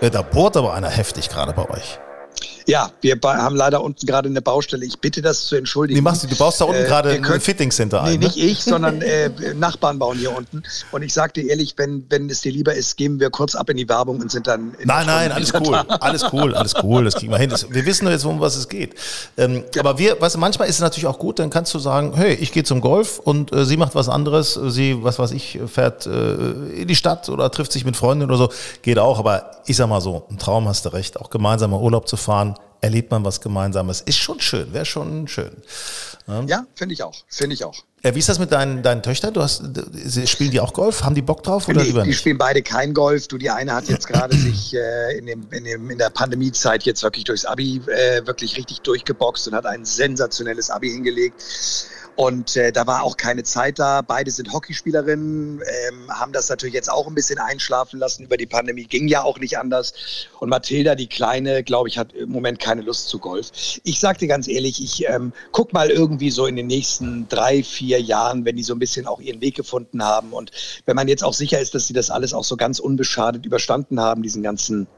äh, 0.00 0.10
da 0.10 0.22
bohrt 0.22 0.56
aber 0.56 0.74
einer 0.74 0.88
heftig 0.88 1.28
gerade 1.28 1.52
bei 1.52 1.68
euch. 1.68 1.98
Ja, 2.70 2.92
wir 3.00 3.18
haben 3.24 3.56
leider 3.56 3.82
unten 3.82 4.06
gerade 4.06 4.28
eine 4.28 4.40
Baustelle. 4.40 4.86
Ich 4.86 5.00
bitte 5.00 5.22
das 5.22 5.46
zu 5.46 5.56
entschuldigen. 5.56 5.98
Nee, 5.98 6.02
machst 6.02 6.22
du, 6.22 6.28
du 6.28 6.36
baust 6.36 6.60
da 6.60 6.66
unten 6.66 6.84
äh, 6.84 6.86
gerade 6.86 7.10
ein 7.10 7.40
Fitting-Center 7.40 8.00
ein. 8.00 8.12
Nee, 8.12 8.18
ne? 8.18 8.24
nicht 8.26 8.36
ich, 8.36 8.62
sondern 8.62 9.02
äh, 9.02 9.28
Nachbarn 9.56 9.98
bauen 9.98 10.16
hier 10.16 10.36
unten. 10.36 10.62
Und 10.92 11.02
ich 11.02 11.12
sag 11.12 11.34
dir 11.34 11.48
ehrlich, 11.48 11.74
wenn, 11.78 12.06
wenn 12.10 12.30
es 12.30 12.42
dir 12.42 12.52
lieber 12.52 12.72
ist, 12.72 12.96
gehen 12.96 13.18
wir 13.18 13.30
kurz 13.30 13.56
ab 13.56 13.70
in 13.70 13.76
die 13.76 13.88
Werbung 13.88 14.20
und 14.20 14.30
sind 14.30 14.46
dann. 14.46 14.76
nein, 14.84 15.04
nein, 15.04 15.32
alles 15.32 15.52
cool. 15.52 15.74
Alles 15.74 16.24
cool, 16.32 16.54
alles 16.54 16.74
cool. 16.80 17.02
Das 17.02 17.16
kriegen 17.16 17.32
wir 17.32 17.38
hin. 17.38 17.50
Das, 17.50 17.68
wir 17.68 17.84
wissen 17.86 18.06
jetzt, 18.06 18.24
um 18.24 18.38
was 18.38 18.54
es 18.54 18.68
geht. 18.68 18.94
Ähm, 19.36 19.64
ja. 19.74 19.80
Aber 19.80 19.98
wir, 19.98 20.20
weißt 20.20 20.36
du, 20.36 20.38
manchmal 20.38 20.68
ist 20.68 20.76
es 20.76 20.80
natürlich 20.80 21.08
auch 21.08 21.18
gut, 21.18 21.40
dann 21.40 21.50
kannst 21.50 21.74
du 21.74 21.80
sagen, 21.80 22.12
hey, 22.14 22.34
ich 22.34 22.52
gehe 22.52 22.62
zum 22.62 22.80
Golf 22.80 23.18
und 23.18 23.52
äh, 23.52 23.64
sie 23.64 23.78
macht 23.78 23.96
was 23.96 24.08
anderes. 24.08 24.54
Sie, 24.54 25.02
was 25.02 25.18
weiß 25.18 25.32
ich, 25.32 25.58
fährt 25.66 26.06
äh, 26.06 26.82
in 26.82 26.86
die 26.86 26.94
Stadt 26.94 27.30
oder 27.30 27.50
trifft 27.50 27.72
sich 27.72 27.84
mit 27.84 27.96
Freunden 27.96 28.26
oder 28.26 28.36
so. 28.36 28.52
Geht 28.82 29.00
auch. 29.00 29.18
Aber 29.18 29.50
ich 29.66 29.76
sag 29.76 29.88
mal 29.88 30.00
so, 30.00 30.22
ein 30.30 30.38
Traum 30.38 30.68
hast 30.68 30.84
du 30.84 30.90
recht, 30.90 31.20
auch 31.20 31.30
gemeinsam 31.30 31.72
in 31.72 31.80
Urlaub 31.80 32.06
zu 32.06 32.16
fahren 32.16 32.54
erlebt 32.80 33.10
man 33.10 33.24
was 33.24 33.40
Gemeinsames. 33.40 34.00
Ist 34.00 34.18
schon 34.18 34.40
schön, 34.40 34.72
wäre 34.72 34.84
schon 34.84 35.28
schön. 35.28 35.52
Ja, 36.26 36.42
ja 36.42 36.66
finde 36.74 36.94
ich 36.94 37.02
auch. 37.02 37.14
Finde 37.28 37.54
ich 37.54 37.64
auch. 37.64 37.84
Ja, 38.02 38.14
wie 38.14 38.18
ist 38.18 38.30
das 38.30 38.38
mit 38.38 38.50
deinen, 38.50 38.82
deinen 38.82 39.02
Töchtern? 39.02 39.34
Du 39.34 39.42
hast, 39.42 39.62
spielen 40.24 40.50
die 40.50 40.60
auch 40.60 40.72
Golf? 40.72 41.04
Haben 41.04 41.14
die 41.14 41.22
Bock 41.22 41.42
drauf 41.42 41.68
oder 41.68 41.82
nee? 41.82 42.02
Die 42.04 42.14
spielen 42.14 42.38
beide 42.38 42.62
kein 42.62 42.94
Golf. 42.94 43.28
Du, 43.28 43.36
die 43.36 43.50
eine 43.50 43.74
hat 43.74 43.88
jetzt 43.88 44.06
gerade 44.06 44.34
sich 44.38 44.74
äh, 44.74 45.18
in, 45.18 45.26
dem, 45.26 45.46
in, 45.50 45.64
dem, 45.64 45.90
in 45.90 45.98
der 45.98 46.08
Pandemiezeit 46.08 46.84
jetzt 46.84 47.02
wirklich 47.02 47.24
durchs 47.24 47.44
Abi 47.44 47.82
äh, 47.88 48.26
wirklich 48.26 48.56
richtig 48.56 48.80
durchgeboxt 48.80 49.48
und 49.48 49.54
hat 49.54 49.66
ein 49.66 49.84
sensationelles 49.84 50.70
Abi 50.70 50.90
hingelegt. 50.90 51.42
Und 52.20 52.54
äh, 52.54 52.70
da 52.70 52.86
war 52.86 53.02
auch 53.02 53.16
keine 53.16 53.44
Zeit 53.44 53.78
da. 53.78 54.02
Beide 54.02 54.30
sind 54.30 54.52
Hockeyspielerinnen, 54.52 55.62
ähm, 55.62 56.10
haben 56.10 56.34
das 56.34 56.50
natürlich 56.50 56.74
jetzt 56.74 56.92
auch 56.92 57.06
ein 57.06 57.14
bisschen 57.14 57.38
einschlafen 57.38 57.98
lassen 57.98 58.24
über 58.24 58.36
die 58.36 58.44
Pandemie. 58.44 58.84
Ging 58.84 59.08
ja 59.08 59.22
auch 59.22 59.38
nicht 59.38 59.56
anders. 59.56 59.94
Und 60.38 60.50
Mathilda, 60.50 60.96
die 60.96 61.06
Kleine, 61.06 61.64
glaube 61.64 61.88
ich, 61.88 61.96
hat 61.96 62.12
im 62.12 62.28
Moment 62.28 62.58
keine 62.58 62.82
Lust 62.82 63.08
zu 63.08 63.20
Golf. 63.20 63.50
Ich 63.84 64.00
sage 64.00 64.18
dir 64.18 64.28
ganz 64.28 64.48
ehrlich, 64.48 64.84
ich 64.84 65.08
ähm, 65.08 65.32
guck 65.52 65.72
mal 65.72 65.88
irgendwie 65.88 66.30
so 66.30 66.44
in 66.44 66.56
den 66.56 66.66
nächsten 66.66 67.26
drei, 67.30 67.62
vier 67.62 68.02
Jahren, 68.02 68.44
wenn 68.44 68.56
die 68.56 68.64
so 68.64 68.74
ein 68.74 68.78
bisschen 68.78 69.06
auch 69.06 69.22
ihren 69.22 69.40
Weg 69.40 69.54
gefunden 69.54 70.04
haben. 70.04 70.34
Und 70.34 70.50
wenn 70.84 70.96
man 70.96 71.08
jetzt 71.08 71.24
auch 71.24 71.32
sicher 71.32 71.58
ist, 71.58 71.74
dass 71.74 71.86
sie 71.86 71.94
das 71.94 72.10
alles 72.10 72.34
auch 72.34 72.44
so 72.44 72.58
ganz 72.58 72.80
unbeschadet 72.80 73.46
überstanden 73.46 73.98
haben, 73.98 74.22
diesen 74.22 74.42
ganzen 74.42 74.88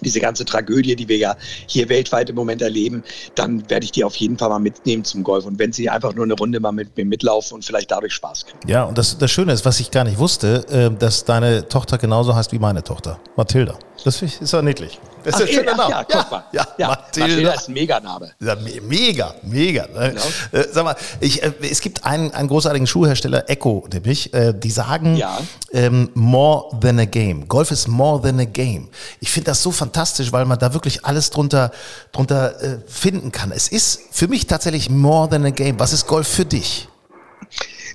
diese 0.00 0.20
ganze 0.20 0.44
Tragödie, 0.44 0.96
die 0.96 1.08
wir 1.08 1.16
ja 1.16 1.36
hier 1.66 1.88
weltweit 1.88 2.30
im 2.30 2.36
Moment 2.36 2.62
erleben, 2.62 3.02
dann 3.34 3.68
werde 3.70 3.84
ich 3.84 3.92
die 3.92 4.04
auf 4.04 4.16
jeden 4.16 4.38
Fall 4.38 4.48
mal 4.48 4.58
mitnehmen 4.58 5.04
zum 5.04 5.24
Golf. 5.24 5.46
Und 5.46 5.58
wenn 5.58 5.72
sie 5.72 5.88
einfach 5.88 6.14
nur 6.14 6.24
eine 6.24 6.34
Runde 6.34 6.60
mal 6.60 6.72
mit 6.72 6.96
mir 6.96 7.04
mitlaufen 7.04 7.54
und 7.54 7.64
vielleicht 7.64 7.90
dadurch 7.90 8.12
Spaß 8.14 8.46
kriegen. 8.46 8.68
Ja, 8.68 8.84
und 8.84 8.98
das, 8.98 9.18
das 9.18 9.30
Schöne 9.30 9.52
ist, 9.52 9.64
was 9.64 9.80
ich 9.80 9.90
gar 9.90 10.04
nicht 10.04 10.18
wusste, 10.18 10.66
äh, 10.68 10.96
dass 10.96 11.24
deine 11.24 11.68
Tochter 11.68 11.98
genauso 11.98 12.34
heißt 12.34 12.52
wie 12.52 12.58
meine 12.58 12.82
Tochter, 12.82 13.18
Mathilda. 13.36 13.78
Das 14.04 14.22
ist 14.22 14.52
ja 14.52 14.62
niedlich. 14.62 15.00
Das 15.24 15.34
ist 15.34 15.42
ach, 15.42 15.48
ein 15.48 15.54
schöner 15.54 15.74
Name. 15.74 15.90
Ja, 15.90 16.04
guck 16.04 16.30
mal. 16.30 16.44
Ja, 16.52 16.66
ja, 16.78 16.88
Mathilda. 16.88 17.28
Mathilda 17.28 17.52
ist 17.52 17.68
ein 17.68 17.72
Meganame. 17.72 18.30
Ja, 18.40 18.56
mega, 18.82 19.34
mega. 19.42 19.86
Ne? 19.86 20.10
Genau. 20.10 20.22
Äh, 20.52 20.68
sag 20.72 20.84
mal, 20.84 20.96
ich, 21.18 21.42
äh, 21.42 21.52
es 21.68 21.80
gibt 21.80 22.04
einen, 22.06 22.30
einen 22.32 22.48
großartigen 22.48 22.86
Schuhhersteller, 22.86 23.50
Echo 23.50 23.86
nämlich, 23.92 24.32
äh, 24.32 24.52
die 24.52 24.70
sagen, 24.70 25.16
ja. 25.16 25.38
ähm, 25.72 26.10
more 26.14 26.78
than 26.80 27.00
a 27.00 27.04
game. 27.06 27.48
Golf 27.48 27.72
ist 27.72 27.88
more 27.88 28.22
than 28.22 28.38
a 28.38 28.44
game. 28.44 28.88
Ich 29.20 29.30
finde 29.30 29.46
das 29.46 29.62
so 29.62 29.72
fantastisch, 29.72 30.32
weil 30.32 30.44
man 30.44 30.58
da 30.58 30.72
wirklich 30.72 31.04
alles 31.04 31.30
drunter, 31.30 31.72
drunter 32.12 32.62
äh, 32.62 32.78
finden 32.86 33.32
kann. 33.32 33.50
Es 33.50 33.66
ist 33.66 34.02
für 34.12 34.28
mich 34.28 34.46
tatsächlich 34.46 34.90
more 34.90 35.28
than 35.28 35.44
a 35.44 35.50
game. 35.50 35.80
Was 35.80 35.92
ist 35.92 36.06
Golf 36.06 36.28
für 36.28 36.44
dich? 36.44 36.88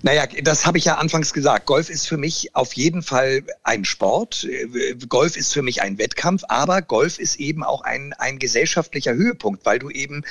Naja, 0.04 0.26
das 0.42 0.66
habe 0.66 0.78
ich 0.78 0.86
ja 0.86 0.96
anfangs 0.96 1.32
gesagt. 1.32 1.68
Golf 1.68 1.90
ist 1.90 2.08
für 2.08 2.18
mich 2.18 2.56
auf 2.56 2.74
jeden 2.74 3.04
Fall 3.04 3.44
ein 3.64 3.86
Sport. 3.86 4.48
Golf 5.10 5.38
ist 5.38 5.54
für 5.54 5.62
mich 5.62 5.82
ein 5.82 6.00
Wettkampf, 6.00 6.44
aber 6.48 6.82
Golf 6.82 7.20
ist 7.20 7.40
eben 7.40 7.64
auch 7.64 7.82
ein, 7.82 8.14
ein 8.14 8.40
gesellschaftlicher 8.40 9.14
Höhepunkt, 9.14 9.66
weil 9.66 9.78
du 9.78 9.90
eben 9.90 10.24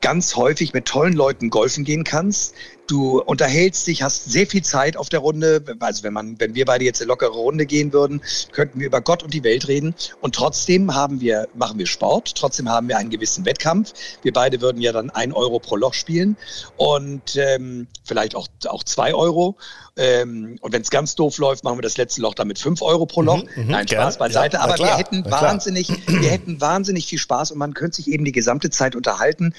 ganz 0.00 0.36
häufig 0.36 0.72
mit 0.72 0.86
tollen 0.86 1.14
Leuten 1.14 1.50
golfen 1.50 1.84
gehen 1.84 2.04
kannst, 2.04 2.54
du 2.88 3.20
unterhältst 3.20 3.86
dich, 3.86 4.02
hast 4.02 4.30
sehr 4.30 4.46
viel 4.46 4.62
Zeit 4.62 4.96
auf 4.96 5.08
der 5.08 5.20
Runde. 5.20 5.62
Also 5.80 6.02
wenn 6.02 6.12
man, 6.12 6.40
wenn 6.40 6.54
wir 6.54 6.64
beide 6.64 6.84
jetzt 6.84 7.00
eine 7.00 7.08
lockere 7.08 7.30
Runde 7.30 7.66
gehen 7.66 7.92
würden, 7.92 8.22
könnten 8.52 8.80
wir 8.80 8.86
über 8.86 9.00
Gott 9.00 9.22
und 9.22 9.32
die 9.32 9.44
Welt 9.44 9.68
reden. 9.68 9.94
Und 10.20 10.34
trotzdem 10.34 10.94
haben 10.94 11.20
wir, 11.20 11.48
machen 11.54 11.78
wir 11.78 11.86
Sport, 11.86 12.34
trotzdem 12.34 12.68
haben 12.68 12.88
wir 12.88 12.98
einen 12.98 13.10
gewissen 13.10 13.44
Wettkampf. 13.44 13.92
Wir 14.22 14.32
beide 14.32 14.60
würden 14.60 14.80
ja 14.80 14.92
dann 14.92 15.10
ein 15.10 15.32
Euro 15.32 15.58
pro 15.58 15.76
Loch 15.76 15.94
spielen 15.94 16.36
und 16.76 17.36
ähm, 17.36 17.86
vielleicht 18.04 18.34
auch, 18.34 18.48
auch 18.66 18.82
zwei 18.82 19.14
Euro. 19.14 19.56
Ähm, 19.96 20.58
und 20.60 20.72
wenn 20.72 20.82
es 20.82 20.90
ganz 20.90 21.14
doof 21.14 21.38
läuft, 21.38 21.64
machen 21.64 21.78
wir 21.78 21.82
das 21.82 21.96
letzte 21.96 22.22
Loch 22.22 22.34
dann 22.34 22.48
mit 22.48 22.58
fünf 22.58 22.82
Euro 22.82 23.04
pro 23.04 23.22
Loch. 23.22 23.44
Mhm, 23.56 23.64
mhm 23.64 23.70
Nein, 23.70 23.88
Spaß 23.88 24.18
beiseite. 24.18 24.56
Ja, 24.56 24.62
Aber 24.62 24.74
klar, 24.74 24.90
wir 24.90 24.96
hätten 24.96 25.24
wahnsinnig, 25.30 25.88
wir 26.06 26.30
hätten 26.30 26.60
wahnsinnig 26.60 27.06
viel 27.06 27.18
Spaß 27.18 27.50
und 27.50 27.58
man 27.58 27.74
könnte 27.74 27.96
sich 27.96 28.08
eben 28.08 28.24
die 28.24 28.32
gesamte 28.32 28.70
Zeit 28.70 28.96
unterhalten. 28.96 29.52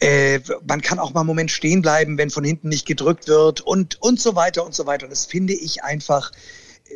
Äh, 0.00 0.40
man 0.66 0.82
kann 0.82 0.98
auch 0.98 1.14
mal 1.14 1.20
einen 1.20 1.26
Moment 1.26 1.50
stehen 1.50 1.82
bleiben, 1.82 2.18
wenn 2.18 2.30
von 2.30 2.44
hinten 2.44 2.68
nicht 2.68 2.86
gedrückt 2.86 3.28
wird 3.28 3.60
und, 3.60 4.00
und 4.02 4.20
so 4.20 4.34
weiter 4.34 4.64
und 4.64 4.74
so 4.74 4.86
weiter. 4.86 5.06
Und 5.06 5.10
das 5.10 5.26
finde 5.26 5.54
ich 5.54 5.82
einfach 5.84 6.32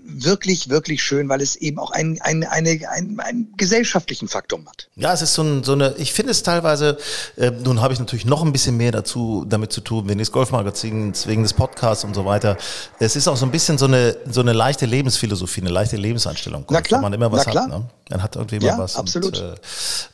wirklich, 0.03 0.69
wirklich 0.69 1.03
schön, 1.03 1.29
weil 1.29 1.41
es 1.41 1.57
eben 1.57 1.79
auch 1.79 1.91
einen, 1.91 2.21
einen, 2.21 2.45
eine, 2.45 2.81
einen, 2.91 3.21
einen 3.21 3.55
gesellschaftlichen 3.57 4.29
Faktor 4.29 4.61
hat. 4.67 4.89
Ja, 4.97 5.13
es 5.13 5.23
ist 5.23 5.35
so, 5.35 5.43
ein, 5.43 5.65
so 5.65 5.73
eine, 5.73 5.95
ich 5.99 6.13
finde 6.13 6.33
es 6.33 6.43
teilweise, 6.43 6.99
äh, 7.37 7.51
nun 7.51 7.81
habe 7.81 7.93
ich 7.93 8.01
natürlich 8.01 8.25
noch 8.25 8.43
ein 8.43 8.53
bisschen 8.53 8.77
mehr 8.77 8.93
dazu 8.93 9.45
damit 9.49 9.73
zu 9.73 9.81
tun, 9.81 10.09
wegen 10.09 10.19
des 10.19 10.33
Golfmagazins, 10.33 11.27
wegen 11.27 11.43
des 11.43 11.53
Podcasts 11.53 12.05
und 12.05 12.15
so 12.15 12.25
weiter. 12.25 12.57
Es 12.99 13.17
ist 13.17 13.29
auch 13.29 13.37
so 13.37 13.47
ein 13.47 13.51
bisschen 13.51 13.79
so 13.79 13.87
eine, 13.87 14.17
so 14.31 14.41
eine 14.41 14.53
leichte 14.53 14.87
Lebensphilosophie, 14.87 15.61
eine 15.61 15.71
leichte 15.71 15.97
Lebenseinstellung. 15.97 16.65
Na 16.71 16.81
klar, 16.81 17.01
man 17.01 17.13
immer 17.13 17.31
was 17.33 17.47
na 17.47 17.51
klar. 17.51 17.65
hat. 17.65 17.71
Ne? 17.71 17.85
Dann 18.09 18.23
hat 18.23 18.37
irgendwie 18.37 18.59
mal 18.61 18.67
ja, 18.67 18.79
was. 18.79 18.97
absolut. 18.97 19.39
Und, 19.39 19.61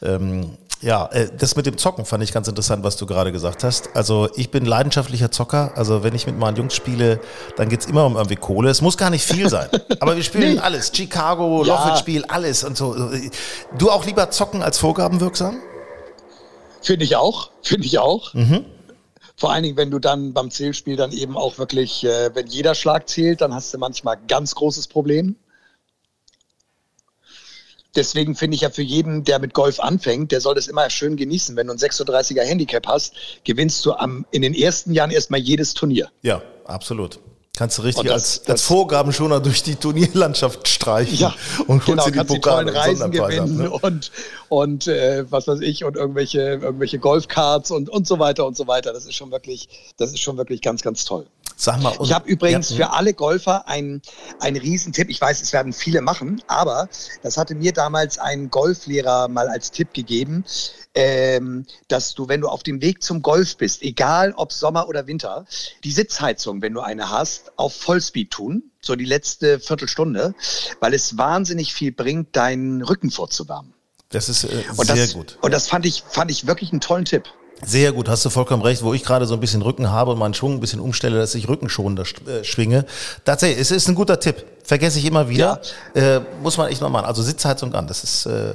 äh, 0.02 0.14
ähm, 0.14 0.50
ja, 0.82 1.06
äh, 1.06 1.28
das 1.36 1.56
mit 1.56 1.66
dem 1.66 1.78
Zocken 1.78 2.04
fand 2.04 2.22
ich 2.22 2.32
ganz 2.32 2.48
interessant, 2.48 2.84
was 2.84 2.96
du 2.96 3.06
gerade 3.06 3.32
gesagt 3.32 3.64
hast. 3.64 3.88
Also 3.94 4.28
ich 4.36 4.50
bin 4.50 4.66
leidenschaftlicher 4.66 5.30
Zocker. 5.30 5.72
Also 5.74 6.02
wenn 6.02 6.14
ich 6.14 6.26
mit 6.26 6.38
meinen 6.38 6.56
Jungs 6.56 6.74
spiele, 6.74 7.20
dann 7.56 7.68
geht's 7.68 7.86
immer 7.86 8.04
um 8.04 8.16
irgendwie 8.16 8.36
Kohle. 8.36 8.68
Es 8.68 8.82
muss 8.82 8.96
gar 8.96 9.10
nicht 9.10 9.24
viel 9.24 9.48
sein. 9.48 9.65
Aber 10.00 10.16
wir 10.16 10.22
spielen 10.22 10.54
nee. 10.54 10.60
alles. 10.60 10.92
Chicago, 10.94 11.64
ja. 11.64 11.74
Lochwitz-Spiel, 11.74 12.24
alles 12.26 12.64
und 12.64 12.76
so. 12.76 13.10
Du 13.78 13.90
auch 13.90 14.04
lieber 14.04 14.30
zocken 14.30 14.62
als 14.62 14.78
Vorgaben 14.78 15.20
wirksam? 15.20 15.60
Finde 16.82 17.04
ich 17.04 17.16
auch. 17.16 17.50
Finde 17.62 17.86
ich 17.86 17.98
auch. 17.98 18.32
Mhm. 18.34 18.64
Vor 19.36 19.52
allen 19.52 19.64
Dingen, 19.64 19.76
wenn 19.76 19.90
du 19.90 19.98
dann 19.98 20.32
beim 20.32 20.50
Zählspiel 20.50 20.96
dann 20.96 21.12
eben 21.12 21.36
auch 21.36 21.58
wirklich, 21.58 22.04
äh, 22.04 22.34
wenn 22.34 22.46
jeder 22.46 22.74
Schlag 22.74 23.08
zählt, 23.08 23.42
dann 23.42 23.52
hast 23.54 23.74
du 23.74 23.78
manchmal 23.78 24.16
ganz 24.28 24.54
großes 24.54 24.86
Problem. 24.86 25.36
Deswegen 27.96 28.34
finde 28.34 28.54
ich 28.54 28.60
ja 28.60 28.70
für 28.70 28.82
jeden, 28.82 29.24
der 29.24 29.38
mit 29.38 29.54
Golf 29.54 29.80
anfängt, 29.80 30.30
der 30.30 30.40
soll 30.40 30.54
das 30.54 30.68
immer 30.68 30.88
schön 30.90 31.16
genießen. 31.16 31.56
Wenn 31.56 31.66
du 31.66 31.72
ein 31.72 31.78
36er 31.78 32.42
Handicap 32.42 32.86
hast, 32.86 33.14
gewinnst 33.44 33.84
du 33.84 33.94
am, 33.94 34.26
in 34.30 34.42
den 34.42 34.54
ersten 34.54 34.92
Jahren 34.92 35.10
erstmal 35.10 35.40
jedes 35.40 35.74
Turnier. 35.74 36.10
Ja, 36.22 36.42
absolut. 36.64 37.18
Kannst 37.56 37.78
du 37.78 37.82
richtig 37.82 38.04
das, 38.04 38.12
als, 38.12 38.42
das, 38.42 38.50
als 38.50 38.62
Vorgaben 38.64 39.14
schon 39.14 39.30
durch 39.42 39.62
die 39.62 39.76
Turnierlandschaft 39.76 40.68
streichen 40.68 41.16
ja, 41.16 41.34
und 41.66 41.86
genau, 41.86 42.04
die 42.04 42.12
kannst 42.12 42.34
Pokale 42.34 42.70
die 42.70 42.76
Reisen 42.76 43.10
gewinnen 43.10 43.56
ne? 43.56 43.70
und, 43.70 44.12
und 44.50 44.86
äh, 44.88 45.24
was 45.30 45.48
weiß 45.48 45.60
ich 45.60 45.82
und 45.82 45.96
irgendwelche, 45.96 46.38
irgendwelche 46.38 46.98
Golfcards 46.98 47.70
und, 47.70 47.88
und 47.88 48.06
so 48.06 48.18
weiter 48.18 48.44
und 48.44 48.58
so 48.58 48.66
weiter. 48.66 48.92
Das 48.92 49.06
ist 49.06 49.14
schon 49.14 49.30
wirklich, 49.30 49.70
das 49.96 50.10
ist 50.12 50.20
schon 50.20 50.36
wirklich 50.36 50.60
ganz, 50.60 50.82
ganz 50.82 51.06
toll. 51.06 51.26
Sag 51.58 51.80
mal, 51.80 51.96
ich 52.02 52.12
habe 52.12 52.28
übrigens 52.28 52.68
ja, 52.68 52.76
für 52.76 52.90
alle 52.92 53.14
Golfer 53.14 53.66
einen, 53.66 54.02
einen 54.40 54.58
Riesentipp. 54.58 55.08
Ich 55.08 55.18
weiß, 55.18 55.40
es 55.40 55.54
werden 55.54 55.72
viele 55.72 56.02
machen, 56.02 56.42
aber 56.48 56.90
das 57.22 57.38
hatte 57.38 57.54
mir 57.54 57.72
damals 57.72 58.18
ein 58.18 58.50
Golflehrer 58.50 59.28
mal 59.28 59.48
als 59.48 59.70
Tipp 59.70 59.94
gegeben, 59.94 60.44
ähm, 60.94 61.64
dass 61.88 62.14
du, 62.14 62.28
wenn 62.28 62.42
du 62.42 62.48
auf 62.48 62.62
dem 62.62 62.82
Weg 62.82 63.02
zum 63.02 63.22
Golf 63.22 63.56
bist, 63.56 63.82
egal 63.82 64.34
ob 64.36 64.52
Sommer 64.52 64.86
oder 64.86 65.06
Winter, 65.06 65.46
die 65.82 65.92
Sitzheizung, 65.92 66.60
wenn 66.60 66.74
du 66.74 66.80
eine 66.82 67.08
hast, 67.08 67.45
auf 67.56 67.74
Vollspeed 67.74 68.30
tun, 68.30 68.64
so 68.80 68.96
die 68.96 69.04
letzte 69.04 69.60
Viertelstunde, 69.60 70.34
weil 70.80 70.94
es 70.94 71.16
wahnsinnig 71.18 71.74
viel 71.74 71.92
bringt, 71.92 72.36
deinen 72.36 72.82
Rücken 72.82 73.10
vorzuwärmen. 73.10 73.72
Das 74.10 74.28
ist 74.28 74.44
äh, 74.44 74.62
sehr 74.72 74.96
das, 74.96 75.14
gut. 75.14 75.38
Und 75.40 75.52
das 75.52 75.68
fand 75.68 75.86
ich, 75.86 76.04
fand 76.08 76.30
ich 76.30 76.46
wirklich 76.46 76.72
einen 76.72 76.80
tollen 76.80 77.04
Tipp. 77.04 77.24
Sehr 77.64 77.92
gut, 77.92 78.08
hast 78.08 78.24
du 78.24 78.30
vollkommen 78.30 78.62
recht. 78.62 78.82
Wo 78.82 78.92
ich 78.92 79.02
gerade 79.02 79.26
so 79.26 79.34
ein 79.34 79.40
bisschen 79.40 79.62
Rücken 79.62 79.90
habe 79.90 80.12
und 80.12 80.18
meinen 80.18 80.34
Schwung 80.34 80.54
ein 80.54 80.60
bisschen 80.60 80.78
umstelle, 80.78 81.18
dass 81.18 81.34
ich 81.34 81.48
rückenschonender 81.48 82.04
äh, 82.26 82.44
schwinge. 82.44 82.84
Tatsächlich, 83.24 83.58
es 83.60 83.70
ist 83.70 83.88
ein 83.88 83.94
guter 83.94 84.20
Tipp. 84.20 84.44
Vergesse 84.62 84.98
ich 84.98 85.06
immer 85.06 85.28
wieder. 85.28 85.62
Ja. 85.94 86.16
Äh, 86.16 86.20
muss 86.42 86.58
man 86.58 86.68
echt 86.68 86.82
noch 86.82 86.90
machen. 86.90 87.06
Also 87.06 87.22
Sitzheizung 87.22 87.74
an, 87.74 87.86
das 87.86 88.04
ist 88.04 88.26
äh, 88.26 88.54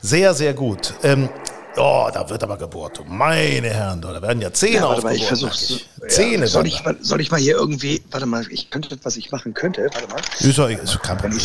sehr, 0.00 0.34
sehr 0.34 0.54
gut. 0.54 0.94
Ähm, 1.02 1.28
Oh, 1.76 2.08
da 2.12 2.28
wird 2.28 2.42
aber 2.42 2.56
gebohrt. 2.56 3.00
Meine 3.06 3.68
Herren, 3.68 4.00
da 4.00 4.20
werden 4.20 4.42
ja 4.42 4.52
Zähne 4.52 4.76
ja, 4.76 4.88
warte 4.88 5.02
mal, 5.02 5.14
ich 5.14 5.26
versuch's. 5.26 5.80
Zähne. 6.08 6.42
Ja, 6.42 6.46
soll, 6.48 6.66
ich, 6.66 6.82
soll 7.00 7.20
ich 7.20 7.30
mal 7.30 7.38
hier 7.38 7.54
irgendwie, 7.54 8.02
warte 8.10 8.26
mal, 8.26 8.44
ich 8.50 8.70
könnte, 8.70 8.98
was 9.02 9.16
ich 9.16 9.30
machen 9.30 9.54
könnte, 9.54 9.88
warte 9.92 10.08
mal. 10.08 10.20
Ist, 10.40 10.58
doch, 10.58 10.68
ist 10.68 11.02
kein 11.02 11.16
Problem. 11.16 11.40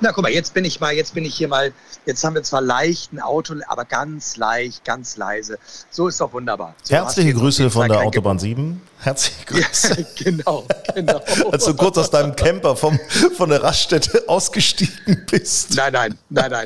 Na, 0.00 0.12
guck 0.12 0.22
mal, 0.22 0.32
jetzt 0.32 0.52
bin 0.52 0.64
ich 0.64 0.80
mal, 0.80 0.92
jetzt 0.92 1.14
bin 1.14 1.24
ich 1.24 1.34
hier 1.34 1.48
mal, 1.48 1.72
jetzt 2.04 2.22
haben 2.24 2.34
wir 2.34 2.42
zwar 2.42 2.60
leicht 2.60 3.12
ein 3.12 3.20
Auto, 3.20 3.54
aber 3.68 3.84
ganz 3.84 4.36
leicht, 4.36 4.84
ganz 4.84 5.16
leise. 5.16 5.58
So 5.90 6.08
ist 6.08 6.20
doch 6.20 6.32
wunderbar. 6.32 6.74
So 6.82 6.94
Herzliche 6.94 7.32
Grüße 7.32 7.70
von 7.70 7.88
der 7.88 8.00
Autobahn 8.00 8.38
7. 8.38 8.80
Herzliche 9.02 9.46
Grüße. 9.46 10.00
Ja, 10.00 10.06
genau, 10.24 10.64
genau. 10.94 11.20
Als 11.52 11.64
du 11.64 11.74
kurz 11.74 11.96
aus 11.96 12.10
deinem 12.10 12.36
Camper 12.36 12.76
vom, 12.76 12.98
von 13.34 13.48
der 13.48 13.62
Raststätte 13.62 14.24
ausgestiegen 14.28 15.24
bist. 15.30 15.74
Nein, 15.74 15.92
nein, 15.92 16.18
nein, 16.28 16.50
nein. 16.50 16.64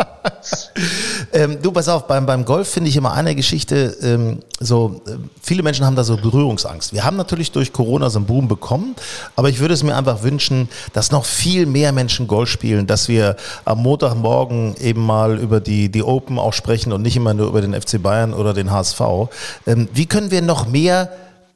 ähm, 1.33 1.63
du, 1.63 1.71
pass 1.71 1.89
auf, 1.89 2.09
beim, 2.09 2.27
beim 2.27 2.45
Golf 2.45 2.69
finde 2.69 2.91
ich 2.91 2.97
immer 2.97 3.04
eine 3.13 3.35
Geschichte, 3.35 3.97
ähm, 4.03 4.41
so, 4.61 5.03
äh, 5.07 5.13
viele 5.43 5.63
Menschen 5.63 5.85
haben 5.85 5.97
da 5.97 6.05
so 6.05 6.17
Berührungsangst. 6.17 6.93
Wir 6.93 7.05
haben 7.05 7.17
natürlich 7.17 7.53
durch 7.53 7.73
Corona 7.73 8.11
so 8.11 8.19
einen 8.19 8.27
Boom 8.27 8.49
bekommen, 8.49 8.95
aber 9.37 9.49
ich 9.49 9.61
würde 9.61 9.75
es 9.75 9.83
mir 9.83 9.97
einfach 9.97 10.23
wünschen, 10.23 10.69
dass 10.93 11.11
noch 11.11 11.25
viel 11.25 11.67
mehr 11.67 11.93
Menschen 11.93 12.27
Golf 12.27 12.49
spielen, 12.49 12.87
dass 12.87 13.09
wir 13.09 13.37
am 13.65 13.83
Montagmorgen 13.83 14.77
eben 14.81 15.05
mal 15.05 15.39
über 15.39 15.61
die, 15.61 15.91
die 15.91 16.03
Open 16.03 16.39
auch 16.39 16.53
sprechen 16.53 16.93
und 16.93 17.03
nicht 17.03 17.17
immer 17.17 17.35
nur 17.35 17.49
über 17.49 17.61
den 17.61 17.75
FC 17.75 18.03
Bayern 18.03 18.33
oder 18.33 18.55
den 18.55 18.71
HSV. 18.71 19.01
Ähm, 19.67 19.89
wie 19.93 20.07
können 20.07 20.31
wir 20.31 20.43
noch 20.43 20.67
mehr 20.67 21.11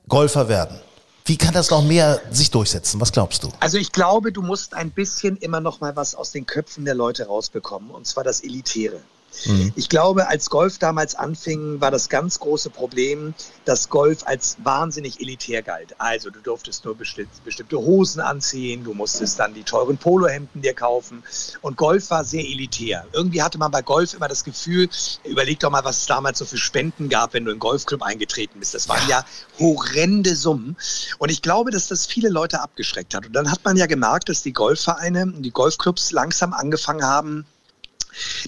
Golfer 0.09 0.49
werden. 0.49 0.79
Wie 1.27 1.37
kann 1.37 1.53
das 1.53 1.71
noch 1.71 1.85
mehr 1.85 2.21
sich 2.31 2.51
durchsetzen? 2.51 3.01
Was 3.01 3.13
glaubst 3.13 3.45
du? 3.45 3.53
Also 3.61 3.77
ich 3.77 3.93
glaube, 3.93 4.33
du 4.33 4.41
musst 4.41 4.73
ein 4.73 4.91
bisschen 4.91 5.37
immer 5.37 5.61
noch 5.61 5.81
mal 5.81 5.95
was 5.95 6.15
aus 6.15 6.33
den 6.33 6.47
Köpfen 6.47 6.87
der 6.87 6.95
Leute 6.95 7.27
rausbekommen, 7.27 7.91
und 7.91 8.07
zwar 8.07 8.25
das 8.25 8.41
Elitäre. 8.41 9.01
Mhm. 9.47 9.73
Ich 9.77 9.89
glaube, 9.89 10.29
als 10.29 10.51
Golf 10.51 10.79
damals 10.79 11.15
anfing, 11.15 11.81
war 11.81 11.91
das 11.91 12.09
ganz 12.09 12.41
große 12.41 12.71
Problem, 12.71 13.35
dass 13.65 13.89
Golf 13.89 14.27
als 14.27 14.57
wahnsinnig 14.63 15.21
elitär 15.21 15.63
galt. 15.63 15.95
Also 15.99 16.31
du 16.31 16.41
durftest 16.41 16.85
nur 16.85 16.97
bestimmte 16.97 17.77
Hosen 17.77 18.21
anziehen, 18.21 18.85
du 18.85 18.95
musstest 18.95 19.39
dann 19.39 19.55
die 19.55 19.63
teuren 19.63 19.99
Polohemden 19.99 20.63
dir 20.63 20.75
kaufen 20.75 21.23
und 21.61 21.77
Golf 21.77 22.11
war 22.11 22.25
sehr 22.25 22.45
elitär. 22.45 23.05
Irgendwie 23.13 23.43
hatte 23.43 23.59
man 23.59 23.71
bei 23.71 23.83
Golf 23.83 24.15
immer 24.15 24.29
das 24.29 24.45
Gefühl, 24.45 24.89
überleg 25.25 25.61
doch 25.61 25.71
mal, 25.71 25.85
was 25.85 25.99
es 25.99 26.07
damals 26.07 26.39
so 26.39 26.45
für 26.45 26.59
Spenden 26.59 27.09
gab, 27.09 27.35
wenn 27.35 27.45
du 27.45 27.51
in 27.51 27.55
einen 27.55 27.61
Golfclub 27.61 28.03
eingetreten 28.03 28.61
bist. 28.61 28.75
Das 28.75 28.89
waren 28.89 29.01
ja, 29.09 29.19
ja 29.19 29.25
horrende 29.59 30.37
Summen 30.37 30.77
und 31.19 31.31
ich 31.31 31.43
glaube, 31.43 31.71
dass 31.71 31.89
das 31.89 32.07
viele 32.07 32.29
Leute 32.29 32.61
abgeschreckt 32.61 33.15
hat. 33.15 33.27
Und 33.27 33.33
dann 33.33 33.51
hat 33.51 33.65
man 33.65 33.77
ja 33.77 33.87
gemerkt, 33.87 34.29
dass 34.29 34.43
die 34.43 34.53
Golfvereine, 34.53 35.33
die 35.39 35.51
Golfclubs 35.51 36.13
langsam 36.13 36.53
angefangen 36.53 37.05
haben, 37.05 37.47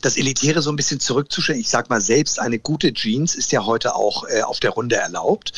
das 0.02 0.16
Elitäre 0.16 0.62
so 0.62 0.70
ein 0.70 0.76
bisschen 0.76 1.00
zurückzustellen. 1.00 1.60
Ich 1.60 1.70
sag 1.70 1.90
mal, 1.90 2.00
selbst 2.00 2.38
eine 2.40 2.58
gute 2.58 2.92
Jeans 2.92 3.34
ist 3.34 3.52
ja 3.52 3.64
heute 3.64 3.94
auch 3.94 4.24
äh, 4.28 4.42
auf 4.42 4.60
der 4.60 4.70
Runde 4.70 4.96
erlaubt. 4.96 5.52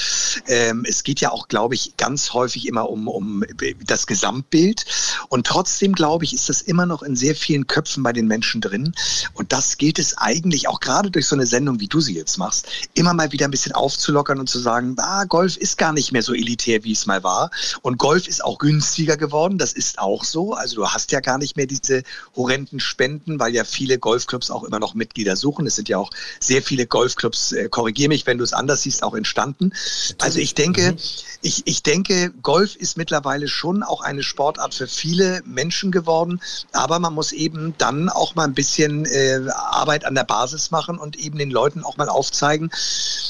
Ähm, 0.47 0.85
es 0.89 1.03
geht 1.03 1.21
ja 1.21 1.31
auch, 1.31 1.49
glaube 1.49 1.75
ich, 1.75 1.97
ganz 1.97 2.33
häufig 2.33 2.67
immer 2.67 2.89
um, 2.89 3.09
um 3.09 3.45
das 3.87 4.07
Gesamtbild. 4.07 4.85
Und 5.29 5.47
trotzdem, 5.47 5.95
glaube 5.95 6.25
ich, 6.25 6.35
ist 6.35 6.49
das 6.49 6.63
immer 6.63 6.87
noch 6.87 7.03
in 7.03 7.17
sehr 7.17 7.35
vielen 7.35 7.67
Köpfen 7.67 8.03
bei 8.03 8.13
den 8.13 8.27
Menschen 8.27 8.61
drin. 8.61 8.95
Und 9.35 9.53
das 9.53 9.79
gilt 9.79 9.99
es 9.99 10.17
eigentlich 10.19 10.69
auch 10.69 10.81
gerade 10.81 11.11
durch 11.11 11.27
so 11.27 11.37
eine 11.37 11.47
Sendung, 11.47 11.81
wie 11.81 11.89
du 11.89 12.01
sie 12.01 12.15
jetzt 12.15 12.39
machst, 12.39 12.67
immer 12.95 13.15
mal 13.15 13.33
wieder 13.33 13.47
ein 13.47 13.51
bisschen 13.51 13.73
aufzulockern 13.73 14.39
und 14.39 14.49
zu 14.49 14.59
sagen, 14.59 14.95
ah, 14.99 15.25
Golf 15.25 15.57
ist 15.57 15.79
gar 15.79 15.93
nicht 15.93 16.13
mehr 16.13 16.23
so 16.23 16.35
elitär, 16.35 16.85
wie 16.85 16.93
es 16.93 17.07
mal 17.07 17.23
war. 17.23 17.51
Und 17.83 17.99
Golf 17.99 18.29
ist 18.29 18.45
auch 18.45 18.59
günstiger 18.59 19.17
geworden. 19.17 19.59
Das 19.59 19.73
ist 19.73 19.99
auch 19.99 20.25
so. 20.25 20.53
Also 20.55 20.77
du 20.77 20.89
hast 20.89 21.13
ja 21.13 21.21
gar 21.21 21.39
nicht 21.39 21.57
mehr 21.57 21.67
diese 21.67 22.03
horrenden 22.37 22.81
Spenden, 22.81 23.39
weil 23.39 23.55
ja 23.55 23.65
viele 23.65 23.92
Golfclubs 23.99 24.51
auch 24.51 24.65
immer 24.65 24.79
noch 24.79 24.95
Mitglieder 24.95 25.37
suchen. 25.37 25.67
Es 25.67 25.77
sind 25.77 25.89
ja 25.89 25.99
auch 25.99 26.11
sehr 26.41 26.63
viele 26.63 26.87
Golfclubs, 26.87 27.53
äh, 27.53 27.69
korrigiere 27.69 28.09
mich, 28.09 28.27
wenn 28.27 28.39
du 28.39 28.45
es 28.45 28.53
anders 28.53 28.83
siehst, 28.83 29.03
auch 29.03 29.15
entstanden. 29.15 29.73
Also 30.21 30.39
ich 30.39 30.55
denke, 30.55 30.93
mhm. 30.93 30.99
ich, 31.43 31.63
ich 31.67 31.83
denke, 31.83 32.33
Golf 32.43 32.77
ist 32.77 32.97
mittlerweile 32.97 33.49
schon 33.49 33.83
auch 33.83 34.01
eine 34.01 34.23
Sportart 34.23 34.75
für 34.75 34.87
viele 34.87 35.43
Menschen 35.45 35.93
geworden, 35.93 36.41
aber 36.73 36.99
man 36.99 37.15
muss 37.15 37.33
eben 37.33 37.75
dann 37.79 38.09
auch 38.09 38.35
mal 38.35 38.45
ein 38.45 38.55
bisschen 38.55 39.05
äh, 39.07 39.41
Arbeit 39.55 40.05
an 40.05 40.15
der 40.15 40.25
Basis 40.25 40.71
machen 40.71 40.99
und 40.99 41.17
eben 41.17 41.39
den 41.39 41.51
Leuten 41.51 41.85
auch 41.85 41.97
mal 41.97 42.09
aufzeigen, 42.09 42.71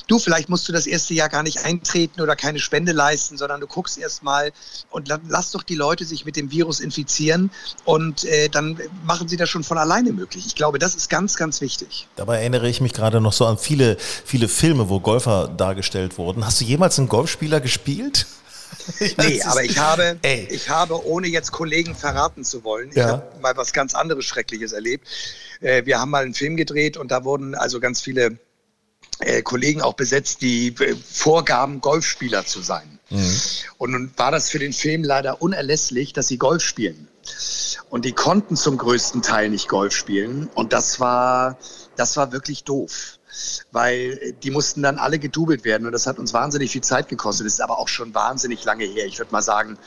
du, 0.06 0.18
vielleicht 0.18 0.48
musst 0.48 0.68
du 0.68 0.72
das 0.72 0.86
erste 0.86 1.14
Jahr 1.14 1.28
gar 1.28 1.42
nicht 1.42 1.64
eintreten 1.64 2.20
oder 2.20 2.36
keine 2.36 2.58
Spende 2.58 2.92
leisten, 2.92 3.36
sondern 3.36 3.60
du 3.60 3.66
guckst 3.66 3.98
erst 3.98 4.22
mal 4.22 4.52
und 4.90 5.08
lass 5.28 5.52
doch 5.52 5.62
die 5.62 5.74
Leute 5.74 6.04
sich 6.04 6.24
mit 6.24 6.36
dem 6.36 6.50
Virus 6.50 6.80
infizieren 6.80 7.50
und 7.84 8.24
äh, 8.24 8.48
dann 8.48 8.78
machen 9.04 9.28
sie 9.28 9.36
das 9.36 9.48
schon 9.48 9.64
von 9.64 9.78
alleine 9.78 10.12
möglich. 10.12 10.51
Ich 10.52 10.56
glaube, 10.56 10.78
das 10.78 10.94
ist 10.94 11.08
ganz, 11.08 11.36
ganz 11.36 11.62
wichtig. 11.62 12.06
Dabei 12.14 12.40
erinnere 12.40 12.68
ich 12.68 12.82
mich 12.82 12.92
gerade 12.92 13.22
noch 13.22 13.32
so 13.32 13.46
an 13.46 13.56
viele, 13.56 13.96
viele 13.98 14.48
Filme, 14.48 14.90
wo 14.90 15.00
Golfer 15.00 15.48
dargestellt 15.48 16.18
wurden. 16.18 16.44
Hast 16.44 16.60
du 16.60 16.66
jemals 16.66 16.98
einen 16.98 17.08
Golfspieler 17.08 17.58
gespielt? 17.58 18.26
Ich 19.00 19.16
nee, 19.16 19.40
aber 19.44 19.64
ich 19.64 19.78
habe, 19.78 20.18
ich 20.22 20.68
habe, 20.68 21.06
ohne 21.06 21.26
jetzt 21.28 21.52
Kollegen 21.52 21.94
verraten 21.94 22.44
zu 22.44 22.64
wollen, 22.64 22.90
ich 22.90 22.96
ja. 22.96 23.06
habe 23.06 23.40
mal 23.40 23.56
was 23.56 23.72
ganz 23.72 23.94
anderes 23.94 24.26
Schreckliches 24.26 24.72
erlebt. 24.72 25.08
Äh, 25.62 25.86
wir 25.86 25.98
haben 25.98 26.10
mal 26.10 26.22
einen 26.22 26.34
Film 26.34 26.58
gedreht 26.58 26.98
und 26.98 27.10
da 27.10 27.24
wurden 27.24 27.54
also 27.54 27.80
ganz 27.80 28.02
viele 28.02 28.36
äh, 29.20 29.40
Kollegen 29.40 29.80
auch 29.80 29.94
besetzt, 29.94 30.42
die 30.42 30.68
äh, 30.68 30.94
vorgaben, 31.10 31.80
Golfspieler 31.80 32.44
zu 32.44 32.60
sein. 32.60 32.98
Mhm. 33.08 33.40
Und 33.78 33.92
nun 33.92 34.10
war 34.18 34.30
das 34.30 34.50
für 34.50 34.58
den 34.58 34.74
Film 34.74 35.02
leider 35.02 35.40
unerlässlich, 35.40 36.12
dass 36.12 36.28
sie 36.28 36.36
Golf 36.36 36.62
spielen. 36.62 37.08
Und 37.90 38.04
die 38.04 38.12
konnten 38.12 38.56
zum 38.56 38.78
größten 38.78 39.22
Teil 39.22 39.50
nicht 39.50 39.68
Golf 39.68 39.94
spielen. 39.94 40.48
Und 40.54 40.72
das 40.72 40.98
war, 41.00 41.58
das 41.96 42.16
war 42.16 42.32
wirklich 42.32 42.64
doof 42.64 43.18
weil 43.70 44.34
die 44.42 44.50
mussten 44.50 44.82
dann 44.82 44.98
alle 44.98 45.18
gedoubelt 45.18 45.64
werden 45.64 45.86
und 45.86 45.92
das 45.92 46.06
hat 46.06 46.18
uns 46.18 46.34
wahnsinnig 46.34 46.70
viel 46.70 46.82
Zeit 46.82 47.08
gekostet. 47.08 47.46
Das 47.46 47.54
ist 47.54 47.60
aber 47.60 47.78
auch 47.78 47.88
schon 47.88 48.14
wahnsinnig 48.14 48.64
lange 48.64 48.84
her. 48.84 49.06
Ich 49.06 49.18
würde 49.18 49.32
mal 49.32 49.42
sagen, 49.42 49.78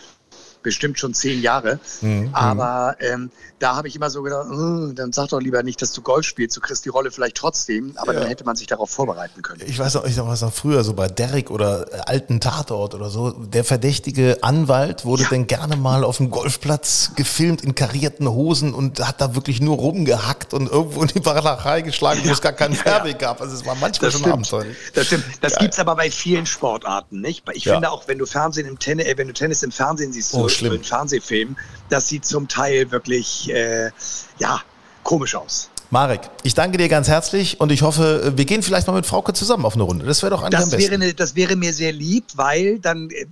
bestimmt 0.65 0.99
schon 0.99 1.13
zehn 1.13 1.41
Jahre. 1.41 1.79
Mhm. 2.01 2.31
Aber 2.33 2.97
ähm, 2.99 3.29
da 3.59 3.75
habe 3.75 3.87
ich 3.87 3.95
immer 3.95 4.09
so 4.09 4.23
gedacht, 4.23 4.47
oh, 4.51 4.91
dann 4.93 5.13
sag 5.13 5.29
doch 5.29 5.39
lieber 5.39 5.63
nicht, 5.63 5.81
dass 5.81 5.93
du 5.93 6.01
Golf 6.01 6.25
spielst, 6.25 6.57
du 6.57 6.61
kriegst 6.61 6.83
die 6.85 6.89
Rolle 6.89 7.11
vielleicht 7.11 7.37
trotzdem, 7.37 7.93
aber 7.97 8.13
ja. 8.13 8.19
dann 8.19 8.29
hätte 8.29 8.43
man 8.43 8.55
sich 8.55 8.67
darauf 8.67 8.89
vorbereiten 8.89 9.43
können. 9.43 9.61
Ich 9.65 9.77
weiß 9.77 9.95
auch, 9.95 10.05
ich 10.05 10.17
weiß 10.17 10.41
noch 10.41 10.53
früher, 10.53 10.83
so 10.83 10.93
bei 10.93 11.07
Derrick 11.07 11.51
oder 11.51 11.93
äh, 11.93 11.99
alten 12.07 12.39
Tatort 12.39 12.95
oder 12.95 13.09
so, 13.09 13.31
der 13.31 13.63
verdächtige 13.63 14.39
Anwalt 14.41 15.05
wurde 15.05 15.23
ja. 15.23 15.29
dann 15.29 15.45
gerne 15.45 15.77
mal 15.77 16.03
auf 16.03 16.17
dem 16.17 16.31
Golfplatz 16.31 17.11
gefilmt 17.15 17.61
in 17.61 17.75
karierten 17.75 18.27
Hosen 18.27 18.73
und 18.73 18.99
hat 19.05 19.21
da 19.21 19.35
wirklich 19.35 19.61
nur 19.61 19.77
rumgehackt 19.77 20.55
und 20.55 20.69
irgendwo 20.69 21.03
in 21.03 21.09
die 21.09 21.19
Barackerei 21.19 21.81
geschlagen, 21.81 22.21
wo 22.25 22.31
es 22.31 22.41
gar 22.41 22.53
keinen 22.53 22.73
Fairweg 22.73 23.19
gab. 23.19 23.39
Also 23.39 23.55
es 23.55 23.65
war 23.65 23.75
manchmal 23.75 24.09
das 24.09 24.19
schon 24.19 24.31
abenteuerlich. 24.31 24.75
Das 24.95 25.05
stimmt. 25.05 25.25
Das 25.41 25.57
gibt 25.57 25.73
es 25.73 25.79
aber 25.79 25.95
bei 25.95 26.09
vielen 26.09 26.47
Sportarten, 26.47 27.21
nicht? 27.21 27.43
Ich 27.53 27.65
finde 27.65 27.91
auch, 27.91 28.07
wenn 28.07 28.17
du 28.17 28.25
Fernsehen 28.25 28.67
im 28.67 28.79
Tennis, 28.79 29.05
äh, 29.05 29.17
wenn 29.17 29.27
du 29.27 29.33
Tennis 29.33 29.61
im 29.61 29.71
Fernsehen 29.71 30.11
siehst, 30.11 30.33
oh, 30.33 30.43
so 30.43 30.49
in 30.61 30.83
Fernsehfilmen, 30.83 31.57
das 31.89 32.07
sieht 32.07 32.25
zum 32.25 32.47
Teil 32.47 32.91
wirklich 32.91 33.49
äh, 33.49 33.91
ja, 34.37 34.61
komisch 35.03 35.35
aus. 35.35 35.69
Marek, 35.91 36.29
ich 36.43 36.55
danke 36.55 36.77
dir 36.77 36.89
ganz 36.89 37.07
herzlich 37.07 37.59
und 37.61 37.71
ich 37.71 37.81
hoffe, 37.83 38.33
wir 38.35 38.45
gehen 38.45 38.63
vielleicht 38.63 38.87
mal 38.87 38.93
mit 38.93 39.05
Frauke 39.05 39.33
zusammen 39.33 39.65
auf 39.65 39.75
eine 39.75 39.83
Runde. 39.83 40.05
Das 40.05 40.23
wäre 40.23 40.31
doch 40.31 40.41
eigentlich 40.41 40.59
das 40.59 40.63
am 40.65 40.69
besten. 40.71 40.91
Wäre 40.91 41.03
eine, 41.03 41.13
das 41.13 41.35
wäre 41.35 41.55
mir 41.55 41.73
sehr 41.73 41.91
lieb, 41.91 42.25
weil 42.35 42.79
dann 42.79 43.09
äh, 43.11 43.25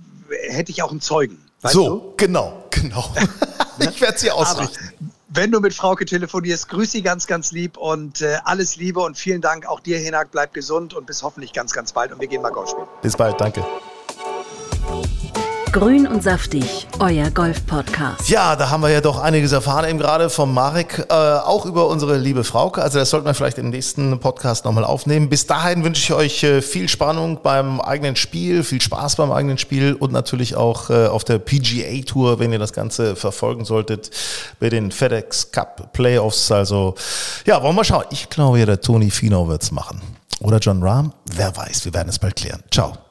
hätte 0.48 0.70
ich 0.70 0.82
auch 0.82 0.90
einen 0.90 1.00
Zeugen. 1.00 1.38
so, 1.62 1.88
du? 1.88 2.14
genau, 2.16 2.64
genau. 2.70 3.12
ich 3.80 4.00
werde 4.00 4.18
sie 4.18 4.30
ausrichten. 4.30 4.76
Aber 4.78 5.10
wenn 5.34 5.50
du 5.50 5.60
mit 5.60 5.74
Frauke 5.74 6.04
telefonierst, 6.04 6.68
grüß 6.68 6.92
sie 6.92 7.02
ganz, 7.02 7.26
ganz 7.26 7.50
lieb 7.50 7.76
und 7.76 8.20
äh, 8.20 8.38
alles 8.44 8.76
Liebe 8.76 9.00
und 9.00 9.18
vielen 9.18 9.40
Dank 9.40 9.66
auch 9.66 9.80
dir, 9.80 9.98
Hinak. 9.98 10.30
Bleib 10.30 10.54
gesund 10.54 10.94
und 10.94 11.06
bis 11.06 11.22
hoffentlich 11.22 11.52
ganz, 11.52 11.72
ganz 11.72 11.92
bald 11.92 12.12
und 12.12 12.20
wir 12.20 12.28
gehen 12.28 12.40
mal 12.40 12.52
Golf 12.52 12.70
spielen. 12.70 12.86
Bis 13.02 13.16
bald, 13.16 13.40
danke. 13.40 13.64
Grün 15.74 16.06
und 16.06 16.22
saftig, 16.22 16.86
euer 17.00 17.30
Golf-Podcast. 17.30 18.28
Ja, 18.28 18.54
da 18.54 18.70
haben 18.70 18.80
wir 18.84 18.90
ja 18.90 19.00
doch 19.00 19.20
einiges 19.20 19.50
erfahren, 19.50 19.90
eben 19.90 19.98
gerade 19.98 20.30
vom 20.30 20.54
Marek, 20.54 21.04
äh, 21.08 21.12
auch 21.12 21.66
über 21.66 21.88
unsere 21.88 22.16
liebe 22.16 22.44
Frauke. 22.44 22.80
Also 22.80 23.00
das 23.00 23.10
sollten 23.10 23.26
wir 23.26 23.34
vielleicht 23.34 23.58
im 23.58 23.70
nächsten 23.70 24.20
Podcast 24.20 24.66
nochmal 24.66 24.84
aufnehmen. 24.84 25.28
Bis 25.28 25.48
dahin 25.48 25.82
wünsche 25.82 26.00
ich 26.00 26.12
euch 26.12 26.44
äh, 26.44 26.62
viel 26.62 26.88
Spannung 26.88 27.40
beim 27.42 27.80
eigenen 27.80 28.14
Spiel, 28.14 28.62
viel 28.62 28.80
Spaß 28.80 29.16
beim 29.16 29.32
eigenen 29.32 29.58
Spiel 29.58 29.94
und 29.94 30.12
natürlich 30.12 30.54
auch 30.54 30.90
äh, 30.90 31.08
auf 31.08 31.24
der 31.24 31.40
PGA 31.40 32.04
Tour, 32.06 32.38
wenn 32.38 32.52
ihr 32.52 32.60
das 32.60 32.72
Ganze 32.72 33.16
verfolgen 33.16 33.64
solltet, 33.64 34.12
bei 34.60 34.68
den 34.68 34.92
FedEx 34.92 35.50
Cup 35.50 35.92
Playoffs. 35.92 36.52
Also 36.52 36.94
ja, 37.46 37.60
wollen 37.60 37.74
wir 37.74 37.82
schauen. 37.82 38.04
Ich 38.10 38.30
glaube 38.30 38.60
ja, 38.60 38.66
der 38.66 38.80
Tony 38.80 39.10
Fino 39.10 39.48
wird's 39.48 39.72
machen. 39.72 40.00
Oder 40.38 40.58
John 40.58 40.80
Rahm? 40.84 41.12
Wer 41.32 41.56
weiß, 41.56 41.84
wir 41.84 41.94
werden 41.94 42.10
es 42.10 42.20
bald 42.20 42.36
klären. 42.36 42.62
Ciao. 42.70 43.03